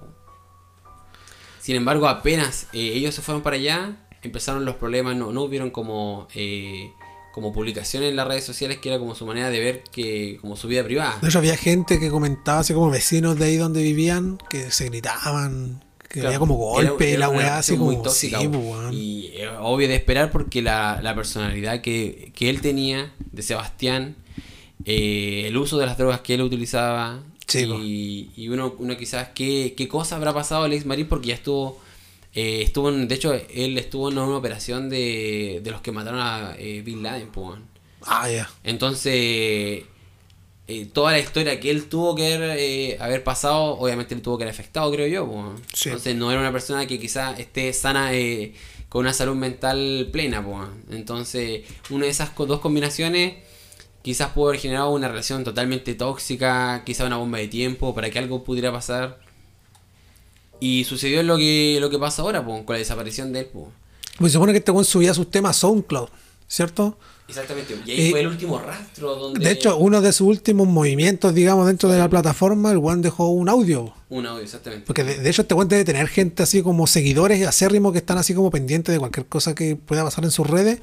Sin 1.65 1.75
embargo, 1.75 2.07
apenas 2.07 2.67
eh, 2.73 2.91
ellos 2.93 3.15
se 3.15 3.23
fueron 3.23 3.41
para 3.41 3.55
allá, 3.55 3.95
empezaron 4.21 4.65
los 4.65 4.75
problemas, 4.75 5.15
no, 5.15 5.31
no 5.31 5.41
hubieron 5.41 5.71
como, 5.71 6.27
eh, 6.35 6.91
como 7.33 7.51
publicaciones 7.51 8.11
en 8.11 8.15
las 8.17 8.27
redes 8.27 8.43
sociales 8.43 8.77
que 8.77 8.89
era 8.89 8.99
como 8.99 9.15
su 9.15 9.25
manera 9.25 9.49
de 9.49 9.59
ver 9.59 9.83
que 9.91 10.37
como 10.41 10.55
su 10.57 10.67
vida 10.67 10.83
privada. 10.83 11.17
De 11.23 11.27
hecho, 11.27 11.39
había 11.39 11.57
gente 11.57 11.99
que 11.99 12.11
comentaba, 12.11 12.59
así 12.59 12.75
como 12.75 12.91
vecinos 12.91 13.39
de 13.39 13.45
ahí 13.45 13.57
donde 13.57 13.81
vivían, 13.81 14.37
que 14.47 14.69
se 14.69 14.85
gritaban, 14.89 15.83
que 16.07 16.19
Claro, 16.19 16.27
había 16.27 16.39
como 16.39 16.53
golpe 16.53 17.07
era- 17.07 17.15
y 17.15 17.17
la 17.17 17.29
weá, 17.29 17.57
así 17.57 17.71
relación 17.71 17.79
muy 17.79 17.95
como. 17.95 18.03
tóxica, 18.03 18.39
sí, 18.41 18.47
pues. 18.47 18.93
Y 18.93 19.33
obvio 19.59 19.87
de 19.87 19.95
esperar 19.95 20.29
porque 20.31 20.61
la, 20.61 20.99
la 21.01 21.15
personalidad 21.15 21.81
que, 21.81 22.31
que 22.35 22.51
él 22.51 22.61
tenía, 22.61 23.11
de 23.31 23.41
Sebastián, 23.41 24.17
eh, 24.85 25.45
el 25.47 25.57
uso 25.57 25.77
de 25.79 25.87
las 25.87 25.97
drogas 25.97 26.21
que 26.21 26.35
él 26.35 26.41
utilizaba, 26.43 27.23
Sí, 27.47 27.63
y, 27.65 28.31
y 28.35 28.49
uno, 28.49 28.75
uno 28.79 28.97
quizás, 28.97 29.29
¿qué, 29.35 29.73
¿qué 29.77 29.87
cosa 29.87 30.15
habrá 30.15 30.33
pasado 30.33 30.63
al 30.63 30.73
ex 30.73 30.85
marín? 30.85 31.07
Porque 31.07 31.29
ya 31.29 31.35
estuvo, 31.35 31.79
eh, 32.33 32.61
estuvo 32.63 32.89
en- 32.89 33.07
de 33.07 33.15
hecho, 33.15 33.33
él 33.33 33.77
estuvo 33.77 34.09
en 34.11 34.17
una 34.17 34.37
operación 34.37 34.89
de, 34.89 35.61
de 35.63 35.71
los 35.71 35.81
que 35.81 35.91
mataron 35.91 36.19
a 36.21 36.55
eh, 36.57 36.81
Bin 36.83 37.03
Laden, 37.03 37.29
weón. 37.35 37.63
Ah, 38.05 38.29
ya. 38.29 38.49
Entonces, 38.63 39.83
eh, 40.67 40.87
toda 40.93 41.11
la 41.11 41.19
historia 41.19 41.59
que 41.59 41.69
él 41.69 41.85
tuvo 41.85 42.15
que 42.15 42.33
haber, 42.33 42.57
eh, 42.59 42.97
haber 42.99 43.23
pasado, 43.23 43.77
obviamente 43.77 44.15
le 44.15 44.21
tuvo 44.21 44.37
que 44.37 44.43
haber 44.45 44.53
afectado, 44.53 44.91
creo 44.91 45.07
yo. 45.07 45.55
Sí. 45.73 45.89
Entonces, 45.89 46.15
no 46.15 46.31
era 46.31 46.39
una 46.41 46.51
persona 46.51 46.87
que 46.87 46.99
quizás 46.99 47.39
esté 47.39 47.71
sana 47.73 48.13
eh, 48.13 48.53
con 48.89 49.01
una 49.01 49.13
salud 49.13 49.35
mental 49.35 50.09
plena. 50.11 50.43
po. 50.43 50.65
Entonces, 50.89 51.61
una 51.91 52.05
de 52.05 52.11
esas 52.11 52.31
dos 52.35 52.59
combinaciones 52.61 53.35
quizás 54.05 54.29
pudo 54.29 54.49
haber 54.49 54.59
generado 54.61 54.91
una 54.91 55.07
relación 55.07 55.43
totalmente 55.43 55.95
tóxica, 55.95 56.83
quizás 56.85 57.07
una 57.07 57.17
bomba 57.17 57.39
de 57.39 57.47
tiempo 57.47 57.95
para 57.95 58.11
que 58.11 58.19
algo 58.19 58.43
pudiera 58.43 58.71
pasar. 58.71 59.19
Y 60.59 60.83
sucedió 60.83 61.23
lo 61.23 61.37
que, 61.37 61.79
lo 61.81 61.89
que 61.89 61.97
pasa 61.97 62.21
ahora, 62.21 62.45
po, 62.45 62.63
con 62.65 62.75
la 62.75 62.77
desaparición 62.77 63.33
de 63.33 63.39
él. 63.39 63.45
po. 63.47 63.71
Pues 64.19 64.31
se 64.31 64.35
supone 64.35 64.51
que 64.53 64.59
este 64.59 64.69
weón 64.69 64.85
subía 64.85 65.11
sus 65.15 65.31
temas 65.31 65.57
a 65.57 65.59
SoundCloud, 65.61 66.09
¿cierto? 66.47 66.99
Exactamente. 67.27 67.75
Y 67.83 67.91
ahí 67.91 68.01
Y- 68.01 68.11
fue 68.11 68.19
el 68.19 68.27
último 68.27 68.59
rastro 68.59 69.15
donde... 69.15 69.39
De 69.43 69.49
hecho, 69.51 69.75
uno 69.77 69.99
de 70.01 70.13
sus 70.13 70.27
últimos 70.27 70.67
movimientos, 70.67 71.33
digamos, 71.33 71.65
dentro 71.65 71.89
de 71.89 71.97
la 71.97 72.07
plataforma, 72.07 72.69
el 72.71 72.77
weón 72.77 73.01
dejó 73.01 73.29
un 73.29 73.49
audio. 73.49 73.91
Un 74.09 74.27
audio, 74.27 74.43
exactamente. 74.43 74.85
Porque 74.85 75.03
de, 75.03 75.17
de 75.17 75.29
hecho 75.31 75.41
este 75.41 75.55
weón 75.55 75.67
debe 75.67 75.83
tener 75.83 76.07
gente 76.09 76.43
así 76.43 76.61
como 76.61 76.85
seguidores 76.85 77.45
acérrimos 77.47 77.91
que 77.91 77.97
están 77.97 78.19
así 78.19 78.35
como 78.35 78.51
pendientes 78.51 78.93
de 78.93 78.99
cualquier 78.99 79.25
cosa 79.25 79.55
que 79.55 79.75
pueda 79.75 80.03
pasar 80.03 80.23
en 80.25 80.29
sus 80.31 80.45
redes. 80.47 80.79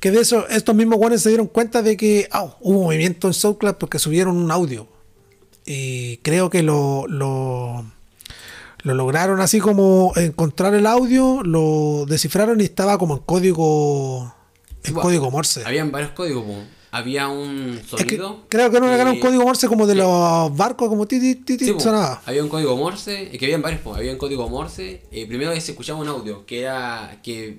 Que 0.00 0.10
de 0.10 0.20
eso, 0.20 0.48
estos 0.48 0.74
mismos 0.74 0.98
weones 0.98 1.20
se 1.22 1.28
dieron 1.28 1.46
cuenta 1.46 1.82
de 1.82 1.96
que 1.96 2.26
ah, 2.32 2.56
hubo 2.60 2.84
movimiento 2.84 3.26
en 3.28 3.34
SoundCloud 3.34 3.74
porque 3.74 3.98
subieron 3.98 4.36
un 4.36 4.50
audio. 4.50 4.88
Y 5.66 6.16
creo 6.18 6.48
que 6.48 6.62
lo, 6.62 7.06
lo, 7.06 7.84
lo 8.82 8.94
lograron 8.94 9.40
así 9.40 9.60
como 9.60 10.12
encontrar 10.16 10.74
el 10.74 10.86
audio, 10.86 11.42
lo 11.42 12.06
descifraron 12.08 12.60
y 12.60 12.64
estaba 12.64 12.96
como 12.98 13.14
en 13.16 13.20
código, 13.20 14.34
en 14.84 14.88
Sí, 14.88 14.92
código 14.94 15.30
Morse. 15.30 15.62
Habían 15.66 15.92
varios 15.92 16.12
códigos, 16.12 16.44
po. 16.44 16.54
Había 16.92 17.28
un 17.28 17.78
Es 17.78 17.90
que 18.04 18.16
sonido. 18.16 18.46
creo 18.48 18.68
que 18.72 18.80
no 18.80 18.90
era 18.90 19.04
un 19.04 19.14
que- 19.16 19.20
código 19.20 19.44
Morse 19.44 19.68
como 19.68 19.86
de 19.86 19.94
los 19.94 20.56
barcos, 20.56 20.88
como 20.88 21.06
ti, 21.06 21.20
ti, 21.20 21.34
ti, 21.36 21.56
ti, 21.56 21.66
Sí, 21.66 21.74
sonaba. 21.78 22.20
había 22.26 22.42
un 22.42 22.48
código 22.48 22.76
Morse, 22.76 23.30
es 23.32 23.38
que 23.38 23.44
habían 23.44 23.62
varios, 23.62 23.82
po. 23.82 23.94
había 23.94 24.10
un 24.10 24.18
código 24.18 24.48
Morse. 24.48 25.02
eh, 25.12 25.26
primero 25.28 25.52
se 25.60 25.70
escuchaba 25.70 26.00
un 26.00 26.08
audio 26.08 26.44
que 26.46 26.62
era 26.62 27.20
que, 27.22 27.58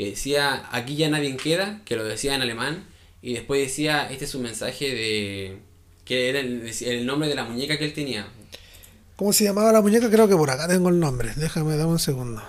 que 0.00 0.10
decía 0.10 0.66
aquí 0.72 0.96
ya 0.96 1.10
nadie 1.10 1.36
queda, 1.36 1.82
que 1.84 1.94
lo 1.94 2.04
decía 2.04 2.34
en 2.34 2.40
alemán, 2.40 2.84
y 3.20 3.34
después 3.34 3.60
decía 3.60 4.10
este 4.10 4.24
es 4.24 4.34
un 4.34 4.42
mensaje 4.42 4.86
de 4.94 5.58
que 6.06 6.30
era 6.30 6.40
el, 6.40 6.72
el 6.86 7.04
nombre 7.04 7.28
de 7.28 7.34
la 7.34 7.44
muñeca 7.44 7.76
que 7.76 7.84
él 7.84 7.92
tenía. 7.92 8.26
¿Cómo 9.16 9.34
se 9.34 9.44
llamaba 9.44 9.72
la 9.72 9.82
muñeca? 9.82 10.08
Creo 10.10 10.26
que 10.26 10.34
por 10.36 10.48
acá 10.48 10.66
tengo 10.66 10.88
el 10.88 10.98
nombre. 10.98 11.32
Déjame, 11.36 11.76
dame 11.76 11.92
un 11.92 11.98
segundo. 11.98 12.42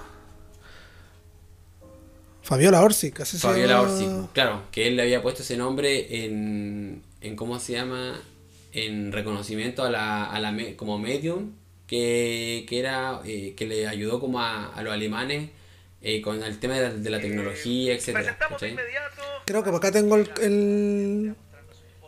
Fabiola 2.42 2.82
Orsic, 2.82 3.20
así 3.20 3.38
se 3.38 3.46
Fabiola 3.46 3.82
llama. 3.82 3.92
Orsic, 3.92 4.32
claro, 4.34 4.64
que 4.72 4.88
él 4.88 4.96
le 4.96 5.02
había 5.04 5.22
puesto 5.22 5.44
ese 5.44 5.58
nombre 5.58 6.24
en, 6.24 7.04
en 7.20 7.36
¿cómo 7.36 7.60
se 7.60 7.74
llama? 7.74 8.22
En 8.72 9.12
reconocimiento 9.12 9.84
a 9.84 9.90
la, 9.90 10.26
a 10.26 10.40
la 10.40 10.54
me- 10.54 10.78
como 10.78 10.98
medium, 10.98 11.52
que, 11.86 12.66
que 12.70 12.80
era, 12.80 13.22
eh, 13.26 13.54
que 13.58 13.66
le 13.68 13.88
ayudó 13.88 14.22
como 14.22 14.40
a, 14.40 14.74
a 14.74 14.82
los 14.82 14.94
alemanes 14.94 15.50
eh, 16.02 16.22
con 16.22 16.42
el 16.44 16.60
tema 16.60 16.76
de 16.76 16.82
la, 16.82 16.94
de 16.94 17.10
la 17.10 17.20
tecnología, 17.20 17.94
etcétera. 17.94 18.38
Creo 19.46 19.64
que 19.64 19.70
por 19.70 19.78
acá 19.78 19.92
tengo 19.92 20.16
el, 20.16 20.30
el, 20.42 21.36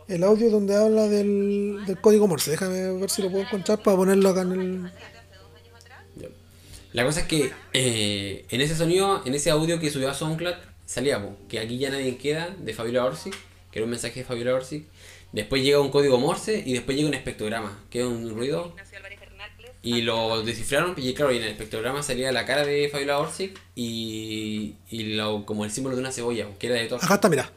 el 0.08 0.24
audio 0.24 0.50
donde 0.50 0.76
habla 0.76 1.08
del, 1.08 1.84
del 1.86 2.00
código 2.00 2.26
Morse. 2.26 2.50
Déjame 2.50 2.92
ver 2.92 3.10
si 3.10 3.22
lo 3.22 3.30
puedo 3.30 3.44
encontrar 3.44 3.82
para 3.82 3.96
ponerlo 3.96 4.28
acá 4.30 4.42
en 4.42 4.52
el. 4.52 4.92
La 6.92 7.04
cosa 7.04 7.20
es 7.20 7.26
que 7.26 7.50
eh, 7.72 8.46
en 8.50 8.60
ese 8.60 8.76
sonido, 8.76 9.22
en 9.24 9.34
ese 9.34 9.50
audio 9.50 9.80
que 9.80 9.90
subió 9.90 10.10
a 10.10 10.14
SoundCloud, 10.14 10.54
salía 10.86 11.20
po, 11.20 11.36
que 11.48 11.58
aquí 11.58 11.76
ya 11.76 11.90
nadie 11.90 12.16
queda 12.18 12.54
de 12.56 12.72
Fabiola 12.72 13.04
Orsic, 13.04 13.34
que 13.72 13.80
era 13.80 13.84
un 13.84 13.90
mensaje 13.90 14.20
de 14.20 14.24
Fabiola 14.24 14.54
Orsic. 14.54 14.84
Después 15.32 15.64
llega 15.64 15.80
un 15.80 15.90
código 15.90 16.18
Morse 16.18 16.62
y 16.64 16.74
después 16.74 16.96
llega 16.96 17.08
un 17.08 17.14
espectrograma, 17.14 17.82
que 17.90 17.98
es 17.98 18.06
un 18.06 18.30
ruido. 18.30 18.76
Y 19.84 20.00
lo 20.00 20.42
descifraron 20.42 20.94
y 20.96 21.12
claro, 21.12 21.30
y 21.30 21.36
en 21.36 21.42
el 21.42 21.50
espectrograma 21.50 22.02
salía 22.02 22.32
la 22.32 22.46
cara 22.46 22.64
de 22.64 22.88
Fabiola 22.88 23.18
Orsic 23.18 23.60
y, 23.74 24.76
y 24.88 25.14
lo, 25.14 25.44
como 25.44 25.64
el 25.66 25.70
símbolo 25.70 25.94
de 25.94 26.00
una 26.00 26.10
cebolla, 26.10 26.48
que 26.58 26.68
era 26.68 26.76
de 26.76 26.86
todo. 26.86 26.98
Acá 27.02 27.14
está, 27.16 27.28
mira. 27.28 27.50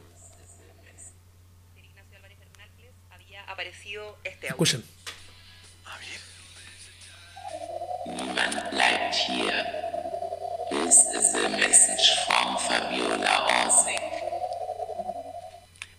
Este. 4.22 4.46
Escuchen. 4.46 4.84
Niemand 8.06 8.70
bleibt 8.70 9.14
hier. 9.14 9.66
This 10.70 10.96
is 11.14 11.34
a 11.34 11.48
message 11.48 12.26
from 12.26 12.56
Fabiola 12.58 13.64
Orsic. 13.64 14.00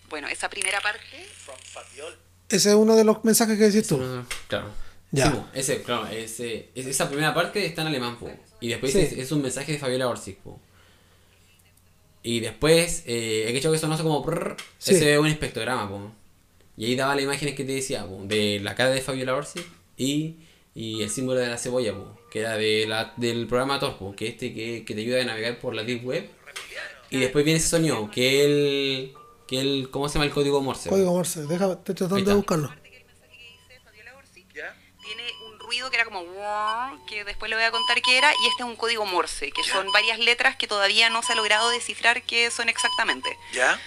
Bueno, 0.09 0.27
esa 0.27 0.49
primera 0.49 0.80
parte 0.82 1.01
Ese 2.49 2.69
es 2.69 2.75
uno 2.75 2.95
de 2.95 3.03
los 3.03 3.23
mensajes 3.23 3.57
que 3.57 3.65
decís 3.65 3.88
tú. 3.88 3.99
Ah, 4.01 4.23
Claro. 4.47 4.88
Ya. 5.12 5.32
Sí, 5.32 5.38
ese, 5.55 5.82
claro, 5.84 6.07
ese, 6.07 6.70
es- 6.76 6.86
esa 6.86 7.07
primera 7.10 7.34
parte 7.34 7.66
está 7.66 7.82
en 7.82 7.88
alemán, 7.88 8.18
po. 8.18 8.30
Y 8.62 8.68
después 8.70 8.91
Sí. 8.93 8.99
es, 8.99 9.14
es 9.14 9.32
un 9.32 9.41
mensaje 9.41 9.72
de 9.72 9.78
Fabiola 9.80 10.07
Orsic, 10.07 10.38
po. 10.38 10.60
Y 12.22 12.41
después, 12.41 13.03
eh, 13.07 13.45
he 13.47 13.57
hecho 13.57 13.72
que 13.72 13.78
sé 13.78 13.88
como 13.88 14.24
prrr, 14.24 14.57
Sí. 14.78 14.93
ese 14.95 15.14
es 15.14 15.20
un 15.20 15.28
espectrograma, 15.28 15.89
po. 15.89 16.12
Y 16.78 16.86
ahí 16.86 16.95
daba 16.95 17.16
las 17.16 17.24
imágenes 17.24 17.55
que 17.55 17.64
te 17.64 17.74
decía, 17.74 18.05
po, 18.05 18.22
de 18.26 18.60
la 18.62 18.76
cara 18.76 18.89
de 18.91 19.01
Fabiola 19.01 19.36
Orsic 19.36 19.66
y, 19.97 20.36
y 20.76 21.01
el 21.01 21.10
símbolo 21.10 21.39
de 21.39 21.47
la 21.47 21.57
cebolla, 21.57 21.93
po, 21.93 22.18
que 22.32 22.39
era 22.41 22.57
de 22.57 22.86
la, 22.88 23.14
del 23.18 23.47
programa 23.47 23.80
Tor, 23.80 23.97
po, 23.97 24.16
que 24.16 24.28
este 24.28 24.53
que, 24.53 24.84
que 24.86 24.93
te 24.93 25.01
ayuda 25.01 25.22
a 25.22 25.26
navegar 25.26 25.60
por 25.60 25.74
la 25.74 25.84
Deep 25.84 26.05
Web. 26.05 26.30
Y 27.10 27.18
después 27.20 27.43
viene 27.43 27.57
ese 27.60 27.70
sonido, 27.70 28.10
que 28.12 28.45
el, 28.45 29.14
que 29.47 29.60
el, 29.62 29.89
¿cómo 29.89 30.07
se 30.07 30.16
llama 30.16 30.26
el 30.26 30.32
código 30.32 30.62
Morse? 30.62 30.89
Código 30.89 31.12
Morse. 31.12 31.45
Déjame, 31.47 31.74
estoy 31.74 31.95
tratando 31.95 32.30
de 32.30 32.36
buscarlo. 32.36 32.72
Ruido 35.70 35.91
que 35.91 35.97
era 35.97 36.05
como 36.05 36.24
que 37.07 37.24
después 37.24 37.47
le 37.47 37.55
voy 37.55 37.63
a 37.65 37.70
contar 37.70 38.01
qué 38.01 38.17
era 38.17 38.32
y 38.43 38.47
este 38.47 38.63
es 38.63 38.67
un 38.67 38.76
código 38.76 39.05
Morse 39.05 39.51
que 39.51 39.63
son 39.63 39.91
varias 39.91 40.17
letras 40.17 40.55
que 40.55 40.65
todavía 40.67 41.11
no 41.11 41.22
se 41.22 41.34
ha 41.34 41.36
logrado 41.36 41.70
descifrar 41.70 42.24
qué 42.24 42.49
son 42.49 42.70
exactamente 42.70 43.38
¿Ya? 43.53 43.80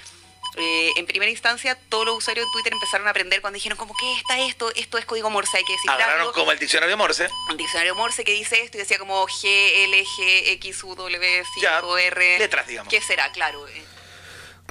Eh, 0.57 0.93
en 0.97 1.07
primera 1.07 1.31
instancia 1.31 1.77
todos 1.89 2.05
los 2.07 2.19
usuarios 2.19 2.47
de 2.47 2.53
Twitter 2.53 2.73
empezaron 2.75 3.09
a 3.09 3.11
aprender 3.11 3.41
cuando 3.41 3.55
dijeron 3.57 3.77
como 3.77 3.97
¿qué 3.97 4.13
está 4.19 4.39
esto? 4.39 4.71
esto 4.77 4.97
es 4.97 5.05
código 5.07 5.29
Morse 5.29 5.57
hay 5.57 5.65
que 5.65 5.73
Agarraron 5.73 5.99
descifrarlo 6.27 6.33
como 6.35 6.53
el 6.53 6.59
diccionario 6.61 6.97
Morse. 6.97 7.29
un 7.51 7.57
diccionario 7.57 7.95
Morse 7.97 8.23
que 8.23 8.33
dice 8.33 8.63
esto 8.63 8.77
y 8.77 8.81
decía 8.81 8.99
como 8.99 9.27
G, 9.27 9.43
L, 9.49 10.05
G, 10.05 10.43
X, 10.53 10.85
U, 10.85 10.95
W, 10.95 11.45
5, 11.55 11.61
Ya, 11.61 12.07
R. 12.07 12.39
letras, 12.39 12.67
digamos. 12.69 12.91
¿Qué 12.91 13.01
será? 13.01 13.33
Claro. 13.33 13.67
eh, 13.67 13.85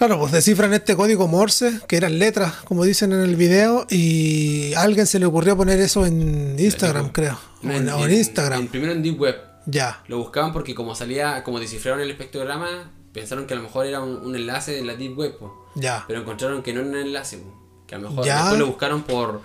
Claro, 0.02 0.18
pues 0.18 0.32
descifran 0.32 0.74
este 0.74 0.96
código 0.96 1.28
Morse, 1.28 1.80
que 1.88 1.96
eran 1.96 2.18
letras, 2.18 2.54
como 2.66 2.84
dicen 2.86 3.14
en 3.14 3.20
el 3.22 3.36
video, 3.36 3.86
y 3.88 4.74
a 4.74 4.82
alguien 4.82 5.06
se 5.06 5.20
le 5.20 5.28
ocurrió 5.28 5.56
poner 5.56 5.80
eso 5.80 6.08
en 6.08 6.56
Instagram, 6.58 7.10
creo. 7.12 7.38
No, 7.62 7.72
en, 8.04 8.12
Instagram. 8.12 8.62
en- 8.62 8.68
primero 8.68 8.94
en 8.94 9.04
Deep 9.04 9.22
Web. 9.22 9.36
Ya. 9.68 10.02
Lo 10.08 10.18
buscaban 10.18 10.54
porque 10.54 10.74
como 10.74 10.96
salía, 10.96 11.44
como 11.44 11.60
descifraron 11.60 12.02
el 12.02 12.10
espectrograma, 12.10 12.90
pensaron 13.14 13.46
que 13.46 13.54
a 13.54 13.58
lo 13.58 13.62
mejor 13.62 13.86
era 13.86 14.00
un, 14.02 14.16
un 14.26 14.36
enlace 14.36 14.72
de 14.72 14.82
la 14.84 14.96
Deep 14.96 15.16
Web, 15.16 15.38
po. 15.38 15.68
Ya. 15.76 16.04
pero 16.08 16.22
encontraron 16.22 16.64
que 16.64 16.74
no 16.74 16.80
era 16.80 16.90
un 16.90 16.96
enlace, 16.96 17.38
po. 17.38 17.54
que 17.86 17.94
a 17.94 18.00
lo 18.00 18.10
mejor 18.10 18.26
Ya. 18.26 18.38
después 18.40 18.58
lo 18.60 18.66
buscaron 18.66 19.04
por 19.04 19.42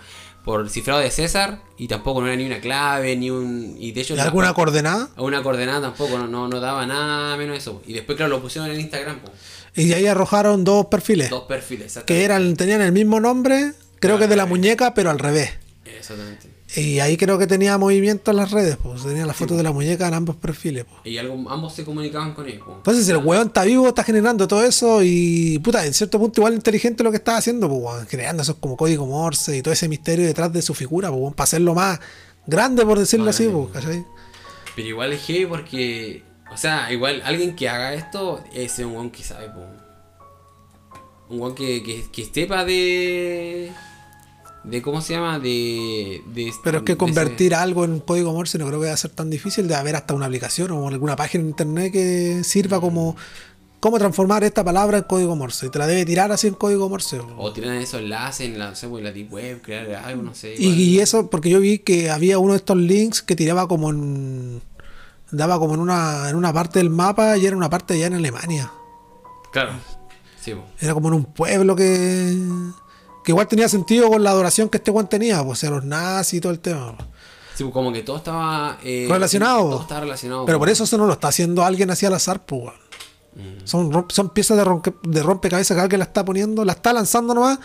por 0.46 0.70
cifrado 0.70 1.00
de 1.00 1.10
César 1.10 1.58
y 1.76 1.88
tampoco 1.88 2.20
no 2.20 2.28
era 2.28 2.36
ni 2.36 2.46
una 2.46 2.60
clave, 2.60 3.16
ni 3.16 3.30
un. 3.30 3.76
Y 3.80 3.90
de 3.90 4.00
hecho. 4.02 4.14
¿Y 4.14 4.20
alguna 4.20 4.54
coordenada? 4.54 5.08
Una 5.16 5.42
coordenada 5.42 5.80
tampoco, 5.80 6.16
no, 6.18 6.28
no, 6.28 6.46
no 6.46 6.60
daba 6.60 6.86
nada 6.86 7.36
menos 7.36 7.58
eso. 7.58 7.82
Y 7.84 7.92
después, 7.94 8.14
claro, 8.14 8.30
lo 8.30 8.40
pusieron 8.40 8.70
en 8.70 8.78
Instagram. 8.78 9.18
Y 9.74 9.92
ahí 9.92 10.06
arrojaron 10.06 10.62
dos 10.62 10.86
perfiles. 10.86 11.30
Dos 11.30 11.42
perfiles, 11.42 11.98
que 12.06 12.24
eran, 12.24 12.54
tenían 12.54 12.80
el 12.80 12.92
mismo 12.92 13.18
nombre, 13.18 13.72
creo 13.98 14.20
que 14.20 14.28
de 14.28 14.36
la 14.36 14.46
muñeca, 14.46 14.94
pero 14.94 15.10
al 15.10 15.18
revés. 15.18 15.50
Exactamente. 15.84 16.55
Y 16.74 16.98
ahí 16.98 17.16
creo 17.16 17.38
que 17.38 17.46
tenía 17.46 17.78
movimiento 17.78 18.32
en 18.32 18.38
las 18.38 18.50
redes, 18.50 18.76
pues 18.82 19.04
tenía 19.04 19.24
la 19.24 19.32
foto 19.32 19.56
de 19.56 19.62
la 19.62 19.70
muñeca 19.70 20.08
en 20.08 20.14
ambos 20.14 20.36
perfiles. 20.36 20.84
Pues. 20.84 21.06
Y 21.06 21.16
algo, 21.16 21.48
ambos 21.48 21.74
se 21.74 21.84
comunicaban 21.84 22.34
con 22.34 22.48
él, 22.48 22.58
po. 22.58 22.74
Entonces 22.76 23.08
el 23.08 23.18
weón 23.18 23.48
está 23.48 23.64
vivo, 23.64 23.86
está 23.86 24.02
generando 24.02 24.48
todo 24.48 24.64
eso 24.64 25.00
y 25.02 25.60
puta, 25.60 25.86
en 25.86 25.94
cierto 25.94 26.18
punto 26.18 26.40
igual 26.40 26.54
inteligente 26.54 27.04
lo 27.04 27.10
que 27.12 27.18
está 27.18 27.36
haciendo, 27.36 27.68
pues 27.68 28.06
creando 28.08 28.42
esos 28.42 28.56
como 28.56 28.76
código 28.76 29.06
Morse 29.06 29.56
y 29.56 29.62
todo 29.62 29.72
ese 29.72 29.88
misterio 29.88 30.26
detrás 30.26 30.52
de 30.52 30.60
su 30.60 30.74
figura, 30.74 31.10
pues 31.10 31.34
para 31.34 31.44
hacerlo 31.44 31.74
más 31.74 32.00
grande 32.46 32.84
por 32.84 32.98
decirlo 32.98 33.30
así, 33.30 33.48
pues, 33.48 33.68
¿cachai? 33.72 34.04
Pero 34.74 34.88
igual 34.88 35.12
es 35.12 35.22
heavy 35.22 35.46
porque. 35.46 36.22
O 36.52 36.56
sea, 36.56 36.92
igual 36.92 37.22
alguien 37.24 37.56
que 37.56 37.68
haga 37.68 37.94
esto 37.94 38.42
es 38.54 38.78
un 38.78 38.92
weón 38.92 39.10
que 39.10 39.22
sabe, 39.22 39.48
po. 39.48 39.64
Un 41.28 41.40
weón 41.40 41.54
que, 41.54 41.82
que, 41.82 42.04
que 42.10 42.24
sepa 42.24 42.64
de. 42.64 43.72
De 44.66 44.82
¿Cómo 44.82 45.00
se 45.00 45.14
llama? 45.14 45.38
De. 45.38 46.22
de 46.34 46.52
Pero 46.64 46.78
es 46.78 46.84
que 46.84 46.96
convertir 46.96 47.52
ese- 47.52 47.62
algo 47.62 47.84
en 47.84 47.92
un 47.92 48.00
código 48.00 48.32
Morse 48.32 48.58
no 48.58 48.66
creo 48.66 48.80
que 48.80 48.86
va 48.88 48.92
a 48.92 48.96
ser 48.96 49.12
tan 49.12 49.30
difícil 49.30 49.68
de 49.68 49.74
haber 49.76 49.94
hasta 49.96 50.12
una 50.14 50.26
aplicación 50.26 50.70
o 50.72 50.88
alguna 50.88 51.14
página 51.16 51.42
en 51.42 51.50
internet 51.50 51.92
que 51.92 52.42
sirva 52.44 52.80
como 52.80 53.16
cómo 53.78 53.98
transformar 53.98 54.42
esta 54.42 54.64
palabra 54.64 54.98
en 54.98 55.04
código 55.04 55.36
Morse. 55.36 55.66
Y 55.66 55.68
te 55.70 55.78
la 55.78 55.86
debe 55.86 56.04
tirar 56.04 56.32
así 56.32 56.48
en 56.48 56.54
código 56.54 56.88
Morse. 56.88 57.20
O 57.38 57.52
tirar 57.52 57.76
esos 57.76 58.00
enlaces 58.00 58.48
en 58.48 58.58
la, 58.58 58.70
no 58.70 58.74
sé, 58.74 58.88
pues, 58.88 59.00
en 59.00 59.04
la 59.04 59.12
deep 59.12 59.32
web, 59.32 59.62
crear 59.62 59.94
algo, 60.04 60.22
no 60.22 60.34
sé. 60.34 60.54
Y, 60.58 60.62
igual. 60.64 60.78
y 60.80 60.98
eso, 61.00 61.30
porque 61.30 61.48
yo 61.50 61.60
vi 61.60 61.78
que 61.78 62.10
había 62.10 62.38
uno 62.40 62.52
de 62.54 62.58
estos 62.58 62.76
links 62.76 63.22
que 63.22 63.36
tiraba 63.36 63.68
como 63.68 63.90
en. 63.90 64.60
daba 65.30 65.58
como 65.60 65.74
en 65.74 65.80
una, 65.80 66.28
en 66.28 66.34
una 66.34 66.52
parte 66.52 66.80
del 66.80 66.90
mapa 66.90 67.36
y 67.36 67.46
era 67.46 67.56
una 67.56 67.70
parte 67.70 67.94
allá 67.94 68.06
en 68.08 68.14
Alemania. 68.14 68.72
Claro. 69.52 69.72
Sí. 70.40 70.54
Era 70.80 70.92
como 70.94 71.08
en 71.08 71.14
un 71.14 71.24
pueblo 71.24 71.76
que. 71.76 72.34
Que 73.26 73.32
igual 73.32 73.48
tenía 73.48 73.68
sentido 73.68 74.08
con 74.08 74.22
la 74.22 74.30
adoración 74.30 74.68
que 74.68 74.76
este 74.78 74.92
Juan 74.92 75.08
tenía, 75.08 75.42
pues 75.42 75.64
a 75.64 75.70
los 75.70 75.84
nazis 75.84 76.34
y 76.34 76.40
todo 76.40 76.52
el 76.52 76.60
tema. 76.60 76.94
Sí, 77.56 77.64
pues, 77.64 77.72
como 77.72 77.92
que 77.92 78.02
todo 78.04 78.18
estaba. 78.18 78.78
eh, 78.84 79.08
Relacionado. 79.10 79.68
Todo 79.68 79.80
estaba 79.82 80.00
relacionado. 80.02 80.46
Pero 80.46 80.58
po. 80.58 80.60
por 80.60 80.68
eso 80.68 80.84
eso 80.84 80.96
no 80.96 81.06
lo 81.06 81.14
está 81.14 81.26
haciendo 81.28 81.64
alguien 81.64 81.90
así 81.90 82.06
al 82.06 82.14
azar, 82.14 82.46
pues. 82.46 82.62
weón. 82.62 82.86
Son, 83.64 83.90
rom- 83.92 84.10
son 84.12 84.30
piezas 84.30 84.56
de, 84.56 84.64
ronque- 84.64 84.94
de 85.02 85.22
rompecabezas 85.24 85.74
que 85.76 85.80
alguien 85.82 85.98
la 85.98 86.04
está 86.04 86.24
poniendo, 86.24 86.64
la 86.64 86.72
está 86.74 86.92
lanzando 86.92 87.34
nomás, 87.34 87.58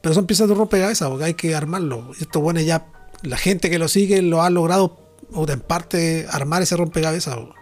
pero 0.00 0.14
son 0.14 0.24
piezas 0.26 0.48
de 0.48 0.54
rompecabezas 0.54 1.08
porque 1.10 1.24
hay 1.24 1.34
que 1.34 1.54
armarlo. 1.54 2.12
Y 2.18 2.22
estos 2.22 2.40
buenos 2.40 2.64
ya, 2.64 2.86
la 3.22 3.36
gente 3.36 3.68
que 3.68 3.78
lo 3.78 3.88
sigue 3.88 4.22
lo 4.22 4.42
ha 4.42 4.48
logrado, 4.48 4.98
o 5.34 5.46
en 5.46 5.60
parte, 5.60 6.26
armar 6.30 6.62
ese 6.62 6.74
rompecabezas. 6.76 7.36
weón. 7.36 7.52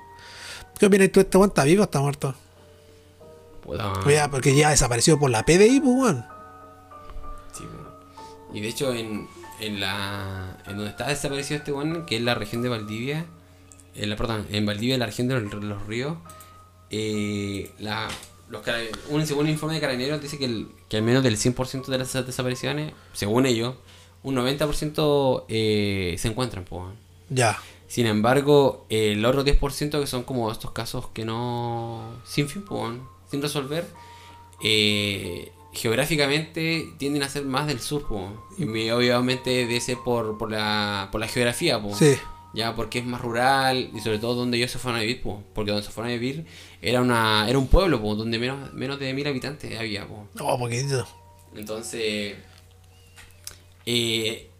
¿Qué 0.78 0.86
opinas 0.86 1.10
tú? 1.10 1.18
¿Este 1.18 1.36
Juan 1.36 1.48
está 1.50 1.64
vivo 1.64 1.82
o 1.82 1.84
está 1.84 1.98
muerto? 2.00 2.34
Puta, 3.62 3.92
Pues 4.04 4.14
ya, 4.14 4.30
porque 4.30 4.54
ya 4.54 4.70
desapareció 4.70 5.18
por 5.18 5.30
la 5.30 5.42
PDI, 5.44 5.80
pues, 5.80 5.94
weón. 5.96 6.33
Y 8.54 8.60
de 8.60 8.68
hecho, 8.68 8.94
en, 8.94 9.28
en 9.60 9.80
la. 9.80 10.56
En 10.66 10.76
donde 10.76 10.90
está 10.90 11.08
desaparecido 11.08 11.58
este 11.58 11.72
weón, 11.72 12.06
que 12.06 12.16
es 12.16 12.22
la 12.22 12.34
región 12.34 12.62
de 12.62 12.68
Valdivia. 12.70 13.26
En 13.96 14.08
la, 14.10 14.16
perdón, 14.16 14.46
en 14.50 14.64
Valdivia, 14.64 14.96
la 14.98 15.06
región 15.06 15.28
de 15.28 15.40
los, 15.40 15.52
los 15.64 15.86
ríos. 15.86 16.16
eh, 16.90 17.70
la, 17.78 18.08
los 18.48 18.62
un, 19.08 19.26
según 19.26 19.44
un 19.46 19.50
informe 19.50 19.74
de 19.76 19.80
carabineros, 19.80 20.20
dice 20.22 20.38
que, 20.38 20.44
el- 20.44 20.68
que 20.88 20.96
al 20.98 21.02
menos 21.02 21.22
del 21.22 21.36
100% 21.36 21.86
de 21.86 21.98
las 21.98 22.12
desapariciones, 22.12 22.92
según 23.12 23.46
ellos, 23.46 23.74
un 24.22 24.36
90% 24.36 25.44
eh, 25.48 26.14
se 26.18 26.28
encuentran, 26.28 26.64
po, 26.64 26.76
weón. 26.78 26.94
Ya. 27.30 27.58
Sin 27.88 28.06
embargo, 28.06 28.86
el 28.90 29.24
otro 29.24 29.44
10% 29.44 30.00
que 30.00 30.06
son 30.06 30.22
como 30.24 30.50
estos 30.50 30.70
casos 30.72 31.08
que 31.14 31.24
no. 31.24 32.02
sin 32.24 32.48
fin, 32.48 32.64
weón, 32.68 33.02
sin 33.30 33.40
resolver, 33.42 33.86
eh, 34.62 35.50
geográficamente 35.74 36.88
tienden 36.98 37.22
a 37.22 37.28
ser 37.28 37.44
más 37.44 37.66
del 37.66 37.80
sur, 37.80 38.06
po, 38.06 38.46
y 38.58 38.64
me- 38.64 38.92
obviamente 38.92 39.66
de 39.66 39.76
ese 39.76 39.96
por, 39.96 40.38
por, 40.38 40.50
la, 40.50 41.08
por 41.12 41.20
la 41.20 41.28
geografía, 41.28 41.80
po, 41.82 41.94
Sí. 41.94 42.14
ya 42.54 42.74
porque 42.76 43.00
es 43.00 43.04
más 43.06 43.20
rural 43.20 43.90
y 43.94 44.00
sobre 44.00 44.18
todo 44.18 44.34
donde 44.34 44.56
ellos 44.58 44.70
se 44.70 44.78
fueron 44.78 44.98
a 45.00 45.02
vivir, 45.02 45.22
po, 45.22 45.42
porque 45.54 45.70
donde 45.72 45.84
se 45.86 45.92
fueron 45.92 46.10
a 46.12 46.14
vivir 46.14 46.46
era 46.80 47.00
una 47.00 47.46
era 47.48 47.58
un 47.58 47.66
pueblo, 47.68 48.00
po, 48.00 48.14
donde 48.14 48.38
menos, 48.38 48.72
menos 48.74 48.98
de 49.00 49.12
mil 49.14 49.26
habitantes 49.26 49.78
había. 49.78 50.06
Po. 50.06 50.28
Oh, 50.40 50.58
poquitito. 50.58 51.06
Entonces, 51.56 52.34
eh, 53.86 54.50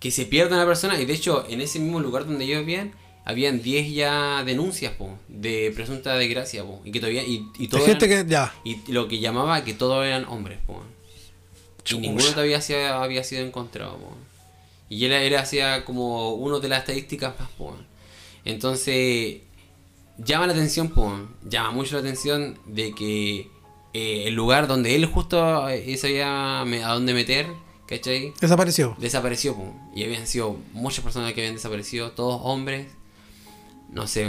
que 0.00 0.10
se 0.10 0.26
pierda 0.26 0.56
una 0.56 0.66
persona, 0.66 1.00
y 1.00 1.04
de 1.04 1.12
hecho, 1.12 1.46
en 1.48 1.60
ese 1.60 1.78
mismo 1.78 2.00
lugar 2.00 2.26
donde 2.26 2.44
ellos 2.44 2.60
vivían, 2.60 2.92
habían 3.24 3.62
10 3.62 3.92
ya 3.94 4.42
denuncias 4.44 4.92
po, 4.94 5.16
de 5.28 5.72
presunta 5.74 6.14
desgracia, 6.16 6.64
po, 6.64 6.80
y 6.84 6.90
que 6.92 7.00
todavía, 7.00 7.22
y, 7.24 7.68
todo 7.68 7.84
gente 7.86 8.06
eran- 8.06 8.26
que, 8.26 8.32
ya. 8.32 8.52
y 8.64 8.90
lo 8.92 9.06
que 9.08 9.20
llamaba 9.20 9.62
que 9.64 9.74
todos 9.74 10.04
eran 10.04 10.24
hombres, 10.26 10.58
po. 10.66 10.82
Y 11.90 11.98
ninguno 11.98 12.24
todavía 12.30 12.60
se 12.60 12.86
había 12.86 13.24
sido 13.24 13.44
encontrado, 13.44 13.96
po. 13.98 14.12
Y 14.88 15.04
él 15.06 15.12
era 15.12 15.40
hacía 15.40 15.84
como 15.84 16.34
uno 16.34 16.60
de 16.60 16.68
las 16.68 16.80
estadísticas 16.80 17.34
más, 17.38 17.48
po. 17.58 17.76
Entonces, 18.44 19.38
llama 20.18 20.46
la 20.46 20.52
atención, 20.52 20.88
po. 20.90 21.12
Llama 21.48 21.70
mucho 21.72 21.94
la 21.94 22.00
atención 22.00 22.58
de 22.66 22.94
que 22.94 23.48
eh, 23.94 24.24
el 24.26 24.34
lugar 24.34 24.66
donde 24.68 24.94
él 24.94 25.06
justo 25.06 25.68
eh, 25.68 25.96
sabía 25.96 26.64
me- 26.66 26.82
a 26.84 26.88
dónde 26.88 27.14
meter, 27.14 27.46
¿cachai? 27.86 28.32
Desapareció. 28.40 28.96
Desapareció, 28.98 29.54
po. 29.54 29.74
Y 29.94 30.04
habían 30.04 30.26
sido 30.26 30.56
muchas 30.72 31.04
personas 31.04 31.32
que 31.32 31.40
habían 31.40 31.54
desaparecido, 31.54 32.10
todos 32.12 32.40
hombres. 32.44 32.86
No 33.92 34.06
sé. 34.06 34.28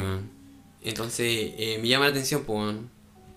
Entonces, 0.83 1.53
eh, 1.57 1.79
me 1.81 1.87
llama 1.87 2.05
la 2.05 2.11
atención, 2.11 2.43
pues. 2.45 2.75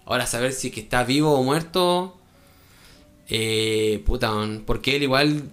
Ahora 0.04 0.26
saber 0.26 0.52
si 0.52 0.68
es 0.68 0.74
que 0.74 0.80
está 0.80 1.04
vivo 1.04 1.32
o 1.38 1.42
muerto. 1.42 2.16
Eh, 3.28 4.02
puta. 4.04 4.32
Porque 4.66 4.96
él 4.96 5.02
igual, 5.04 5.50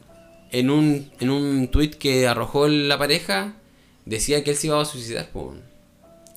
en 0.51 0.69
un, 0.69 1.11
en 1.19 1.30
un 1.30 1.67
tweet 1.69 1.91
que 1.91 2.28
arrojó 2.28 2.67
la 2.67 2.97
pareja, 2.97 3.53
decía 4.05 4.43
que 4.43 4.51
él 4.51 4.57
se 4.57 4.67
iba 4.67 4.82
a 4.82 4.86
suicidar, 4.86 5.30
pues. 5.32 5.57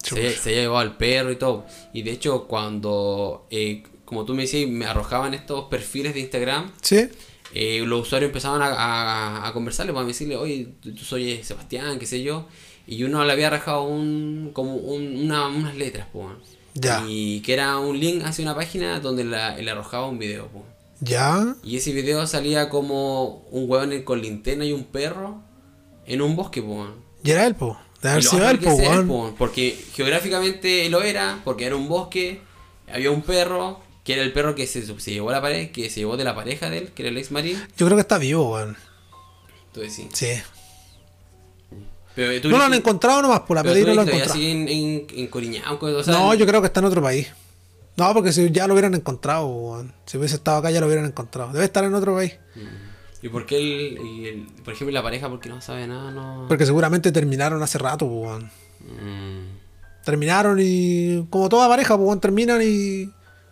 Se, 0.02 0.14
había- 0.16 0.30
se 0.32 0.50
había 0.50 0.62
llevado 0.62 0.78
al 0.80 0.96
perro 0.96 1.32
y 1.32 1.36
todo. 1.36 1.66
Y 1.92 2.02
de 2.02 2.12
hecho, 2.12 2.46
cuando, 2.46 3.46
eh, 3.50 3.82
como 4.04 4.24
tú 4.24 4.34
me 4.34 4.42
decías, 4.42 4.70
me 4.70 4.86
arrojaban 4.86 5.34
estos 5.34 5.64
perfiles 5.64 6.14
de 6.14 6.20
Instagram, 6.20 6.70
¿Sí? 6.80 7.08
eh, 7.54 7.82
los 7.84 8.02
usuarios 8.02 8.28
empezaban 8.28 8.62
a, 8.62 8.66
a, 8.68 9.48
a 9.48 9.52
conversarle 9.52 9.92
para 9.92 10.06
decirle, 10.06 10.36
oye, 10.36 10.68
tú, 10.80 10.94
tú 10.94 11.04
soy 11.04 11.42
Sebastián, 11.42 11.98
qué 11.98 12.06
sé 12.06 12.22
yo. 12.22 12.46
Y 12.86 13.02
uno 13.04 13.24
le 13.24 13.32
había 13.32 13.50
rajado 13.50 13.82
un, 13.84 14.50
como 14.52 14.74
un- 14.76 15.24
una- 15.24 15.48
unas 15.48 15.74
letras, 15.76 16.06
po. 16.12 16.30
Ya. 16.74 17.04
Y 17.08 17.40
que 17.40 17.52
era 17.54 17.78
un 17.78 17.98
link 17.98 18.22
hacia 18.24 18.42
una 18.44 18.54
página 18.54 19.00
donde 19.00 19.24
la- 19.24 19.56
le 19.56 19.70
arrojaba 19.70 20.08
un 20.08 20.18
video, 20.18 20.46
po. 20.48 20.64
Ya. 21.00 21.54
Y 21.62 21.76
ese 21.76 21.92
video 21.92 22.26
salía 22.26 22.68
como 22.68 23.44
un 23.50 23.68
hueón 23.68 24.02
con 24.02 24.20
linterna 24.22 24.64
y 24.64 24.72
un 24.72 24.84
perro 24.84 25.42
en 26.06 26.22
un 26.22 26.36
bosque, 26.36 26.62
po. 26.62 26.86
Y 27.24 27.30
era 27.30 27.46
él, 27.46 27.54
po. 27.54 27.78
De 28.02 28.10
haber 28.10 28.22
sido 28.22 28.48
él, 28.48 28.58
po, 28.60 28.70
él, 28.78 29.06
po, 29.06 29.34
Porque 29.38 29.76
geográficamente 29.94 30.88
lo 30.90 31.02
era, 31.02 31.40
porque 31.44 31.64
era 31.64 31.74
un 31.76 31.88
bosque, 31.88 32.40
había 32.92 33.10
un 33.10 33.22
perro, 33.22 33.80
que 34.04 34.12
era 34.12 34.22
el 34.22 34.32
perro 34.32 34.54
que 34.54 34.66
se, 34.66 34.86
se 35.00 35.10
llevó 35.12 35.30
a 35.30 35.32
la 35.32 35.42
pared, 35.42 35.70
que 35.72 35.90
se 35.90 36.00
llevó 36.00 36.16
de 36.16 36.22
la 36.24 36.34
pareja 36.34 36.70
de 36.70 36.78
él, 36.78 36.92
que 36.94 37.02
era 37.02 37.08
el 37.10 37.18
ex 37.18 37.30
marido. 37.32 37.58
Yo 37.76 37.86
creo 37.86 37.96
que 37.96 38.02
está 38.02 38.18
vivo, 38.18 38.52
weón. 38.54 38.76
Entonces 39.68 39.94
sí. 39.94 40.08
Sí. 40.12 40.42
Pero, 42.16 42.40
¿tú 42.42 42.48
No 42.48 42.58
lo 42.58 42.64
han 42.64 42.72
que- 42.72 42.78
encontrado 42.78 43.22
nomás, 43.22 43.40
por 43.40 43.56
la 43.56 43.62
pero 43.62 43.74
PDI 43.74 43.82
tú 43.82 43.88
no 43.88 43.94
lo 43.94 44.00
han 44.00 44.08
encontrado. 44.08 44.34
siguen 44.34 44.68
en, 44.68 45.06
en 45.14 45.26
Coriñao, 45.28 45.78
o 45.80 46.02
sea, 46.02 46.14
No, 46.14 46.34
yo 46.34 46.46
creo 46.46 46.60
que 46.62 46.66
está 46.66 46.80
en 46.80 46.86
otro 46.86 47.00
país. 47.02 47.28
No, 47.96 48.12
porque 48.12 48.32
si 48.32 48.50
ya 48.50 48.66
lo 48.66 48.74
hubieran 48.74 48.94
encontrado. 48.94 49.84
Si 50.06 50.18
hubiese 50.18 50.34
estado 50.36 50.58
acá 50.58 50.70
ya 50.70 50.80
lo 50.80 50.86
hubieran 50.86 51.04
encontrado. 51.06 51.52
Debe 51.52 51.64
estar 51.66 51.84
en 51.84 51.94
otro 51.94 52.14
país. 52.16 52.32
¿Y 53.22 53.28
por 53.28 53.46
qué 53.46 53.56
el, 53.58 53.98
y 54.06 54.26
el- 54.26 54.46
por 54.64 54.74
ejemplo, 54.74 54.92
la 54.92 55.02
pareja, 55.02 55.28
porque 55.28 55.48
no 55.48 55.60
sabe 55.60 55.86
nada? 55.86 56.10
No. 56.10 56.46
Porque 56.48 56.66
seguramente 56.66 57.12
terminaron 57.12 57.62
hace 57.62 57.78
rato, 57.78 58.08
pues. 58.08 58.42
Mm, 58.80 59.56
Terminaron 60.04 60.58
y 60.60 61.26
como 61.30 61.48
toda 61.48 61.68
pareja, 61.68 61.96
pues, 61.96 62.06
weón, 62.06 62.20
terminan 62.20 62.60
y 62.62 63.10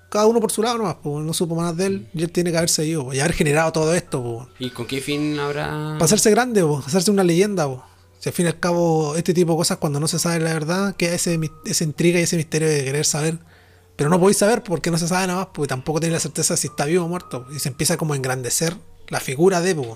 cada 0.09 0.27
uno 0.27 0.39
por 0.41 0.53
su 0.53 0.63
lado 0.63 0.79
nomás, 0.79 0.97
pues, 1.03 1.25
no 1.25 1.33
supo 1.33 1.57
más 1.57 1.77
de 1.77 1.87
él 1.87 2.07
y 2.15 2.23
él 2.23 2.31
tiene 2.31 2.53
que 2.53 2.59
haberse 2.59 2.87
ido, 2.87 3.05
pues, 3.07 3.19
y 3.19 3.21
haber 3.21 3.33
generado 3.33 3.73
todo 3.73 3.93
esto, 3.95 4.23
pues. 4.23 4.49
¿Y 4.61 4.71
con 4.71 4.87
qué 4.87 5.01
fin 5.01 5.37
habrá.? 5.41 5.67
Para 5.95 6.05
hacerse 6.05 6.31
grande, 6.31 6.63
pues, 6.65 6.87
hacerse 6.87 7.11
una 7.11 7.25
leyenda, 7.25 7.67
pues. 7.67 7.81
Si 8.25 8.31
al 8.31 8.33
fin 8.35 8.47
y 8.47 8.49
al 8.49 8.59
cabo, 8.59 9.17
este 9.17 9.35
tipo 9.35 9.53
de 9.53 9.59
cosas, 9.59 9.77
cuando 9.77 10.01
no 10.01 10.09
se 10.09 10.19
sabe 10.19 10.41
la 10.41 10.55
verdad, 10.55 10.97
queda 10.97 11.13
ese, 11.13 11.39
esa 11.67 11.85
intriga 11.85 12.19
y 12.19 12.23
ese 12.23 12.39
misterio 12.39 12.67
de 12.67 12.83
querer 12.83 13.05
saber. 13.05 13.39
Pero 13.97 14.09
no 14.09 14.19
podéis 14.19 14.39
saber 14.39 14.63
porque 14.63 14.91
no 14.91 14.97
se 14.97 15.07
sabe 15.09 15.27
nada 15.27 15.41
más, 15.41 15.49
porque 15.53 15.69
tampoco 15.69 16.01
tenéis 16.01 16.15
la 16.15 16.21
certeza 16.21 16.55
de 16.55 16.59
si 16.59 16.69
está 16.69 16.87
vivo 16.87 17.05
o 17.05 17.09
muerto. 17.09 17.47
Y 17.55 17.59
se 17.59 17.69
empieza 17.69 17.99
como 17.99 18.15
a 18.15 18.17
engrandecer 18.17 18.79
la 19.09 19.21
figura 19.21 19.61
de, 19.61 19.75
pues. 19.75 19.91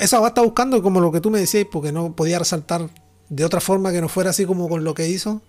Esa 0.00 0.18
va 0.18 0.26
a 0.26 0.28
estar 0.30 0.42
buscando 0.42 0.82
como 0.82 1.00
lo 1.00 1.12
que 1.12 1.20
tú 1.20 1.30
me 1.30 1.38
decías, 1.38 1.64
porque 1.70 1.92
no 1.92 2.16
podía 2.16 2.40
resaltar 2.40 2.90
de 3.28 3.44
otra 3.44 3.60
forma 3.60 3.92
que 3.92 4.00
no 4.00 4.08
fuera 4.08 4.30
así 4.30 4.44
como 4.44 4.68
con 4.68 4.82
lo 4.82 4.92
que 4.92 5.08
hizo. 5.08 5.42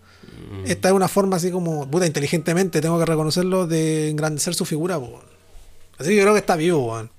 Esta 0.66 0.90
es 0.90 0.94
una 0.94 1.08
forma 1.08 1.38
así 1.38 1.50
como, 1.50 1.90
puta, 1.90 2.06
inteligentemente, 2.06 2.82
tengo 2.82 3.00
que 3.00 3.06
reconocerlo, 3.08 3.66
de 3.66 4.12
engrandecer 4.12 4.54
su 4.54 4.66
figura, 4.66 5.00
pues. 5.00 5.24
Así 5.98 6.10
que 6.10 6.18
yo 6.18 6.22
creo 6.22 6.34
que 6.34 6.40
está 6.40 6.56
vivo, 6.56 6.92
weón. 6.92 7.10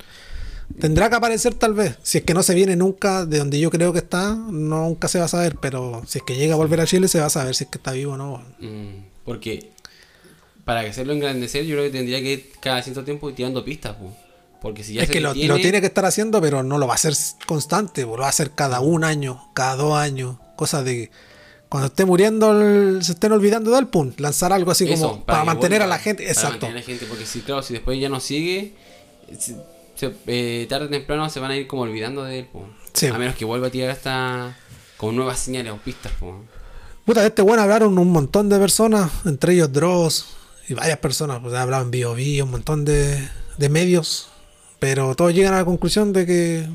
Tendrá 0.81 1.09
que 1.09 1.17
aparecer 1.17 1.55
tal 1.55 1.73
vez. 1.75 1.97
Si 2.03 2.19
es 2.19 2.25
que 2.25 2.35
no 2.35 2.43
se 2.43 2.55
viene 2.55 2.75
nunca 2.77 3.25
de 3.27 3.39
donde 3.39 3.61
yo 3.61 3.71
creo 3.71 3.93
que 3.93 4.01
está, 4.01 4.35
nunca 4.35 5.09
se 5.09 5.19
va 5.19 5.27
a 5.27 5.29
saber. 5.29 5.57
Pero 5.61 6.03
si 6.07 6.19
es 6.19 6.25
que 6.25 6.35
llega 6.37 6.55
a 6.55 6.57
volver 6.57 6.81
a 6.81 6.87
Chile, 6.87 7.07
se 7.09 7.21
va 7.21 7.27
a 7.27 7.31
saber 7.31 7.55
si 7.55 7.65
es 7.65 7.71
que 7.71 7.79
está 7.79 7.93
vivo 7.93 8.15
o 8.15 8.17
no. 8.17 8.43
Mm, 8.59 9.05
porque 9.25 9.71
para 10.65 10.81
hacerlo 10.81 11.13
engrandecer, 11.13 11.65
yo 11.65 11.77
creo 11.77 11.85
que 11.91 11.97
tendría 11.99 12.21
que 12.21 12.33
ir 12.33 12.53
cada 12.61 12.83
cierto 12.83 13.05
tiempo 13.05 13.33
tirando 13.33 13.65
pistas, 13.65 13.95
po. 13.97 14.17
Porque 14.61 14.83
si 14.83 14.95
ya 14.95 15.03
es 15.03 15.09
se 15.09 15.13
que 15.13 15.21
lo, 15.21 15.35
tiene 15.35 15.81
que 15.81 15.87
estar 15.89 16.07
haciendo, 16.07 16.41
pero 16.41 16.63
no 16.63 16.79
lo 16.79 16.87
va 16.87 16.95
a 16.95 16.97
hacer 16.97 17.15
constante. 17.47 18.05
po. 18.07 18.17
Lo 18.17 18.23
va 18.23 18.27
a 18.27 18.31
hacer 18.31 18.51
cada 18.53 18.81
un 18.81 19.05
año, 19.05 19.51
cada 19.55 19.77
dos 19.77 19.97
años. 19.97 20.37
Cosas 20.57 20.85
de 20.85 21.11
cuando 21.69 21.89
esté 21.89 22.05
muriendo 22.05 22.51
el- 22.63 23.05
se 23.05 23.13
estén 23.13 23.33
olvidando 23.33 23.71
del 23.73 23.89
pum. 23.89 24.13
Lanzar 24.17 24.53
algo 24.53 24.71
así 24.71 24.91
Eso, 24.91 25.09
como 25.11 25.25
para, 25.25 25.45
mantener 25.45 25.83
a 25.83 25.87
la 25.87 25.99
gente. 25.99 26.23
para 26.23 26.33
Exacto. 26.33 26.53
mantener 26.67 26.77
a 26.77 26.81
la 26.81 26.87
gente, 26.87 27.07
porque 27.07 27.27
si, 27.27 27.41
claro, 27.41 27.63
si 27.63 27.75
después 27.75 28.01
ya 28.01 28.09
no 28.09 28.21
sigue, 28.21 28.73
se- 29.95 30.15
eh, 30.27 30.67
tarde 30.69 30.87
o 30.87 30.91
temprano 30.91 31.29
se 31.31 31.41
van 31.41 31.51
a 31.53 31.57
ir 31.57 31.67
como 31.67 31.83
olvidando 31.83 32.25
de 32.25 32.41
él, 32.41 32.47
po. 32.53 32.67
Sí. 32.93 33.07
A 33.07 33.19
menos 33.19 33.35
que 33.35 33.45
vuelva 33.45 33.69
a 33.69 33.71
tirar 33.71 33.91
hasta 33.91 34.57
con 34.97 35.17
nuevas 35.17 35.39
señales 35.39 35.73
o 35.73 35.77
pistas, 35.79 36.13
po. 36.19 36.43
Puta, 37.05 37.21
de 37.21 37.27
este 37.29 37.43
bueno 37.43 37.63
hablaron 37.63 37.99
un 37.99 38.11
montón 38.13 38.49
de 38.49 38.59
personas, 38.59 39.11
entre 39.27 39.55
ellos 39.55 39.73
Dross 39.73 40.27
y 40.69 40.75
varias 40.75 40.99
personas, 40.99 41.41
pues 41.43 41.53
hablaban 41.55 41.91
Bio 41.91 42.15
Bio, 42.15 42.45
un 42.45 42.51
montón 42.53 42.85
de, 42.85 43.29
de 43.59 43.69
medios, 43.69 44.29
pero 44.79 45.15
todos 45.15 45.35
llegan 45.35 45.53
a 45.55 45.59
la 45.59 45.65
conclusión 45.65 46.13
de 46.15 46.25
que 46.25 46.67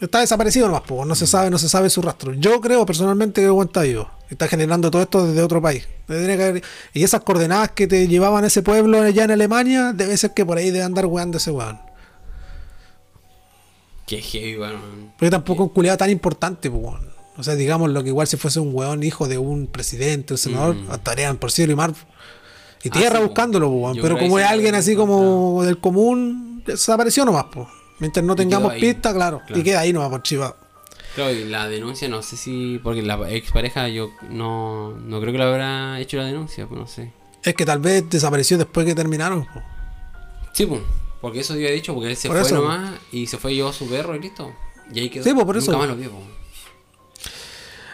está 0.00 0.20
desaparecido 0.20 0.68
nomás, 0.68 0.82
pues, 0.86 1.04
no 1.06 1.14
se 1.16 1.26
sabe, 1.26 1.50
no 1.50 1.58
se 1.58 1.68
sabe 1.68 1.90
su 1.90 2.00
rastro. 2.02 2.32
Yo 2.34 2.60
creo 2.60 2.86
personalmente 2.86 3.40
que 3.40 3.50
weón 3.50 3.66
está 3.66 3.82
vivo, 3.82 4.08
está 4.30 4.46
generando 4.46 4.90
todo 4.90 5.02
esto 5.02 5.26
desde 5.26 5.42
otro 5.42 5.60
país. 5.60 5.88
Y 6.94 7.02
esas 7.02 7.22
coordenadas 7.22 7.72
que 7.72 7.88
te 7.88 8.06
llevaban 8.06 8.44
a 8.44 8.46
ese 8.46 8.62
pueblo 8.62 9.02
allá 9.02 9.24
en 9.24 9.32
Alemania, 9.32 9.92
debe 9.92 10.16
ser 10.16 10.32
que 10.34 10.46
por 10.46 10.58
ahí 10.58 10.70
debe 10.70 10.84
andar 10.84 11.06
weando 11.06 11.38
ese 11.38 11.50
weón. 11.50 11.80
Qué 14.08 14.20
heavy, 14.22 14.56
bueno. 14.56 14.78
Porque 15.18 15.30
tampoco 15.30 15.62
es 15.64 15.68
un 15.68 15.74
culiado 15.74 15.98
tan 15.98 16.10
importante, 16.10 16.68
weón. 16.68 17.06
O 17.36 17.42
sea, 17.44 17.54
digamos 17.54 17.90
lo 17.90 18.02
que 18.02 18.08
igual 18.08 18.26
si 18.26 18.36
fuese 18.36 18.58
un 18.58 18.74
weón 18.74 19.04
hijo 19.04 19.28
de 19.28 19.38
un 19.38 19.68
presidente, 19.68 20.34
un 20.34 20.38
senador, 20.38 20.76
estarían 20.92 21.36
por 21.36 21.52
cielo 21.52 21.72
y 21.72 21.76
mar 21.76 21.92
y 22.82 22.88
Ah, 22.88 22.92
tierra 22.92 23.16
sí, 23.16 23.22
po. 23.22 23.28
buscándolo, 23.28 23.68
weón. 23.68 23.98
Pero 24.02 24.18
como 24.18 24.38
es 24.40 24.46
alguien 24.46 24.74
así 24.74 24.96
como 24.96 25.62
del 25.62 25.78
común, 25.78 26.62
desapareció 26.66 27.24
nomás, 27.24 27.44
pues. 27.52 27.68
Mientras 27.98 28.24
no 28.24 28.34
tengamos 28.34 28.72
pista, 28.74 29.12
claro. 29.12 29.42
Claro. 29.46 29.60
Y 29.60 29.62
queda 29.62 29.80
ahí 29.80 29.92
nomás 29.92 30.08
por 30.08 30.22
chivado. 30.22 30.56
Claro, 31.14 31.32
y 31.32 31.44
la 31.44 31.68
denuncia 31.68 32.08
no 32.08 32.22
sé 32.22 32.36
si. 32.36 32.80
Porque 32.82 33.02
la 33.02 33.30
expareja 33.30 33.88
yo 33.88 34.10
no, 34.30 34.92
no 34.92 35.20
creo 35.20 35.32
que 35.32 35.38
lo 35.38 35.44
habrá 35.44 36.00
hecho 36.00 36.16
la 36.16 36.24
denuncia, 36.24 36.66
pues 36.66 36.80
no 36.80 36.86
sé. 36.86 37.12
Es 37.42 37.54
que 37.54 37.64
tal 37.66 37.80
vez 37.80 38.08
desapareció 38.08 38.56
después 38.56 38.86
que 38.86 38.94
terminaron, 38.94 39.46
pues. 39.52 39.64
Sí, 40.54 40.64
pues. 40.66 40.80
Porque 41.20 41.40
eso 41.40 41.54
había 41.54 41.70
dicho, 41.70 41.94
porque 41.94 42.10
él 42.10 42.16
se 42.16 42.28
Por 42.28 42.38
fue 42.38 42.46
eso. 42.46 42.56
nomás 42.62 42.92
y 43.12 43.26
se 43.26 43.38
fue 43.38 43.54
llevó 43.54 43.70
a 43.70 43.72
su 43.72 43.88
perro 43.88 44.14
y 44.14 44.20
listo. 44.20 44.52
Y 44.92 45.00
ahí 45.00 45.10
quedó. 45.10 45.24
Sí, 45.24 45.32
pues, 45.34 45.44
por 45.44 45.56
eso. 45.56 45.72
Nunca 45.72 45.86
más 45.86 45.88
lo 45.88 45.96
vio. 45.96 46.10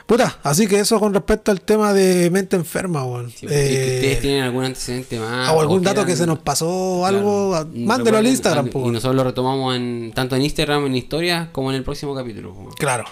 Puta, 0.07 0.39
así 0.43 0.66
que 0.66 0.79
eso 0.81 1.01
con 1.01 1.14
respecto 1.14 1.51
al 1.51 1.62
tema 1.62 1.95
de 1.95 2.31
mente 2.31 2.57
enferma, 2.57 3.05
weón. 3.07 3.31
Sí, 3.31 3.47
pues, 3.47 3.55
si 3.68 3.75
Eh, 3.75 3.95
ustedes 3.95 4.20
tienen 4.20 4.43
algún 4.43 4.64
antecedente 4.64 5.18
más. 5.18 5.49
o 5.51 5.61
algún 5.62 5.83
dato 5.83 6.05
que 6.05 6.14
se 6.14 6.27
nos 6.27 6.41
pasó 6.41 6.68
o 6.68 7.07
algo, 7.07 7.51
Claro. 7.53 7.66
a- 7.66 7.72
mándelo 7.75 8.18
al 8.18 8.27
Instagram. 8.27 8.68
Y 8.75 8.79
nosotros 8.91 9.14
lo 9.16 9.25
retomamos 9.25 9.75
en, 9.77 10.12
tanto 10.14 10.37
en 10.37 10.43
Instagram, 10.43 10.85
en 10.87 10.97
historias, 10.97 11.49
como 11.53 11.70
en 11.70 11.77
el 11.77 11.85
próximo 11.85 12.14
capítulo. 12.14 12.55
Claro. 12.79 13.05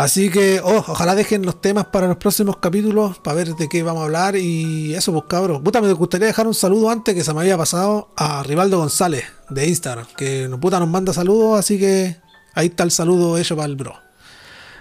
Así 0.00 0.30
que 0.30 0.60
oh, 0.64 0.78
ojalá 0.78 1.14
dejen 1.14 1.44
los 1.44 1.60
temas 1.60 1.84
para 1.84 2.08
los 2.08 2.16
próximos 2.16 2.56
capítulos 2.56 3.18
para 3.18 3.36
ver 3.36 3.54
de 3.54 3.68
qué 3.68 3.82
vamos 3.82 4.00
a 4.00 4.04
hablar 4.06 4.34
y 4.34 4.94
eso 4.94 5.12
pues 5.12 5.24
cabros. 5.28 5.60
Puta, 5.60 5.82
me 5.82 5.92
gustaría 5.92 6.26
dejar 6.26 6.46
un 6.46 6.54
saludo 6.54 6.88
antes 6.88 7.14
que 7.14 7.22
se 7.22 7.34
me 7.34 7.40
había 7.40 7.58
pasado 7.58 8.08
a 8.16 8.42
Rivaldo 8.42 8.78
González 8.78 9.24
de 9.50 9.68
Instagram, 9.68 10.06
que 10.16 10.48
no 10.48 10.58
puta 10.58 10.80
nos 10.80 10.88
manda 10.88 11.12
saludos, 11.12 11.58
así 11.58 11.78
que 11.78 12.16
ahí 12.54 12.68
está 12.68 12.84
el 12.84 12.92
saludo 12.92 13.36
hecho 13.36 13.56
para 13.56 13.66
el 13.66 13.76
bro. 13.76 13.94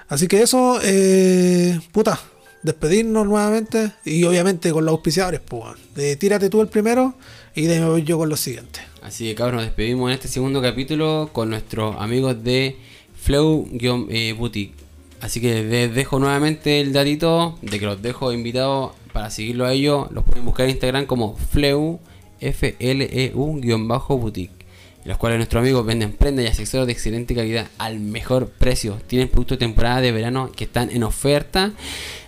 Así 0.08 0.30
que 0.30 0.42
eso, 0.42 0.80
eh, 0.84 1.78
puta, 1.92 2.18
despedirnos 2.64 3.28
nuevamente 3.28 3.92
y 4.06 4.24
obviamente 4.24 4.72
con 4.72 4.86
los 4.86 4.94
auspiciadores, 4.94 5.42
pues. 5.42 5.76
tírate 6.18 6.50
tú 6.50 6.62
el 6.62 6.70
primero 6.70 7.16
y 7.56 7.64
de 7.64 7.84
voy 7.84 8.04
yo 8.04 8.18
con 8.18 8.30
los 8.30 8.40
siguientes. 8.40 8.84
Así 9.02 9.26
que 9.26 9.36
cabros, 9.36 9.56
nos 9.56 9.66
despedimos 9.66 10.12
en 10.12 10.14
este 10.14 10.30
segundo 10.30 10.62
capítulo 10.62 11.30
con 11.34 11.50
nuestros 11.50 11.98
amigos 12.00 12.42
de 12.42 12.78
Flow-Boutique. 13.22 14.89
Así 15.22 15.42
que 15.42 15.64
les 15.64 15.94
dejo 15.94 16.20
nuevamente 16.20 16.80
el 16.80 16.94
datito 16.94 17.58
de 17.62 17.80
que 17.80 17.86
los 17.86 18.02
dejo 18.02 18.32
invitados 18.32 18.92
para 19.12 19.30
seguirlo 19.30 19.66
a 19.66 19.74
ellos. 19.74 20.10
Los 20.12 20.24
pueden 20.24 20.46
buscar 20.46 20.66
en 20.66 20.72
Instagram 20.72 21.06
como 21.06 21.36
Fleu, 21.36 22.00
F-L-E-U-Boutique. 22.40 24.60
En 25.04 25.10
los 25.10 25.18
cuales 25.18 25.38
nuestros 25.38 25.62
amigos 25.62 25.86
venden 25.86 26.14
prendas 26.14 26.46
y 26.46 26.48
accesorios 26.48 26.88
de 26.88 26.94
excelente 26.94 27.36
calidad 27.36 27.68
al 27.78 28.00
mejor 28.00 28.50
precio. 28.50 28.98
Tienen 29.08 29.30
productos 29.30 29.58
de 29.58 29.66
temporada 29.66 30.02
de 30.02 30.12
verano 30.12 30.52
que 30.54 30.66
están 30.66 30.90
en 30.90 31.04
oferta. 31.04 31.74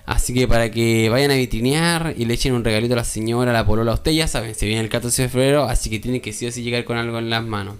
Así 0.05 0.33
que 0.33 0.47
para 0.47 0.71
que 0.71 1.09
vayan 1.09 1.31
a 1.31 1.35
vitrinear 1.35 2.13
y 2.17 2.25
le 2.25 2.33
echen 2.33 2.53
un 2.53 2.63
regalito 2.63 2.93
a 2.93 2.97
la 2.97 3.03
señora, 3.03 3.51
a 3.51 3.53
la 3.53 3.65
polola, 3.65 3.91
a 3.91 3.95
usted 3.95 4.11
ya 4.11 4.27
saben, 4.27 4.55
se 4.55 4.65
viene 4.65 4.81
el 4.81 4.89
14 4.89 5.21
de 5.21 5.29
febrero, 5.29 5.63
así 5.63 5.89
que 5.89 5.99
tienen 5.99 6.21
que 6.21 6.33
sí 6.33 6.47
o 6.47 6.51
sí 6.51 6.63
llegar 6.63 6.83
con 6.83 6.97
algo 6.97 7.19
en 7.19 7.29
las 7.29 7.45
manos. 7.45 7.75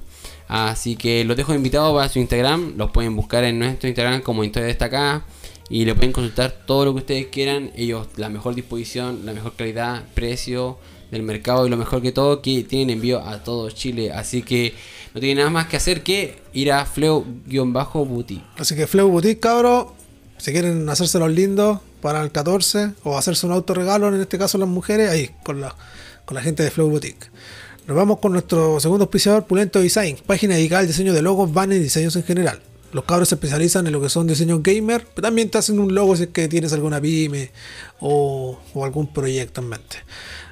Así 0.52 0.98
que 0.98 1.24
los 1.24 1.38
dejo 1.38 1.54
invitados 1.54 1.96
para 1.96 2.10
su 2.10 2.20
Instagram, 2.20 2.74
los 2.76 2.92
pueden 2.92 3.16
buscar 3.16 3.46
en 3.46 3.58
nuestro 3.58 3.88
Instagram 3.88 4.22
como 4.22 4.44
Historia 4.44 4.68
Destacada 4.68 5.24
y 5.70 5.86
le 5.86 5.96
pueden 5.96 6.12
consultar 6.12 6.52
todo 6.66 6.84
lo 6.84 6.92
que 6.94 6.98
ustedes 7.00 7.28
quieran. 7.28 7.72
Ellos, 7.74 8.08
la 8.18 8.28
mejor 8.28 8.54
disposición, 8.54 9.26
la 9.26 9.32
mejor 9.32 9.56
calidad, 9.56 10.04
precio 10.14 10.78
del 11.10 11.24
mercado 11.24 11.66
y 11.66 11.70
lo 11.70 11.78
mejor 11.78 12.02
que 12.02 12.12
todo, 12.12 12.42
que 12.42 12.66
tienen 12.66 12.90
envío 12.90 13.26
a 13.26 13.42
todo 13.42 13.70
Chile. 13.72 14.12
Así 14.12 14.42
que 14.42 14.74
no 15.14 15.22
tienen 15.22 15.38
nada 15.38 15.52
más 15.52 15.68
que 15.68 15.78
hacer 15.78 16.04
que 16.04 16.42
ir 16.52 16.74
a 16.74 16.86
Fleo-Boutique. 16.86 18.44
Así 18.58 18.76
que 18.76 18.88
Flow 18.88 19.08
Boutique, 19.08 19.40
cabros, 19.40 19.88
si 20.38 20.52
quieren 20.52 20.90
hacerse 20.90 21.18
los 21.18 21.32
lindos 21.32 21.80
para 22.02 22.22
el 22.22 22.30
14 22.30 22.92
o 23.06 23.18
hacerse 23.18 23.46
un 23.46 23.54
autorregalo, 23.54 24.10
en 24.10 24.20
este 24.20 24.38
caso 24.38 24.58
las 24.58 24.68
mujeres, 24.68 25.10
ahí, 25.10 25.30
con 25.44 25.62
la, 25.62 25.74
con 26.26 26.36
la 26.36 26.42
gente 26.42 26.62
de 26.62 26.72
Flow 26.72 26.90
Boutique. 26.90 27.31
Nos 27.88 27.98
vamos 27.98 28.20
con 28.20 28.32
nuestro 28.32 28.80
segundo 28.80 29.06
auspiciador, 29.06 29.46
Pulento 29.46 29.80
Design, 29.80 30.16
página 30.26 30.56
dedicada 30.56 30.82
al 30.82 30.88
diseño 30.88 31.14
de 31.14 31.22
logos, 31.24 31.52
banners 31.52 31.82
y 31.82 31.84
diseños 31.84 32.16
en 32.16 32.24
general. 32.24 32.62
Los 32.94 33.06
cabros 33.06 33.30
se 33.30 33.36
especializan 33.36 33.88
en 33.88 33.94
lo 33.94 34.02
que 34.02 34.10
son 34.10 34.28
diseños 34.28 34.62
gamer, 34.62 35.08
pero 35.16 35.28
también 35.28 35.50
te 35.50 35.58
hacen 35.58 35.80
un 35.80 35.96
logo 35.96 36.16
si 36.16 36.24
es 36.24 36.30
que 36.30 36.48
tienes 36.48 36.74
alguna 36.74 37.02
pyme 37.02 37.52
o, 38.00 38.60
o 38.74 38.86
algún 38.86 39.12
proyecto 39.12 39.62
en 39.62 39.70
mente. 39.70 39.98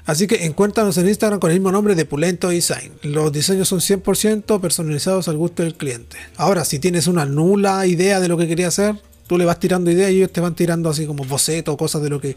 Así 0.06 0.26
que 0.26 0.44
encuéntranos 0.44 0.98
en 0.98 1.08
Instagram 1.08 1.38
con 1.38 1.50
el 1.50 1.58
mismo 1.58 1.70
nombre 1.70 1.94
de 1.94 2.04
Pulento 2.04 2.48
Design. 2.48 2.92
Los 3.02 3.30
diseños 3.30 3.68
son 3.68 3.78
100% 3.78 4.60
personalizados 4.60 5.28
al 5.28 5.36
gusto 5.36 5.62
del 5.62 5.76
cliente. 5.76 6.16
Ahora, 6.36 6.64
si 6.64 6.80
tienes 6.80 7.06
una 7.06 7.26
nula 7.26 7.86
idea 7.86 8.18
de 8.18 8.26
lo 8.26 8.36
que 8.38 8.48
querías 8.48 8.76
hacer, 8.76 9.00
tú 9.28 9.38
le 9.38 9.44
vas 9.44 9.60
tirando 9.60 9.90
ideas 9.90 10.10
y 10.10 10.16
ellos 10.16 10.32
te 10.32 10.40
van 10.40 10.56
tirando 10.56 10.90
así 10.90 11.06
como 11.06 11.24
bocetos, 11.24 11.76
cosas 11.76 12.02
de 12.02 12.08
lo 12.08 12.20
que 12.20 12.36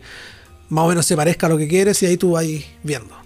más 0.69 0.85
o 0.85 0.89
menos 0.89 1.05
se 1.05 1.15
parezca 1.15 1.47
a 1.47 1.49
lo 1.49 1.57
que 1.57 1.67
quieres 1.67 2.03
y 2.03 2.05
ahí 2.05 2.17
tú 2.17 2.31
vas 2.31 2.45
viendo. 2.83 3.22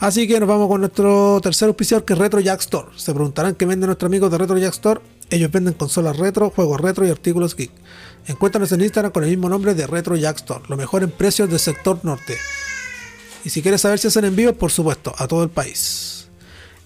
Así 0.00 0.26
que 0.26 0.40
nos 0.40 0.48
vamos 0.48 0.66
con 0.68 0.80
nuestro 0.80 1.38
tercer 1.42 1.68
auspiciador 1.68 2.06
que 2.06 2.14
es 2.14 2.18
Retro 2.18 2.40
Jack 2.40 2.60
Store. 2.60 2.88
Se 2.96 3.12
preguntarán 3.12 3.54
qué 3.54 3.66
venden 3.66 3.88
nuestros 3.88 4.08
amigos 4.08 4.30
de 4.30 4.38
Retro 4.38 4.56
Jack 4.56 4.72
Store. 4.72 5.00
Ellos 5.28 5.52
venden 5.52 5.74
consolas 5.74 6.16
retro, 6.16 6.48
juegos 6.48 6.80
retro 6.80 7.06
y 7.06 7.10
artículos 7.10 7.54
geek. 7.54 7.70
Encuéntranos 8.26 8.72
en 8.72 8.80
Instagram 8.80 9.12
con 9.12 9.24
el 9.24 9.30
mismo 9.30 9.50
nombre 9.50 9.74
de 9.74 9.86
Retro 9.86 10.16
Jack 10.16 10.36
Store, 10.36 10.62
lo 10.68 10.78
mejor 10.78 11.02
en 11.02 11.10
precios 11.10 11.50
del 11.50 11.58
sector 11.58 12.00
norte. 12.02 12.38
Y 13.44 13.50
si 13.50 13.60
quieres 13.60 13.82
saber 13.82 13.98
si 13.98 14.08
hacen 14.08 14.24
envíos, 14.24 14.54
por 14.54 14.70
supuesto, 14.70 15.14
a 15.18 15.28
todo 15.28 15.42
el 15.42 15.50
país. 15.50 16.28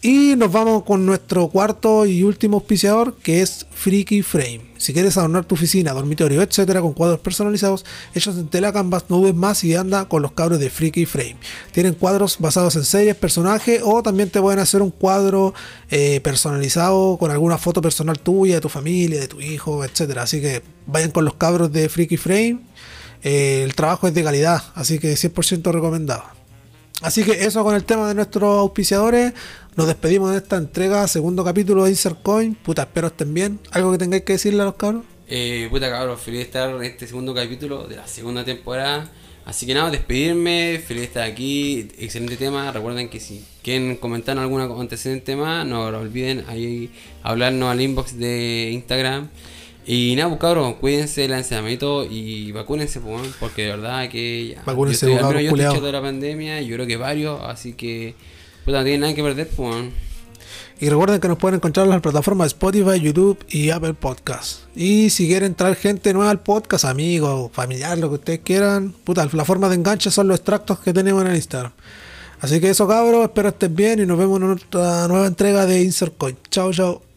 Y 0.03 0.35
nos 0.37 0.51
vamos 0.51 0.83
con 0.83 1.07
nuestro 1.07 1.47
cuarto 1.49 2.07
y 2.07 2.25
último 2.25 2.57
auspiciador, 2.57 3.15
que 3.17 3.43
es 3.43 3.65
Freaky 3.71 4.23
Frame. 4.23 4.74
Si 4.85 4.93
quieres 4.93 5.17
adornar 5.17 5.47
tu 5.47 5.55
oficina, 5.55 5.95
dormitorio, 5.95 6.43
etcétera, 6.43 6.83
con 6.83 6.93
cuadros 6.93 7.19
personalizados 7.21 7.87
hechos 8.15 8.37
en 8.37 8.49
tela 8.49 8.71
canvas, 8.71 9.07
no 9.09 9.23
ves 9.23 9.35
más 9.35 9.65
y 9.65 9.75
anda 9.75 10.05
con 10.11 10.21
los 10.21 10.33
cabros 10.33 10.61
de 10.61 10.69
Freaky 10.69 11.07
Frame. 11.07 11.39
Tienen 11.73 11.95
cuadros 11.95 12.37
basados 12.39 12.77
en 12.77 12.85
series, 12.85 13.17
personajes, 13.17 13.81
o 13.83 14.03
también 14.03 14.29
te 14.29 14.43
pueden 14.43 14.59
hacer 14.59 14.83
un 14.83 14.91
cuadro 14.91 15.55
eh, 15.91 16.21
personalizado 16.21 17.17
con 17.17 17.31
alguna 17.31 17.57
foto 17.57 17.81
personal 17.81 18.19
tuya, 18.19 18.57
de 18.57 18.61
tu 18.61 18.69
familia, 18.69 19.21
de 19.21 19.29
tu 19.29 19.41
hijo, 19.41 19.87
etcétera. 19.87 20.25
Así 20.25 20.43
que 20.43 20.61
vayan 20.85 21.13
con 21.13 21.25
los 21.25 21.33
cabros 21.33 21.73
de 21.73 21.89
Freaky 21.89 22.19
Frame. 22.19 22.59
Eh, 23.23 23.63
el 23.65 23.75
trabajo 23.75 24.07
es 24.07 24.13
de 24.13 24.23
calidad, 24.23 24.65
así 24.75 24.99
que 24.99 25.15
100% 25.15 25.73
recomendado. 25.73 26.34
Así 27.05 27.23
que 27.23 27.33
eso 27.45 27.63
con 27.63 27.75
el 27.75 27.85
tema 27.85 28.09
de 28.09 28.15
nuestros 28.15 28.61
auspiciadores. 28.61 29.35
Nos 29.77 29.87
despedimos 29.87 30.31
de 30.31 30.39
esta 30.39 30.57
entrega, 30.57 31.07
segundo 31.07 31.45
capítulo 31.45 31.85
de 31.85 31.91
Insert 31.91 32.23
Coin. 32.23 32.55
Puta, 32.55 32.85
espero 32.85 33.09
estén 33.09 33.35
bien. 33.35 33.61
¿Algo 33.73 33.93
que 33.93 33.99
tengáis 33.99 34.23
que 34.23 34.33
decirle 34.33 34.63
a 34.63 34.65
los 34.65 34.77
cabros? 34.77 35.03
Eh, 35.29 35.69
puta 35.71 35.91
cabros, 35.91 36.19
feliz 36.19 36.39
de 36.39 36.45
estar 36.45 36.71
en 36.71 36.83
este 36.83 37.07
segundo 37.07 37.35
capítulo 37.35 37.87
de 37.87 37.97
la 37.97 38.07
segunda 38.07 38.43
temporada. 38.43 39.11
Así 39.45 39.67
que 39.67 39.75
nada, 39.75 39.91
despedirme, 39.91 40.83
feliz 40.83 41.03
de 41.03 41.07
estar 41.09 41.23
aquí, 41.25 41.91
excelente 41.99 42.39
tema. 42.39 42.73
Recuerden 42.73 43.11
que 43.11 43.21
si 43.21 43.45
quieren 43.63 43.97
comentar 43.97 44.39
algún 44.39 44.63
antecedente 44.63 45.37
más, 45.37 45.67
no 45.67 45.91
lo 45.91 46.01
olviden 46.01 46.47
ahí 46.49 46.91
hablarnos 47.23 47.71
al 47.71 47.83
inbox 47.83 48.17
de 48.17 48.71
Instagram. 48.73 49.29
Y 49.87 50.15
nada, 50.17 50.31
pues 50.31 50.41
cabros, 50.41 50.75
cuídense, 50.77 51.29
lance 51.29 51.55
amito 51.55 52.05
y 52.05 52.53
vacúnense, 52.53 53.01
pues, 53.01 53.35
porque 53.39 53.63
de 53.63 53.69
verdad 53.71 54.09
que 54.09 54.55
ya. 54.55 54.63
Vacúnense, 54.65 55.07
yo 55.07 55.17
estoy, 55.17 55.29
al 55.29 55.35
menos 55.35 55.59
yo 55.59 55.69
estoy 55.69 55.87
de 55.87 55.93
la 55.93 56.01
pandemia, 56.01 56.63
yo 56.63 56.75
creo 56.77 56.87
que 56.87 56.97
varios, 56.97 57.41
así 57.43 57.75
que 57.75 58.15
puta, 58.65 58.79
no 58.79 58.85
tienen 58.85 59.01
nada 59.03 59.15
que 59.15 59.23
perder, 59.23 59.49
pues. 59.49 59.87
Y 60.81 60.89
recuerden 60.89 61.21
que 61.21 61.29
nos 61.29 61.39
pueden 61.39 61.57
encontrar 61.57 61.87
en 61.87 61.91
las 61.91 62.01
plataformas 62.01 62.49
Spotify, 62.49 63.01
YouTube 63.01 63.39
y 63.49 63.71
Apple 63.71 63.95
Podcast. 63.95 64.63
Y 64.75 65.11
si 65.11 65.29
quieren 65.29 65.55
traer 65.55 65.77
gente 65.77 66.13
nueva 66.13 66.31
al 66.31 66.41
podcast, 66.41 66.85
amigos, 66.85 67.51
familiar, 67.53 67.97
lo 67.99 68.09
que 68.09 68.15
ustedes 68.17 68.41
quieran, 68.43 68.93
puta, 69.05 69.29
la 69.33 69.45
forma 69.45 69.69
de 69.69 69.77
enganche 69.77 70.11
son 70.11 70.29
los 70.29 70.39
extractos 70.39 70.81
que 70.81 70.93
tenemos 70.93 71.23
en 71.23 71.29
el 71.29 71.37
Instagram. 71.37 71.73
Así 72.41 72.61
que 72.61 72.71
eso 72.71 72.89
cabros, 72.89 73.25
espero 73.25 73.51
estén 73.51 73.75
bien 73.75 74.01
y 74.01 74.07
nos 74.07 74.19
vemos 74.19 74.41
en 74.41 74.51
otra 74.51 75.07
nueva 75.09 75.27
entrega 75.27 75.65
de 75.65 75.83
Insert 75.83 76.17
Coin. 76.19 76.37
Chao, 76.51 76.73
chao. 76.73 77.14